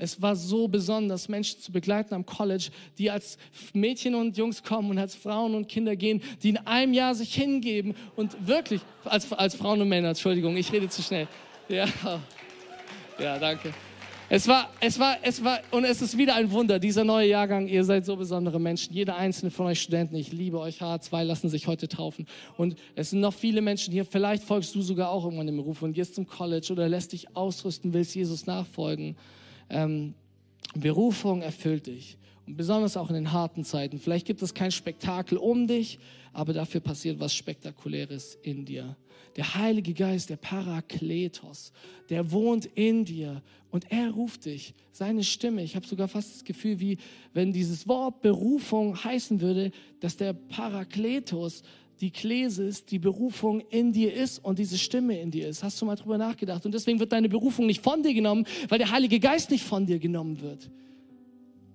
Es 0.00 0.22
war 0.22 0.34
so 0.34 0.66
besonders, 0.66 1.28
Menschen 1.28 1.60
zu 1.60 1.72
begleiten 1.72 2.14
am 2.14 2.24
College, 2.24 2.70
die 2.96 3.10
als 3.10 3.36
Mädchen 3.74 4.14
und 4.14 4.36
Jungs 4.38 4.62
kommen 4.62 4.90
und 4.90 4.98
als 4.98 5.14
Frauen 5.14 5.54
und 5.54 5.68
Kinder 5.68 5.94
gehen, 5.94 6.22
die 6.42 6.48
in 6.48 6.56
einem 6.58 6.94
Jahr 6.94 7.14
sich 7.14 7.34
hingeben 7.34 7.94
und 8.16 8.46
wirklich, 8.46 8.80
als, 9.04 9.30
als 9.32 9.54
Frauen 9.54 9.82
und 9.82 9.88
Männer, 9.88 10.08
Entschuldigung, 10.08 10.56
ich 10.56 10.72
rede 10.72 10.88
zu 10.88 11.02
schnell. 11.02 11.28
Ja, 11.68 11.86
ja, 13.18 13.38
danke. 13.38 13.74
Es 14.32 14.46
war, 14.46 14.70
es 14.80 14.98
war, 14.98 15.18
es 15.22 15.42
war, 15.42 15.58
und 15.72 15.84
es 15.84 16.00
ist 16.00 16.16
wieder 16.16 16.36
ein 16.36 16.50
Wunder, 16.50 16.78
dieser 16.78 17.02
neue 17.04 17.28
Jahrgang, 17.28 17.66
ihr 17.66 17.82
seid 17.84 18.06
so 18.06 18.14
besondere 18.16 18.60
Menschen. 18.60 18.94
Jeder 18.94 19.16
einzelne 19.16 19.50
von 19.50 19.66
euch 19.66 19.82
Studenten, 19.82 20.14
ich 20.14 20.32
liebe 20.32 20.60
euch, 20.60 20.80
H2 20.80 21.24
lassen 21.24 21.48
sich 21.48 21.66
heute 21.66 21.88
taufen. 21.88 22.26
Und 22.56 22.76
es 22.94 23.10
sind 23.10 23.20
noch 23.20 23.34
viele 23.34 23.60
Menschen 23.60 23.92
hier, 23.92 24.04
vielleicht 24.04 24.44
folgst 24.44 24.74
du 24.74 24.82
sogar 24.82 25.10
auch 25.10 25.24
irgendwann 25.24 25.48
dem 25.48 25.56
Beruf 25.56 25.82
und 25.82 25.92
gehst 25.92 26.14
zum 26.14 26.28
College 26.28 26.68
oder 26.70 26.88
lässt 26.88 27.12
dich 27.12 27.36
ausrüsten, 27.36 27.92
willst 27.92 28.14
Jesus 28.14 28.46
nachfolgen. 28.46 29.16
Ähm, 29.70 30.14
Berufung 30.74 31.42
erfüllt 31.42 31.86
dich. 31.86 32.18
Und 32.46 32.56
besonders 32.56 32.96
auch 32.96 33.08
in 33.08 33.14
den 33.14 33.32
harten 33.32 33.64
Zeiten. 33.64 33.98
Vielleicht 33.98 34.26
gibt 34.26 34.42
es 34.42 34.54
kein 34.54 34.72
Spektakel 34.72 35.38
um 35.38 35.66
dich, 35.66 35.98
aber 36.32 36.52
dafür 36.52 36.80
passiert 36.80 37.20
was 37.20 37.34
Spektakuläres 37.34 38.36
in 38.42 38.64
dir. 38.64 38.96
Der 39.36 39.54
Heilige 39.54 39.94
Geist, 39.94 40.30
der 40.30 40.36
Parakletos, 40.36 41.72
der 42.08 42.32
wohnt 42.32 42.66
in 42.66 43.04
dir 43.04 43.42
und 43.70 43.90
er 43.92 44.10
ruft 44.10 44.46
dich. 44.46 44.74
Seine 44.92 45.22
Stimme. 45.22 45.62
Ich 45.62 45.76
habe 45.76 45.86
sogar 45.86 46.08
fast 46.08 46.34
das 46.34 46.44
Gefühl, 46.44 46.80
wie 46.80 46.98
wenn 47.32 47.52
dieses 47.52 47.86
Wort 47.86 48.22
Berufung 48.22 49.02
heißen 49.02 49.40
würde, 49.40 49.70
dass 50.00 50.16
der 50.16 50.32
Parakletos, 50.32 51.62
die 52.00 52.10
Klesis, 52.10 52.86
die 52.86 52.98
Berufung 52.98 53.60
in 53.60 53.92
dir 53.92 54.12
ist 54.12 54.38
und 54.38 54.58
diese 54.58 54.78
Stimme 54.78 55.20
in 55.20 55.30
dir 55.30 55.48
ist. 55.48 55.62
Hast 55.62 55.80
du 55.80 55.86
mal 55.86 55.96
drüber 55.96 56.16
nachgedacht? 56.16 56.64
Und 56.64 56.72
deswegen 56.72 56.98
wird 56.98 57.12
deine 57.12 57.28
Berufung 57.28 57.66
nicht 57.66 57.82
von 57.82 58.02
dir 58.02 58.14
genommen, 58.14 58.46
weil 58.68 58.78
der 58.78 58.90
Heilige 58.90 59.20
Geist 59.20 59.50
nicht 59.50 59.64
von 59.64 59.84
dir 59.84 59.98
genommen 59.98 60.40
wird. 60.40 60.70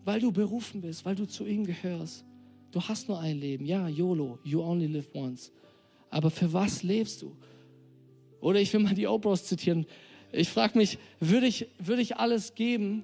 Weil 0.04 0.20
du 0.20 0.32
berufen 0.32 0.82
bist, 0.82 1.06
weil 1.06 1.16
du 1.16 1.26
zu 1.28 1.46
ihm 1.46 1.66
gehörst. 1.66 2.26
Du 2.72 2.82
hast 2.82 3.08
nur 3.08 3.20
ein 3.20 3.40
Leben. 3.40 3.66
Ja, 3.66 3.88
YOLO, 3.88 4.40
you 4.44 4.62
only 4.62 4.88
live 4.88 5.10
once. 5.14 5.52
Aber 6.10 6.32
für 6.32 6.52
was 6.52 6.82
lebst 6.82 7.22
du? 7.22 7.36
Oder 8.42 8.60
ich 8.60 8.74
will 8.74 8.82
mal 8.82 8.96
die 8.96 9.08
Oprahs 9.08 9.46
zitieren. 9.46 9.86
Ich 10.32 10.50
frage 10.50 10.78
mich, 10.78 10.98
würde 11.20 11.48
ich, 11.48 11.68
würde 11.78 12.02
ich 12.02 12.18
alles 12.18 12.56
geben, 12.56 13.04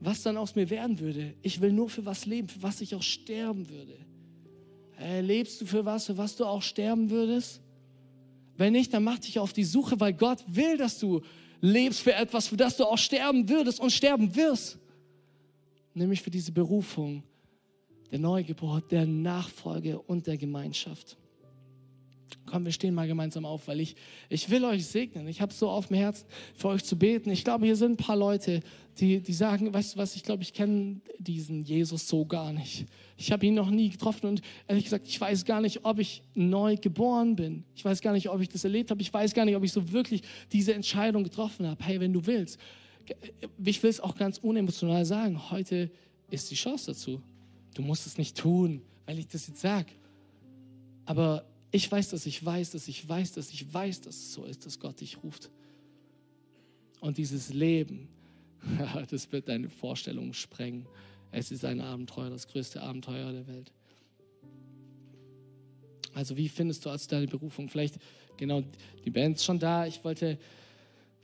was 0.00 0.22
dann 0.22 0.36
aus 0.36 0.54
mir 0.54 0.68
werden 0.68 1.00
würde? 1.00 1.34
Ich 1.42 1.60
will 1.60 1.72
nur 1.72 1.88
für 1.88 2.04
was 2.04 2.26
leben, 2.26 2.48
für 2.48 2.62
was 2.62 2.80
ich 2.80 2.94
auch 2.94 3.02
sterben 3.02 3.68
würde. 3.68 3.96
Hey, 4.96 5.20
lebst 5.20 5.60
du 5.60 5.66
für 5.66 5.84
was, 5.84 6.06
für 6.06 6.16
was 6.16 6.36
du 6.36 6.44
auch 6.44 6.62
sterben 6.62 7.10
würdest? 7.10 7.60
Wenn 8.56 8.72
nicht, 8.72 8.92
dann 8.94 9.04
mach 9.04 9.18
dich 9.18 9.38
auf 9.38 9.52
die 9.52 9.64
Suche, 9.64 10.00
weil 10.00 10.14
Gott 10.14 10.42
will, 10.48 10.78
dass 10.78 10.98
du 10.98 11.20
lebst 11.60 12.00
für 12.00 12.14
etwas, 12.14 12.48
für 12.48 12.56
das 12.56 12.76
du 12.76 12.84
auch 12.84 12.98
sterben 12.98 13.48
würdest 13.48 13.80
und 13.80 13.90
sterben 13.90 14.34
wirst. 14.34 14.78
Nämlich 15.92 16.22
für 16.22 16.30
diese 16.30 16.52
Berufung, 16.52 17.22
der 18.10 18.18
Neugeburt, 18.18 18.90
der 18.90 19.06
Nachfolge 19.06 20.00
und 20.00 20.26
der 20.26 20.38
Gemeinschaft. 20.38 21.18
Komm, 22.46 22.64
wir 22.64 22.72
stehen 22.72 22.94
mal 22.94 23.06
gemeinsam 23.06 23.44
auf, 23.44 23.68
weil 23.68 23.80
ich, 23.80 23.96
ich 24.28 24.50
will 24.50 24.64
euch 24.64 24.86
segnen. 24.86 25.26
Ich 25.28 25.40
habe 25.40 25.52
so 25.52 25.68
auf 25.68 25.88
dem 25.88 25.96
Herzen, 25.96 26.26
für 26.54 26.68
euch 26.68 26.84
zu 26.84 26.96
beten. 26.96 27.30
Ich 27.30 27.44
glaube, 27.44 27.66
hier 27.66 27.76
sind 27.76 27.92
ein 27.92 27.96
paar 27.96 28.16
Leute, 28.16 28.60
die, 28.98 29.20
die 29.20 29.32
sagen, 29.32 29.72
weißt 29.72 29.94
du 29.94 29.98
was, 29.98 30.16
ich 30.16 30.22
glaube, 30.22 30.42
ich 30.42 30.52
kenne 30.52 31.00
diesen 31.18 31.62
Jesus 31.62 32.08
so 32.08 32.24
gar 32.24 32.52
nicht. 32.52 32.86
Ich 33.16 33.32
habe 33.32 33.46
ihn 33.46 33.54
noch 33.54 33.70
nie 33.70 33.90
getroffen 33.90 34.26
und 34.26 34.42
ehrlich 34.66 34.84
gesagt, 34.84 35.06
ich 35.06 35.20
weiß 35.20 35.44
gar 35.44 35.60
nicht, 35.60 35.84
ob 35.84 35.98
ich 35.98 36.22
neu 36.34 36.76
geboren 36.76 37.36
bin. 37.36 37.64
Ich 37.74 37.84
weiß 37.84 38.00
gar 38.00 38.12
nicht, 38.12 38.28
ob 38.28 38.40
ich 38.40 38.48
das 38.48 38.64
erlebt 38.64 38.90
habe. 38.90 39.02
Ich 39.02 39.12
weiß 39.12 39.34
gar 39.34 39.44
nicht, 39.44 39.56
ob 39.56 39.64
ich 39.64 39.72
so 39.72 39.92
wirklich 39.92 40.22
diese 40.52 40.74
Entscheidung 40.74 41.24
getroffen 41.24 41.66
habe. 41.66 41.82
Hey, 41.84 42.00
wenn 42.00 42.12
du 42.12 42.24
willst, 42.26 42.58
ich 43.62 43.82
will 43.82 43.90
es 43.90 44.00
auch 44.00 44.16
ganz 44.16 44.38
unemotional 44.38 45.04
sagen, 45.04 45.50
heute 45.50 45.90
ist 46.30 46.50
die 46.50 46.56
Chance 46.56 46.92
dazu. 46.92 47.22
Du 47.74 47.82
musst 47.82 48.06
es 48.06 48.18
nicht 48.18 48.36
tun, 48.36 48.82
weil 49.04 49.18
ich 49.18 49.28
das 49.28 49.46
jetzt 49.46 49.60
sage. 49.60 49.92
Aber 51.04 51.44
ich 51.70 51.90
weiß, 51.90 52.10
dass 52.10 52.26
ich 52.26 52.44
weiß, 52.44 52.72
dass 52.72 52.88
ich 52.88 53.08
weiß, 53.08 53.32
dass 53.32 53.50
ich 53.50 53.72
weiß, 53.72 54.00
dass 54.02 54.16
es 54.16 54.32
so 54.32 54.44
ist, 54.44 54.66
dass 54.66 54.78
Gott 54.78 55.00
dich 55.00 55.22
ruft. 55.22 55.50
Und 57.00 57.18
dieses 57.18 57.52
Leben, 57.52 58.08
das 59.10 59.30
wird 59.32 59.48
deine 59.48 59.68
Vorstellung 59.68 60.32
sprengen. 60.32 60.86
Es 61.32 61.50
ist 61.50 61.64
ein 61.64 61.80
Abenteuer, 61.80 62.30
das 62.30 62.46
größte 62.48 62.82
Abenteuer 62.82 63.32
der 63.32 63.46
Welt. 63.46 63.72
Also 66.14 66.36
wie 66.36 66.48
findest 66.48 66.84
du 66.86 66.90
also 66.90 67.08
deine 67.10 67.26
Berufung? 67.26 67.68
Vielleicht, 67.68 67.98
genau, 68.38 68.62
die 69.04 69.10
Band 69.10 69.36
ist 69.36 69.44
schon 69.44 69.58
da. 69.58 69.86
Ich 69.86 70.02
wollte 70.02 70.38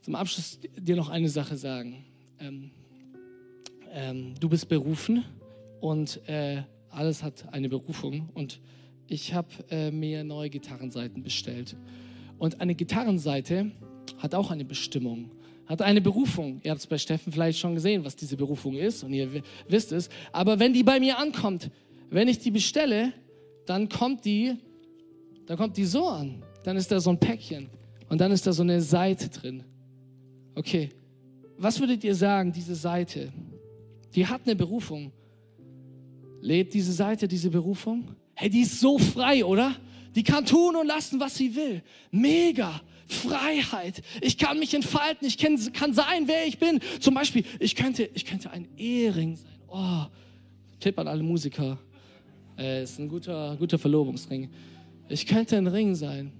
zum 0.03 0.15
Abschluss 0.15 0.59
dir 0.77 0.97
noch 0.97 1.09
eine 1.09 1.31
Sache 1.31 1.57
sagen. 1.57 2.05
Ähm, 2.39 2.71
ähm, 3.91 4.35
du 4.39 4.49
bist 4.51 4.69
berufen 4.69 5.25
und 5.81 6.21
äh, 6.29 6.63
alles 6.91 7.23
hat 7.23 7.51
eine 7.53 7.71
Berufung. 7.71 8.29
Und 8.35 8.61
ich 9.13 9.35
habe 9.35 9.49
äh, 9.71 9.91
mir 9.91 10.25
neue 10.25 10.49
Gitarrenseiten 10.49 11.23
bestellt. 11.23 11.77
Und 12.39 12.61
eine 12.61 12.75
Gitarrenseite 12.75 13.71
hat 14.19 14.35
auch 14.35 14.51
eine 14.51 14.65
Bestimmung, 14.65 15.31
hat 15.67 15.83
eine 15.83 16.01
Berufung. 16.01 16.61
Ihr 16.65 16.71
habt 16.71 16.81
es 16.81 16.87
bei 16.87 16.99
Steffen 16.99 17.33
vielleicht 17.33 17.59
schon 17.59 17.75
gesehen, 17.75 18.05
was 18.05 18.17
diese 18.17 18.37
Berufung 18.37 18.75
ist 18.75 19.05
und 19.05 19.13
ihr 19.13 19.29
wisst 19.69 19.93
es. 19.93 20.09
Aber 20.33 20.59
wenn 20.59 20.73
die 20.73 20.83
bei 20.83 20.99
mir 20.99 21.19
ankommt, 21.19 21.71
wenn 22.11 22.27
ich 22.27 22.39
die 22.39 22.51
bestelle, 22.51 23.13
dann 23.67 23.89
kommt 23.89 24.25
die, 24.25 24.55
dann 25.47 25.57
kommt 25.57 25.77
die 25.77 25.85
so 25.85 26.09
an. 26.09 26.43
Dann 26.65 26.77
ist 26.77 26.91
da 26.91 26.99
so 26.99 27.11
ein 27.11 27.19
Päckchen 27.19 27.69
und 28.09 28.21
dann 28.21 28.33
ist 28.33 28.47
da 28.47 28.53
so 28.53 28.63
eine 28.63 28.81
Seite 28.81 29.29
drin. 29.29 29.65
Okay, 30.55 30.91
was 31.59 31.79
würdet 31.79 32.03
ihr 32.03 32.15
sagen, 32.15 32.53
diese 32.53 32.75
Seite, 32.75 33.33
die 34.15 34.27
hat 34.27 34.43
eine 34.47 34.57
Berufung. 34.57 35.13
Lebt 36.41 36.75
diese 36.75 36.93
Seite 36.93 37.29
diese 37.29 37.51
Berufung? 37.51 38.17
Hey, 38.43 38.51
die 38.51 38.63
ist 38.63 38.81
so 38.81 38.99
frei, 38.99 39.45
oder? 39.45 39.77
Die 40.17 40.25
kann 40.25 40.45
tun 40.45 40.75
und 40.75 40.89
lassen, 40.89 41.21
was 41.21 41.37
sie 41.37 41.55
will. 41.55 41.81
Mega. 42.11 42.81
Freiheit. 43.07 44.03
Ich 44.21 44.37
kann 44.37 44.59
mich 44.59 44.75
entfalten. 44.75 45.29
Ich 45.29 45.39
kann, 45.39 45.57
kann 45.73 45.95
sein, 45.95 46.27
wer 46.27 46.45
ich 46.45 46.59
bin. 46.59 46.81
Zum 46.99 47.15
Beispiel, 47.15 47.45
ich 47.61 47.77
könnte, 47.77 48.11
ich 48.15 48.25
könnte 48.25 48.51
ein 48.51 48.67
Ehering 48.77 49.37
sein. 49.37 49.61
Oh, 49.69 50.07
Tipp 50.81 50.99
an 50.99 51.07
alle 51.07 51.23
Musiker. 51.23 51.79
Äh, 52.59 52.83
ist 52.83 52.99
ein 52.99 53.09
guter, 53.09 53.57
guter 53.57 53.79
Verlobungsring. 53.79 54.51
Ich 55.09 55.25
könnte 55.25 55.57
ein 55.57 55.69
Ring 55.69 55.95
sein. 55.95 56.33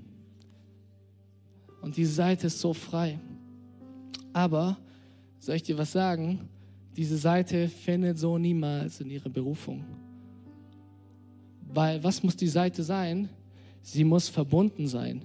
Und 1.83 1.97
die 1.97 2.05
Seite 2.05 2.49
ist 2.49 2.59
so 2.59 2.75
frei. 2.75 3.21
Aber, 4.33 4.77
soll 5.39 5.55
ich 5.55 5.63
dir 5.63 5.79
was 5.79 5.93
sagen? 5.93 6.49
Diese 6.97 7.17
Seite 7.17 7.69
findet 7.69 8.19
so 8.19 8.39
niemals 8.39 9.01
in 9.01 9.09
ihre 9.09 9.31
Berufung. 9.31 9.85
Weil 11.75 12.03
was 12.05 12.23
muss 12.23 12.37
die 12.37 12.49
Seite 12.49 12.83
sein? 12.83 13.29
Sie 13.83 14.05
muss 14.05 14.29
verbunden 14.29 14.87
sein 14.87 15.23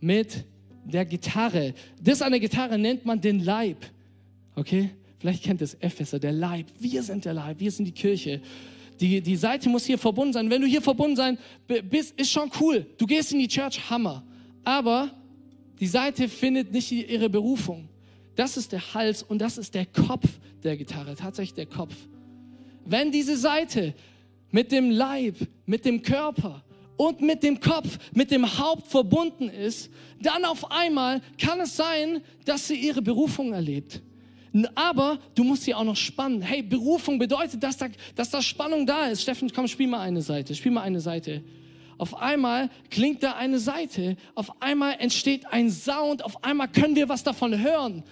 mit 0.00 0.44
der 0.84 1.04
Gitarre. 1.04 1.74
Das 2.02 2.22
an 2.22 2.30
der 2.30 2.40
Gitarre 2.40 2.78
nennt 2.78 3.04
man 3.04 3.20
den 3.20 3.40
Leib. 3.40 3.78
Okay? 4.54 4.90
Vielleicht 5.18 5.42
kennt 5.42 5.60
es 5.60 5.74
Epheser, 5.74 6.18
der 6.18 6.32
Leib. 6.32 6.66
Wir 6.78 7.02
sind 7.02 7.24
der 7.24 7.34
Leib, 7.34 7.60
wir 7.60 7.70
sind 7.70 7.84
die 7.84 7.92
Kirche. 7.92 8.40
Die, 9.00 9.20
die 9.20 9.36
Seite 9.36 9.68
muss 9.68 9.84
hier 9.84 9.98
verbunden 9.98 10.32
sein. 10.32 10.50
Wenn 10.50 10.62
du 10.62 10.66
hier 10.66 10.82
verbunden 10.82 11.16
sein 11.16 11.38
bist, 11.88 12.18
ist 12.18 12.30
schon 12.30 12.50
cool. 12.60 12.86
Du 12.96 13.06
gehst 13.06 13.32
in 13.32 13.38
die 13.38 13.48
Church, 13.48 13.90
Hammer. 13.90 14.22
Aber 14.64 15.10
die 15.78 15.86
Seite 15.86 16.28
findet 16.28 16.72
nicht 16.72 16.92
ihre 16.92 17.28
Berufung. 17.28 17.88
Das 18.34 18.56
ist 18.56 18.72
der 18.72 18.94
Hals 18.94 19.22
und 19.22 19.38
das 19.38 19.58
ist 19.58 19.74
der 19.74 19.86
Kopf 19.86 20.26
der 20.62 20.76
Gitarre, 20.76 21.16
tatsächlich 21.16 21.54
der 21.54 21.66
Kopf. 21.66 21.94
Wenn 22.84 23.10
diese 23.10 23.36
Seite 23.36 23.94
mit 24.50 24.72
dem 24.72 24.90
Leib, 24.90 25.36
mit 25.66 25.84
dem 25.84 26.02
Körper 26.02 26.62
und 26.96 27.20
mit 27.20 27.42
dem 27.42 27.60
Kopf, 27.60 27.98
mit 28.12 28.30
dem 28.30 28.58
Haupt 28.58 28.88
verbunden 28.88 29.48
ist, 29.48 29.90
dann 30.20 30.44
auf 30.44 30.70
einmal 30.70 31.22
kann 31.38 31.60
es 31.60 31.76
sein, 31.76 32.20
dass 32.44 32.68
sie 32.68 32.74
ihre 32.74 33.02
Berufung 33.02 33.52
erlebt. 33.52 34.02
Aber 34.74 35.18
du 35.34 35.44
musst 35.44 35.62
sie 35.62 35.74
auch 35.74 35.84
noch 35.84 35.96
spannen. 35.96 36.42
Hey, 36.42 36.62
Berufung 36.62 37.18
bedeutet, 37.18 37.62
dass 37.62 37.76
da, 37.76 37.86
dass 38.16 38.30
da 38.30 38.42
Spannung 38.42 38.84
da 38.84 39.06
ist. 39.06 39.22
Steffen, 39.22 39.50
komm, 39.54 39.68
spiel 39.68 39.86
mal 39.86 40.00
eine 40.00 40.22
Seite. 40.22 40.54
Spiel 40.54 40.72
mal 40.72 40.82
eine 40.82 41.00
Seite. 41.00 41.42
Auf 41.98 42.20
einmal 42.20 42.68
klingt 42.90 43.22
da 43.22 43.32
eine 43.32 43.58
Seite. 43.58 44.16
Auf 44.34 44.60
einmal 44.60 44.96
entsteht 44.98 45.46
ein 45.46 45.70
Sound. 45.70 46.24
Auf 46.24 46.42
einmal 46.42 46.68
können 46.68 46.96
wir 46.96 47.08
was 47.08 47.22
davon 47.22 47.58
hören. 47.58 48.02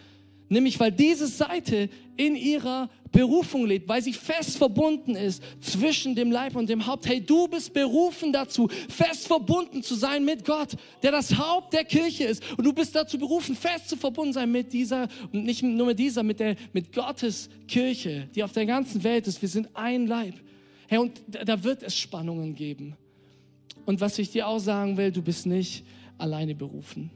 Nämlich 0.48 0.80
weil 0.80 0.92
diese 0.92 1.26
Seite 1.26 1.90
in 2.16 2.34
ihrer 2.34 2.88
Berufung 3.12 3.66
lebt, 3.66 3.88
weil 3.88 4.02
sie 4.02 4.12
fest 4.12 4.56
verbunden 4.56 5.14
ist 5.14 5.42
zwischen 5.60 6.14
dem 6.14 6.30
Leib 6.30 6.56
und 6.56 6.68
dem 6.68 6.86
Haupt. 6.86 7.06
Hey, 7.06 7.20
du 7.20 7.48
bist 7.48 7.72
berufen 7.72 8.32
dazu, 8.32 8.68
fest 8.88 9.26
verbunden 9.26 9.82
zu 9.82 9.94
sein 9.94 10.24
mit 10.24 10.44
Gott, 10.44 10.76
der 11.02 11.12
das 11.12 11.36
Haupt 11.38 11.72
der 11.72 11.84
Kirche 11.84 12.24
ist. 12.24 12.42
Und 12.56 12.64
du 12.64 12.72
bist 12.72 12.94
dazu 12.94 13.18
berufen, 13.18 13.54
fest 13.54 13.88
zu 13.88 13.96
verbunden 13.96 14.32
sein 14.32 14.50
mit 14.50 14.72
dieser, 14.72 15.08
und 15.32 15.44
nicht 15.44 15.62
nur 15.62 15.86
mit 15.86 15.98
dieser, 15.98 16.22
mit 16.22 16.40
der, 16.40 16.56
mit 16.72 16.92
Gottes 16.92 17.48
Kirche, 17.66 18.28
die 18.34 18.42
auf 18.42 18.52
der 18.52 18.66
ganzen 18.66 19.02
Welt 19.04 19.26
ist. 19.26 19.40
Wir 19.40 19.48
sind 19.48 19.68
ein 19.74 20.06
Leib. 20.06 20.34
Hey, 20.86 20.98
und 20.98 21.20
da 21.28 21.62
wird 21.62 21.82
es 21.82 21.96
Spannungen 21.96 22.54
geben. 22.54 22.96
Und 23.86 24.00
was 24.00 24.18
ich 24.18 24.30
dir 24.30 24.48
auch 24.48 24.58
sagen 24.58 24.96
will, 24.96 25.12
du 25.12 25.22
bist 25.22 25.46
nicht 25.46 25.84
alleine 26.18 26.54
berufen. 26.54 27.10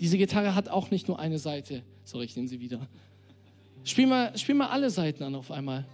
Diese 0.00 0.18
Gitarre 0.18 0.54
hat 0.54 0.68
auch 0.68 0.90
nicht 0.90 1.08
nur 1.08 1.18
eine 1.18 1.38
Seite. 1.38 1.82
Sorry, 2.06 2.26
ich 2.26 2.36
nehme 2.36 2.46
sie 2.46 2.60
wieder. 2.60 2.86
Spiel 3.82 4.06
mal, 4.06 4.38
spiel 4.38 4.54
mal 4.54 4.68
alle 4.68 4.90
Seiten 4.90 5.24
an 5.24 5.34
auf 5.34 5.50
einmal. 5.50 5.84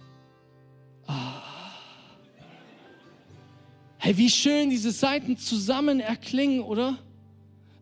Ah. 1.07 1.41
Hey, 3.97 4.15
wie 4.15 4.29
schön 4.29 4.69
diese 4.69 4.91
Seiten 4.91 5.37
zusammen 5.37 5.99
erklingen, 5.99 6.61
oder? 6.61 6.99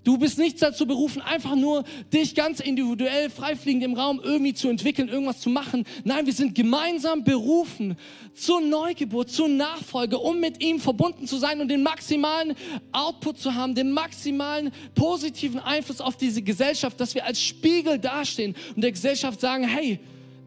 Du 0.04 0.18
bist 0.18 0.39
nicht 0.39 0.60
dazu 0.62 0.88
berufen, 0.88 1.22
einfach 1.22 1.56
nur 1.56 1.84
dich 2.12 2.34
ganz 2.34 2.60
individuell 2.60 3.30
freifliegend 3.30 3.84
im 3.84 3.93
Raum 3.93 4.20
irgendwie 4.24 4.54
zu 4.56 4.68
entwickeln, 4.68 5.10
irgendwas 5.10 5.41
zu 5.41 5.49
machen. 5.49 5.86
Nein, 6.04 6.26
wir 6.26 6.34
sind 6.34 6.56
gemeinsam 6.56 7.24
berufen 7.24 7.95
zur 8.34 8.62
Neugeburt, 8.62 9.30
zur 9.30 9.47
Nachfolge, 9.47 10.18
um 10.18 10.39
mit 10.39 10.64
ihm 10.64 10.80
verbunden 10.80 11.28
zu 11.28 11.38
sein 11.38 11.62
und 11.62 11.68
den 11.68 11.84
maximalen 11.84 12.56
Output 12.91 13.38
zu 13.38 13.54
haben, 13.54 13.76
den 13.76 13.91
maximalen 13.91 14.72
positiven 14.95 15.60
Einfluss 15.60 16.02
auf 16.02 16.18
diese 16.18 16.41
Gesellschaft, 16.41 16.99
dass 16.99 17.14
wir 17.14 17.24
als 17.24 17.39
Spiegel 17.39 17.99
dastehen 17.99 18.56
und 18.76 18.82
der 18.82 18.91
Gesellschaft 18.91 19.39
sagen, 19.39 19.68
hey, 19.68 19.99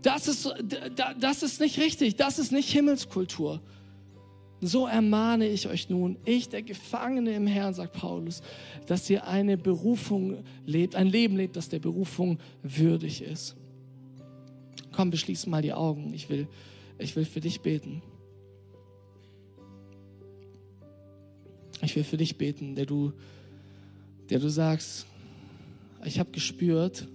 das 0.02 0.26
ist, 0.26 0.52
das 1.18 1.42
ist 1.44 1.60
nicht 1.60 1.78
richtig, 1.78 2.16
das 2.16 2.40
ist 2.40 2.50
nicht 2.50 2.70
Himmelskultur. 2.70 3.60
So 4.66 4.86
ermahne 4.86 5.46
ich 5.46 5.68
euch 5.68 5.90
nun, 5.90 6.16
ich, 6.24 6.48
der 6.48 6.62
Gefangene 6.62 7.34
im 7.34 7.46
Herrn, 7.46 7.74
sagt 7.74 7.92
Paulus, 7.92 8.40
dass 8.86 9.10
ihr 9.10 9.26
eine 9.26 9.58
Berufung 9.58 10.42
lebt, 10.64 10.94
ein 10.94 11.06
Leben 11.06 11.36
lebt, 11.36 11.56
das 11.56 11.68
der 11.68 11.80
Berufung 11.80 12.38
würdig 12.62 13.20
ist. 13.20 13.56
Komm, 14.90 15.12
wir 15.12 15.18
schließen 15.18 15.50
mal 15.50 15.60
die 15.60 15.74
Augen. 15.74 16.14
Ich 16.14 16.30
will, 16.30 16.48
ich 16.98 17.14
will 17.14 17.26
für 17.26 17.40
dich 17.40 17.60
beten. 17.60 18.00
Ich 21.82 21.94
will 21.94 22.04
für 22.04 22.16
dich 22.16 22.38
beten, 22.38 22.74
der 22.74 22.86
du, 22.86 23.12
der 24.30 24.38
du 24.38 24.48
sagst, 24.48 25.04
ich 26.06 26.18
habe 26.18 26.30
gespürt, 26.30 27.06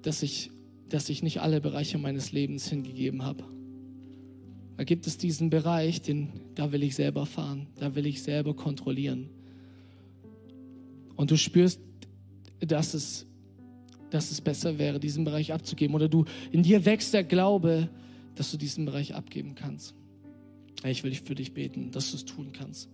dass 0.00 0.22
ich, 0.22 0.50
dass 0.88 1.10
ich 1.10 1.22
nicht 1.22 1.42
alle 1.42 1.60
Bereiche 1.60 1.98
meines 1.98 2.32
Lebens 2.32 2.70
hingegeben 2.70 3.22
habe. 3.22 3.44
Da 4.76 4.84
gibt 4.84 5.06
es 5.06 5.16
diesen 5.16 5.50
Bereich, 5.50 6.02
den, 6.02 6.28
da 6.54 6.70
will 6.72 6.82
ich 6.82 6.94
selber 6.94 7.24
fahren, 7.24 7.66
da 7.78 7.94
will 7.94 8.06
ich 8.06 8.22
selber 8.22 8.54
kontrollieren. 8.54 9.30
Und 11.16 11.30
du 11.30 11.36
spürst, 11.36 11.80
dass 12.60 12.94
es, 12.94 13.26
dass 14.10 14.30
es 14.30 14.40
besser 14.40 14.78
wäre, 14.78 15.00
diesen 15.00 15.24
Bereich 15.24 15.52
abzugeben. 15.52 15.94
Oder 15.94 16.08
du, 16.08 16.26
in 16.52 16.62
dir 16.62 16.84
wächst 16.84 17.14
der 17.14 17.24
Glaube, 17.24 17.88
dass 18.34 18.50
du 18.50 18.58
diesen 18.58 18.84
Bereich 18.84 19.14
abgeben 19.14 19.54
kannst. 19.54 19.94
Ich 20.84 21.02
will 21.02 21.14
für 21.14 21.34
dich 21.34 21.54
beten, 21.54 21.90
dass 21.90 22.10
du 22.10 22.16
es 22.16 22.24
tun 22.26 22.52
kannst. 22.52 22.90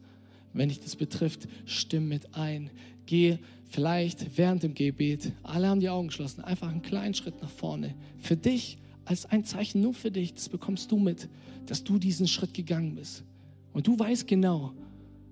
Wenn 0.52 0.68
dich 0.68 0.80
das 0.80 0.96
betrifft, 0.96 1.48
stimm 1.64 2.08
mit 2.08 2.34
ein. 2.34 2.70
Geh 3.06 3.38
vielleicht 3.68 4.38
während 4.38 4.62
dem 4.62 4.74
Gebet, 4.74 5.32
alle 5.42 5.68
haben 5.68 5.80
die 5.80 5.88
Augen 5.88 6.08
geschlossen, 6.08 6.42
einfach 6.42 6.68
einen 6.68 6.82
kleinen 6.82 7.14
Schritt 7.14 7.40
nach 7.42 7.50
vorne. 7.50 7.94
Für 8.18 8.36
dich 8.36 8.78
als 9.04 9.26
ein 9.26 9.44
Zeichen 9.44 9.80
nur 9.80 9.94
für 9.94 10.10
dich, 10.10 10.34
das 10.34 10.48
bekommst 10.48 10.90
du 10.90 10.98
mit, 10.98 11.28
dass 11.66 11.84
du 11.84 11.98
diesen 11.98 12.28
Schritt 12.28 12.54
gegangen 12.54 12.94
bist. 12.94 13.24
Und 13.72 13.86
du 13.86 13.98
weißt 13.98 14.26
genau, 14.26 14.72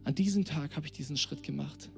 an 0.04 0.14
diesem 0.14 0.44
Tag 0.44 0.76
habe 0.76 0.86
ich 0.86 0.92
diesen 0.92 1.16
Schritt 1.16 1.42
gemacht. 1.42 1.90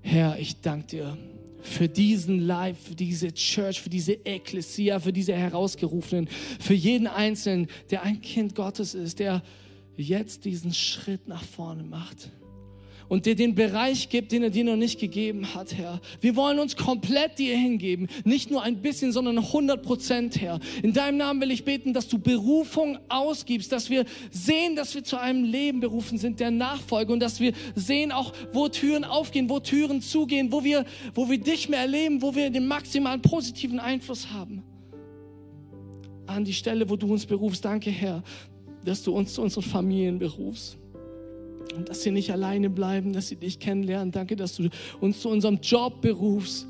Herr, 0.00 0.38
ich 0.38 0.60
danke 0.60 0.86
dir 0.86 1.18
für 1.60 1.88
diesen 1.88 2.40
Live, 2.40 2.78
für 2.78 2.94
diese 2.94 3.32
Church, 3.32 3.80
für 3.80 3.90
diese 3.90 4.12
Ekklesia, 4.24 5.00
für 5.00 5.12
diese 5.12 5.34
Herausgerufenen, 5.34 6.28
für 6.60 6.74
jeden 6.74 7.06
Einzelnen, 7.06 7.68
der 7.90 8.02
ein 8.02 8.20
Kind 8.20 8.54
Gottes 8.54 8.94
ist, 8.94 9.18
der 9.18 9.42
jetzt 9.96 10.44
diesen 10.44 10.72
Schritt 10.72 11.26
nach 11.26 11.42
vorne 11.42 11.82
macht 11.82 12.30
und 13.08 13.26
dir 13.26 13.34
den 13.34 13.54
Bereich 13.54 14.08
gibt, 14.08 14.32
den 14.32 14.42
er 14.42 14.50
dir 14.50 14.64
noch 14.64 14.76
nicht 14.76 15.00
gegeben 15.00 15.54
hat, 15.54 15.74
Herr. 15.74 16.00
Wir 16.20 16.36
wollen 16.36 16.58
uns 16.58 16.76
komplett 16.76 17.38
dir 17.38 17.56
hingeben, 17.56 18.08
nicht 18.24 18.50
nur 18.50 18.62
ein 18.62 18.82
bisschen, 18.82 19.12
sondern 19.12 19.38
100 19.38 19.82
Prozent, 19.82 20.40
Herr. 20.40 20.60
In 20.82 20.92
deinem 20.92 21.18
Namen 21.18 21.40
will 21.40 21.50
ich 21.50 21.64
beten, 21.64 21.92
dass 21.92 22.08
du 22.08 22.18
Berufung 22.18 22.98
ausgibst, 23.08 23.72
dass 23.72 23.90
wir 23.90 24.04
sehen, 24.30 24.76
dass 24.76 24.94
wir 24.94 25.04
zu 25.04 25.18
einem 25.18 25.44
Leben 25.44 25.80
berufen 25.80 26.18
sind, 26.18 26.40
der 26.40 26.50
Nachfolge 26.50 27.12
und 27.12 27.20
dass 27.20 27.40
wir 27.40 27.52
sehen 27.74 28.12
auch, 28.12 28.32
wo 28.52 28.68
Türen 28.68 29.04
aufgehen, 29.04 29.48
wo 29.48 29.60
Türen 29.60 30.00
zugehen, 30.00 30.52
wo 30.52 30.62
wir, 30.64 30.84
wo 31.14 31.28
wir 31.28 31.38
dich 31.38 31.68
mehr 31.68 31.80
erleben, 31.80 32.22
wo 32.22 32.34
wir 32.34 32.50
den 32.50 32.66
maximalen 32.66 33.22
positiven 33.22 33.80
Einfluss 33.80 34.30
haben. 34.30 34.62
An 36.26 36.44
die 36.44 36.52
Stelle, 36.52 36.88
wo 36.90 36.96
du 36.96 37.10
uns 37.10 37.24
berufst. 37.24 37.64
Danke, 37.64 37.90
Herr, 37.90 38.22
dass 38.84 39.02
du 39.02 39.12
uns 39.12 39.32
zu 39.32 39.42
unseren 39.42 39.64
Familien 39.64 40.18
berufst. 40.18 40.77
Und 41.76 41.88
dass 41.88 42.02
sie 42.02 42.10
nicht 42.10 42.32
alleine 42.32 42.70
bleiben, 42.70 43.12
dass 43.12 43.28
sie 43.28 43.36
dich 43.36 43.58
kennenlernen. 43.58 44.10
Danke, 44.10 44.36
dass 44.36 44.56
du 44.56 44.68
uns 45.00 45.20
zu 45.20 45.28
unserem 45.28 45.60
Job 45.62 46.00
berufst, 46.00 46.66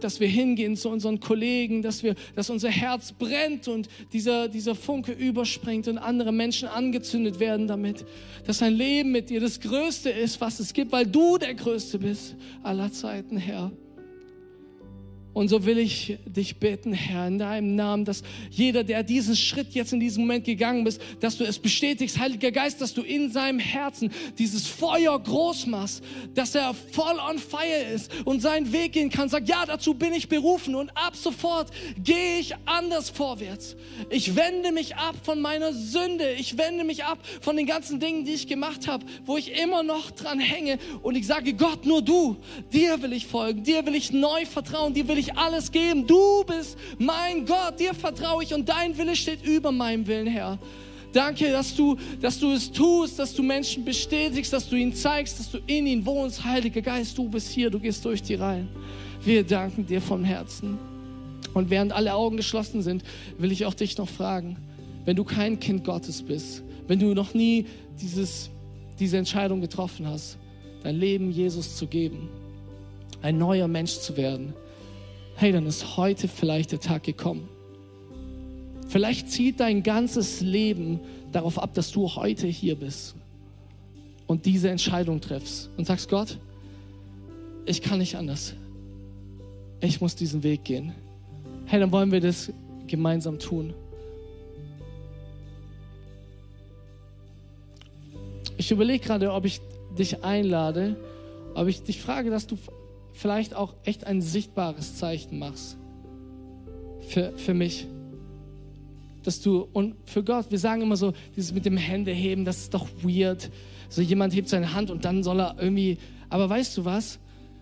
dass 0.00 0.20
wir 0.20 0.28
hingehen 0.28 0.76
zu 0.76 0.90
unseren 0.90 1.20
Kollegen, 1.20 1.82
dass, 1.82 2.02
wir, 2.02 2.14
dass 2.34 2.50
unser 2.50 2.68
Herz 2.68 3.12
brennt 3.12 3.68
und 3.68 3.88
dieser, 4.12 4.48
dieser 4.48 4.74
Funke 4.74 5.12
überspringt 5.12 5.88
und 5.88 5.98
andere 5.98 6.32
Menschen 6.32 6.68
angezündet 6.68 7.40
werden 7.40 7.66
damit. 7.66 8.04
Dass 8.46 8.62
ein 8.62 8.74
Leben 8.74 9.12
mit 9.12 9.30
dir 9.30 9.40
das 9.40 9.60
Größte 9.60 10.10
ist, 10.10 10.40
was 10.40 10.60
es 10.60 10.72
gibt, 10.72 10.92
weil 10.92 11.06
du 11.06 11.38
der 11.38 11.54
Größte 11.54 11.98
bist 11.98 12.36
aller 12.62 12.92
Zeiten, 12.92 13.36
Herr. 13.36 13.72
Und 15.36 15.48
so 15.48 15.66
will 15.66 15.76
ich 15.76 16.16
dich 16.24 16.56
bitten, 16.56 16.94
Herr, 16.94 17.26
in 17.26 17.36
deinem 17.36 17.76
Namen, 17.76 18.06
dass 18.06 18.22
jeder, 18.50 18.84
der 18.84 19.02
diesen 19.02 19.36
Schritt 19.36 19.74
jetzt 19.74 19.92
in 19.92 20.00
diesem 20.00 20.22
Moment 20.22 20.46
gegangen 20.46 20.86
ist, 20.86 20.98
dass 21.20 21.36
du 21.36 21.44
es 21.44 21.58
bestätigst, 21.58 22.18
Heiliger 22.18 22.50
Geist, 22.50 22.80
dass 22.80 22.94
du 22.94 23.02
in 23.02 23.30
seinem 23.30 23.58
Herzen 23.58 24.10
dieses 24.38 24.66
Feuer 24.66 25.22
groß 25.22 25.66
machst, 25.66 26.02
dass 26.34 26.54
er 26.54 26.72
voll 26.72 27.18
on 27.18 27.38
fire 27.38 27.84
ist 27.94 28.10
und 28.24 28.40
seinen 28.40 28.72
Weg 28.72 28.92
gehen 28.92 29.10
kann. 29.10 29.28
Sag, 29.28 29.46
ja, 29.46 29.66
dazu 29.66 29.92
bin 29.92 30.14
ich 30.14 30.30
berufen 30.30 30.74
und 30.74 30.88
ab 30.96 31.14
sofort 31.14 31.70
gehe 32.02 32.38
ich 32.38 32.54
anders 32.64 33.10
vorwärts. 33.10 33.76
Ich 34.08 34.36
wende 34.36 34.72
mich 34.72 34.96
ab 34.96 35.16
von 35.22 35.42
meiner 35.42 35.74
Sünde. 35.74 36.32
Ich 36.32 36.56
wende 36.56 36.82
mich 36.82 37.04
ab 37.04 37.18
von 37.42 37.58
den 37.58 37.66
ganzen 37.66 38.00
Dingen, 38.00 38.24
die 38.24 38.32
ich 38.32 38.46
gemacht 38.46 38.88
habe, 38.88 39.04
wo 39.26 39.36
ich 39.36 39.52
immer 39.60 39.82
noch 39.82 40.12
dran 40.12 40.40
hänge. 40.40 40.78
Und 41.02 41.14
ich 41.14 41.26
sage, 41.26 41.52
Gott, 41.52 41.84
nur 41.84 42.00
du, 42.00 42.38
dir 42.72 43.02
will 43.02 43.12
ich 43.12 43.26
folgen, 43.26 43.64
dir 43.64 43.84
will 43.84 43.94
ich 43.94 44.12
neu 44.12 44.46
vertrauen, 44.46 44.94
dir 44.94 45.06
will 45.06 45.18
ich 45.18 45.25
ich 45.26 45.38
alles 45.38 45.70
geben. 45.70 46.06
Du 46.06 46.44
bist 46.44 46.76
mein 46.98 47.44
Gott, 47.46 47.78
dir 47.78 47.94
vertraue 47.94 48.42
ich 48.42 48.54
und 48.54 48.68
dein 48.68 48.96
Wille 48.96 49.16
steht 49.16 49.44
über 49.44 49.72
meinem 49.72 50.06
Willen, 50.06 50.26
Herr. 50.26 50.58
Danke, 51.12 51.50
dass 51.50 51.74
du, 51.74 51.96
dass 52.20 52.38
du 52.38 52.52
es 52.52 52.70
tust, 52.70 53.18
dass 53.18 53.34
du 53.34 53.42
Menschen 53.42 53.84
bestätigst, 53.84 54.52
dass 54.52 54.68
du 54.68 54.76
ihnen 54.76 54.94
zeigst, 54.94 55.38
dass 55.40 55.50
du 55.50 55.58
in 55.66 55.86
ihnen 55.86 56.04
wohnst. 56.04 56.44
Heiliger 56.44 56.82
Geist, 56.82 57.16
du 57.16 57.28
bist 57.28 57.50
hier, 57.50 57.70
du 57.70 57.78
gehst 57.78 58.04
durch 58.04 58.22
die 58.22 58.34
Reihen. 58.34 58.68
Wir 59.24 59.42
danken 59.42 59.86
dir 59.86 60.00
vom 60.00 60.24
Herzen. 60.24 60.78
Und 61.54 61.70
während 61.70 61.92
alle 61.92 62.14
Augen 62.14 62.36
geschlossen 62.36 62.82
sind, 62.82 63.02
will 63.38 63.50
ich 63.50 63.64
auch 63.64 63.72
dich 63.72 63.96
noch 63.96 64.08
fragen, 64.08 64.58
wenn 65.06 65.16
du 65.16 65.24
kein 65.24 65.58
Kind 65.58 65.84
Gottes 65.84 66.22
bist, 66.22 66.62
wenn 66.86 66.98
du 66.98 67.14
noch 67.14 67.32
nie 67.32 67.64
dieses, 67.98 68.50
diese 68.98 69.16
Entscheidung 69.16 69.62
getroffen 69.62 70.06
hast, 70.06 70.36
dein 70.82 70.96
Leben 70.96 71.30
Jesus 71.30 71.76
zu 71.76 71.86
geben, 71.86 72.28
ein 73.22 73.38
neuer 73.38 73.68
Mensch 73.68 73.98
zu 74.00 74.18
werden, 74.18 74.52
hey, 75.36 75.52
dann 75.52 75.66
ist 75.66 75.96
heute 75.96 76.28
vielleicht 76.28 76.72
der 76.72 76.80
Tag 76.80 77.02
gekommen. 77.04 77.48
Vielleicht 78.88 79.30
zieht 79.30 79.60
dein 79.60 79.82
ganzes 79.82 80.40
Leben 80.40 81.00
darauf 81.32 81.58
ab, 81.58 81.74
dass 81.74 81.92
du 81.92 82.08
heute 82.14 82.46
hier 82.46 82.76
bist 82.76 83.14
und 84.26 84.46
diese 84.46 84.70
Entscheidung 84.70 85.20
triffst 85.20 85.70
und 85.76 85.84
sagst, 85.86 86.08
Gott, 86.08 86.38
ich 87.66 87.82
kann 87.82 87.98
nicht 87.98 88.16
anders. 88.16 88.54
Ich 89.80 90.00
muss 90.00 90.16
diesen 90.16 90.42
Weg 90.42 90.64
gehen. 90.64 90.92
Hey, 91.66 91.80
dann 91.80 91.92
wollen 91.92 92.12
wir 92.12 92.20
das 92.20 92.50
gemeinsam 92.86 93.38
tun. 93.38 93.74
Ich 98.56 98.70
überlege 98.70 99.04
gerade, 99.04 99.32
ob 99.32 99.44
ich 99.44 99.60
dich 99.98 100.24
einlade, 100.24 100.96
ob 101.54 101.68
ich 101.68 101.82
dich 101.82 102.00
frage, 102.00 102.30
dass 102.30 102.46
du 102.46 102.56
vielleicht 103.16 103.54
auch 103.54 103.74
echt 103.84 104.06
ein 104.06 104.20
sichtbares 104.20 104.96
Zeichen 104.96 105.38
machst 105.38 105.76
für, 107.08 107.32
für 107.36 107.54
mich. 107.54 107.86
Dass 109.24 109.40
du, 109.40 109.66
und 109.72 109.96
für 110.04 110.22
Gott, 110.22 110.46
wir 110.50 110.58
sagen 110.58 110.82
immer 110.82 110.96
so, 110.96 111.12
dieses 111.34 111.52
mit 111.52 111.64
dem 111.64 111.76
Hände 111.76 112.12
heben, 112.12 112.44
das 112.44 112.58
ist 112.58 112.74
doch 112.74 112.86
weird. 113.02 113.50
So 113.88 114.02
jemand 114.02 114.34
hebt 114.34 114.48
seine 114.48 114.74
Hand 114.74 114.90
und 114.90 115.04
dann 115.04 115.22
soll 115.22 115.40
er 115.40 115.56
irgendwie, 115.58 115.98
aber 116.28 116.48
weißt 116.48 116.76
du 116.76 116.84
was? 116.84 117.18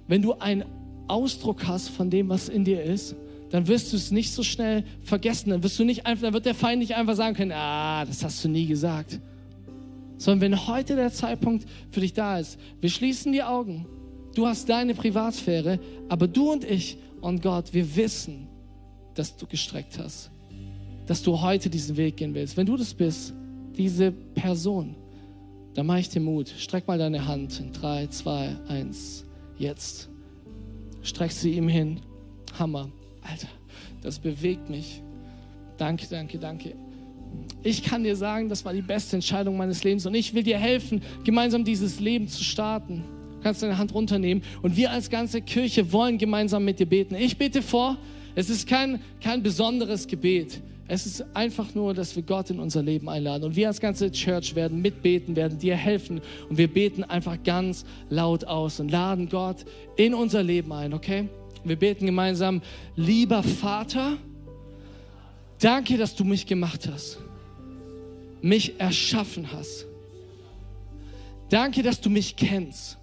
Wenn 0.08 0.22
du 0.22 0.34
einen 0.34 0.64
Ausdruck 1.08 1.66
hast 1.66 1.88
von 1.88 2.10
dem, 2.10 2.28
was 2.28 2.48
in 2.48 2.64
dir 2.64 2.82
ist, 2.82 3.14
dann 3.50 3.68
wirst 3.68 3.92
du 3.92 3.96
es 3.96 4.10
nicht 4.10 4.32
so 4.32 4.42
schnell 4.42 4.84
vergessen. 5.02 5.50
Dann 5.50 5.62
wirst 5.62 5.78
du 5.78 5.84
nicht 5.84 6.06
einfach, 6.06 6.24
dann 6.24 6.34
wird 6.34 6.46
der 6.46 6.54
Feind 6.54 6.80
nicht 6.80 6.96
einfach 6.96 7.14
sagen 7.14 7.36
können, 7.36 7.52
ah, 7.52 8.04
das 8.04 8.24
hast 8.24 8.42
du 8.44 8.48
nie 8.48 8.66
gesagt. 8.66 9.20
Sondern 10.18 10.40
wenn 10.40 10.66
heute 10.66 10.96
der 10.96 11.12
Zeitpunkt 11.12 11.66
für 11.90 12.00
dich 12.00 12.12
da 12.12 12.38
ist, 12.38 12.58
wir 12.80 12.90
schließen 12.90 13.32
die 13.32 13.42
Augen 13.42 13.86
Du 14.34 14.46
hast 14.46 14.68
deine 14.68 14.94
Privatsphäre, 14.94 15.78
aber 16.08 16.26
du 16.26 16.52
und 16.52 16.64
ich 16.64 16.98
und 17.20 17.40
Gott, 17.40 17.72
wir 17.72 17.96
wissen, 17.96 18.48
dass 19.14 19.36
du 19.36 19.46
gestreckt 19.46 19.98
hast, 19.98 20.30
dass 21.06 21.22
du 21.22 21.40
heute 21.40 21.70
diesen 21.70 21.96
Weg 21.96 22.16
gehen 22.16 22.34
willst. 22.34 22.56
Wenn 22.56 22.66
du 22.66 22.76
das 22.76 22.92
bist, 22.92 23.32
diese 23.76 24.10
Person, 24.10 24.96
dann 25.74 25.86
mach 25.86 25.98
ich 25.98 26.08
dir 26.08 26.20
Mut. 26.20 26.48
Streck 26.48 26.86
mal 26.86 26.98
deine 26.98 27.26
Hand 27.26 27.60
in 27.60 27.72
3, 27.72 28.08
2, 28.08 28.56
1, 28.68 29.24
jetzt. 29.56 30.08
Streck 31.02 31.32
sie 31.32 31.52
ihm 31.52 31.68
hin. 31.68 32.00
Hammer. 32.58 32.90
Alter, 33.22 33.48
Das 34.02 34.18
bewegt 34.18 34.68
mich. 34.68 35.02
Danke, 35.76 36.06
danke, 36.08 36.38
danke. 36.38 36.74
Ich 37.62 37.82
kann 37.82 38.04
dir 38.04 38.14
sagen, 38.14 38.48
das 38.48 38.64
war 38.64 38.72
die 38.72 38.82
beste 38.82 39.16
Entscheidung 39.16 39.56
meines 39.56 39.82
Lebens 39.82 40.06
und 40.06 40.14
ich 40.14 40.34
will 40.34 40.42
dir 40.42 40.58
helfen, 40.58 41.02
gemeinsam 41.24 41.64
dieses 41.64 41.98
Leben 42.00 42.28
zu 42.28 42.44
starten. 42.44 43.04
Kannst 43.44 43.62
deine 43.62 43.76
Hand 43.76 43.92
runternehmen 43.92 44.42
und 44.62 44.74
wir 44.74 44.90
als 44.90 45.10
ganze 45.10 45.42
Kirche 45.42 45.92
wollen 45.92 46.16
gemeinsam 46.16 46.64
mit 46.64 46.78
dir 46.78 46.86
beten. 46.86 47.14
Ich 47.14 47.36
bete 47.36 47.60
vor, 47.60 47.98
es 48.34 48.48
ist 48.48 48.66
kein, 48.66 49.02
kein 49.20 49.42
besonderes 49.42 50.06
Gebet. 50.06 50.62
Es 50.88 51.04
ist 51.04 51.26
einfach 51.36 51.74
nur, 51.74 51.92
dass 51.92 52.16
wir 52.16 52.22
Gott 52.22 52.48
in 52.48 52.58
unser 52.58 52.82
Leben 52.82 53.06
einladen. 53.10 53.44
Und 53.44 53.54
wir 53.54 53.68
als 53.68 53.80
ganze 53.80 54.10
Church 54.10 54.54
werden 54.54 54.80
mitbeten, 54.80 55.36
werden 55.36 55.58
dir 55.58 55.76
helfen. 55.76 56.22
Und 56.48 56.56
wir 56.56 56.68
beten 56.68 57.04
einfach 57.04 57.36
ganz 57.44 57.84
laut 58.08 58.44
aus 58.46 58.80
und 58.80 58.90
laden 58.90 59.28
Gott 59.28 59.66
in 59.96 60.14
unser 60.14 60.42
Leben 60.42 60.72
ein, 60.72 60.94
okay? 60.94 61.28
Wir 61.64 61.76
beten 61.76 62.06
gemeinsam, 62.06 62.62
lieber 62.96 63.42
Vater, 63.42 64.16
danke, 65.60 65.98
dass 65.98 66.14
du 66.14 66.24
mich 66.24 66.46
gemacht 66.46 66.88
hast, 66.90 67.18
mich 68.40 68.80
erschaffen 68.80 69.52
hast. 69.52 69.84
Danke, 71.50 71.82
dass 71.82 72.00
du 72.00 72.08
mich 72.08 72.36
kennst 72.36 72.96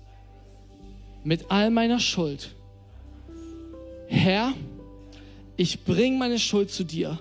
mit 1.24 1.50
all 1.50 1.70
meiner 1.70 2.00
Schuld. 2.00 2.54
Herr, 4.08 4.54
ich 5.58 5.84
bringe 5.84 6.18
meine 6.18 6.40
Schuld 6.40 6.72
zu 6.72 6.84
dir 6.84 7.20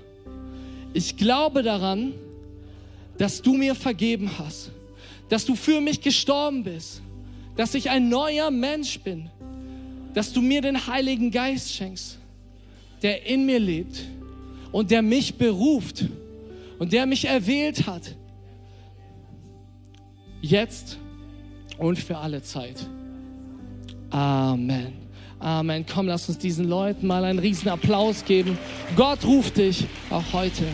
ich 0.92 1.16
glaube 1.16 1.62
daran, 1.62 2.14
dass 3.18 3.42
du 3.42 3.54
mir 3.54 3.74
vergeben 3.74 4.30
hast, 4.38 4.70
dass 5.28 5.44
du 5.44 5.54
für 5.54 5.80
mich 5.80 6.00
gestorben 6.00 6.64
bist, 6.64 7.02
dass 7.56 7.74
ich 7.74 7.90
ein 7.90 8.08
neuer 8.08 8.50
Mensch 8.50 8.98
bin, 9.00 9.30
dass 10.14 10.32
du 10.32 10.40
mir 10.40 10.62
den 10.62 10.86
Heiligen 10.86 11.30
Geist 11.30 11.72
schenkst, 11.72 12.18
der 13.02 13.26
in 13.26 13.46
mir 13.46 13.58
lebt 13.58 14.04
und 14.72 14.90
der 14.90 15.02
mich 15.02 15.34
beruft 15.34 16.06
und 16.78 16.92
der 16.92 17.06
mich 17.06 17.26
erwählt 17.26 17.86
hat, 17.86 18.16
jetzt 20.40 20.98
und 21.78 21.98
für 21.98 22.18
alle 22.18 22.42
Zeit. 22.42 22.86
Amen. 24.10 24.92
Amen. 25.38 25.86
Komm, 25.92 26.06
lass 26.06 26.28
uns 26.28 26.38
diesen 26.38 26.68
Leuten 26.68 27.06
mal 27.06 27.24
einen 27.24 27.38
riesen 27.38 27.68
Applaus 27.68 28.24
geben. 28.24 28.58
Gott 28.96 29.24
ruft 29.24 29.56
dich 29.56 29.86
auch 30.10 30.32
heute. 30.32 30.64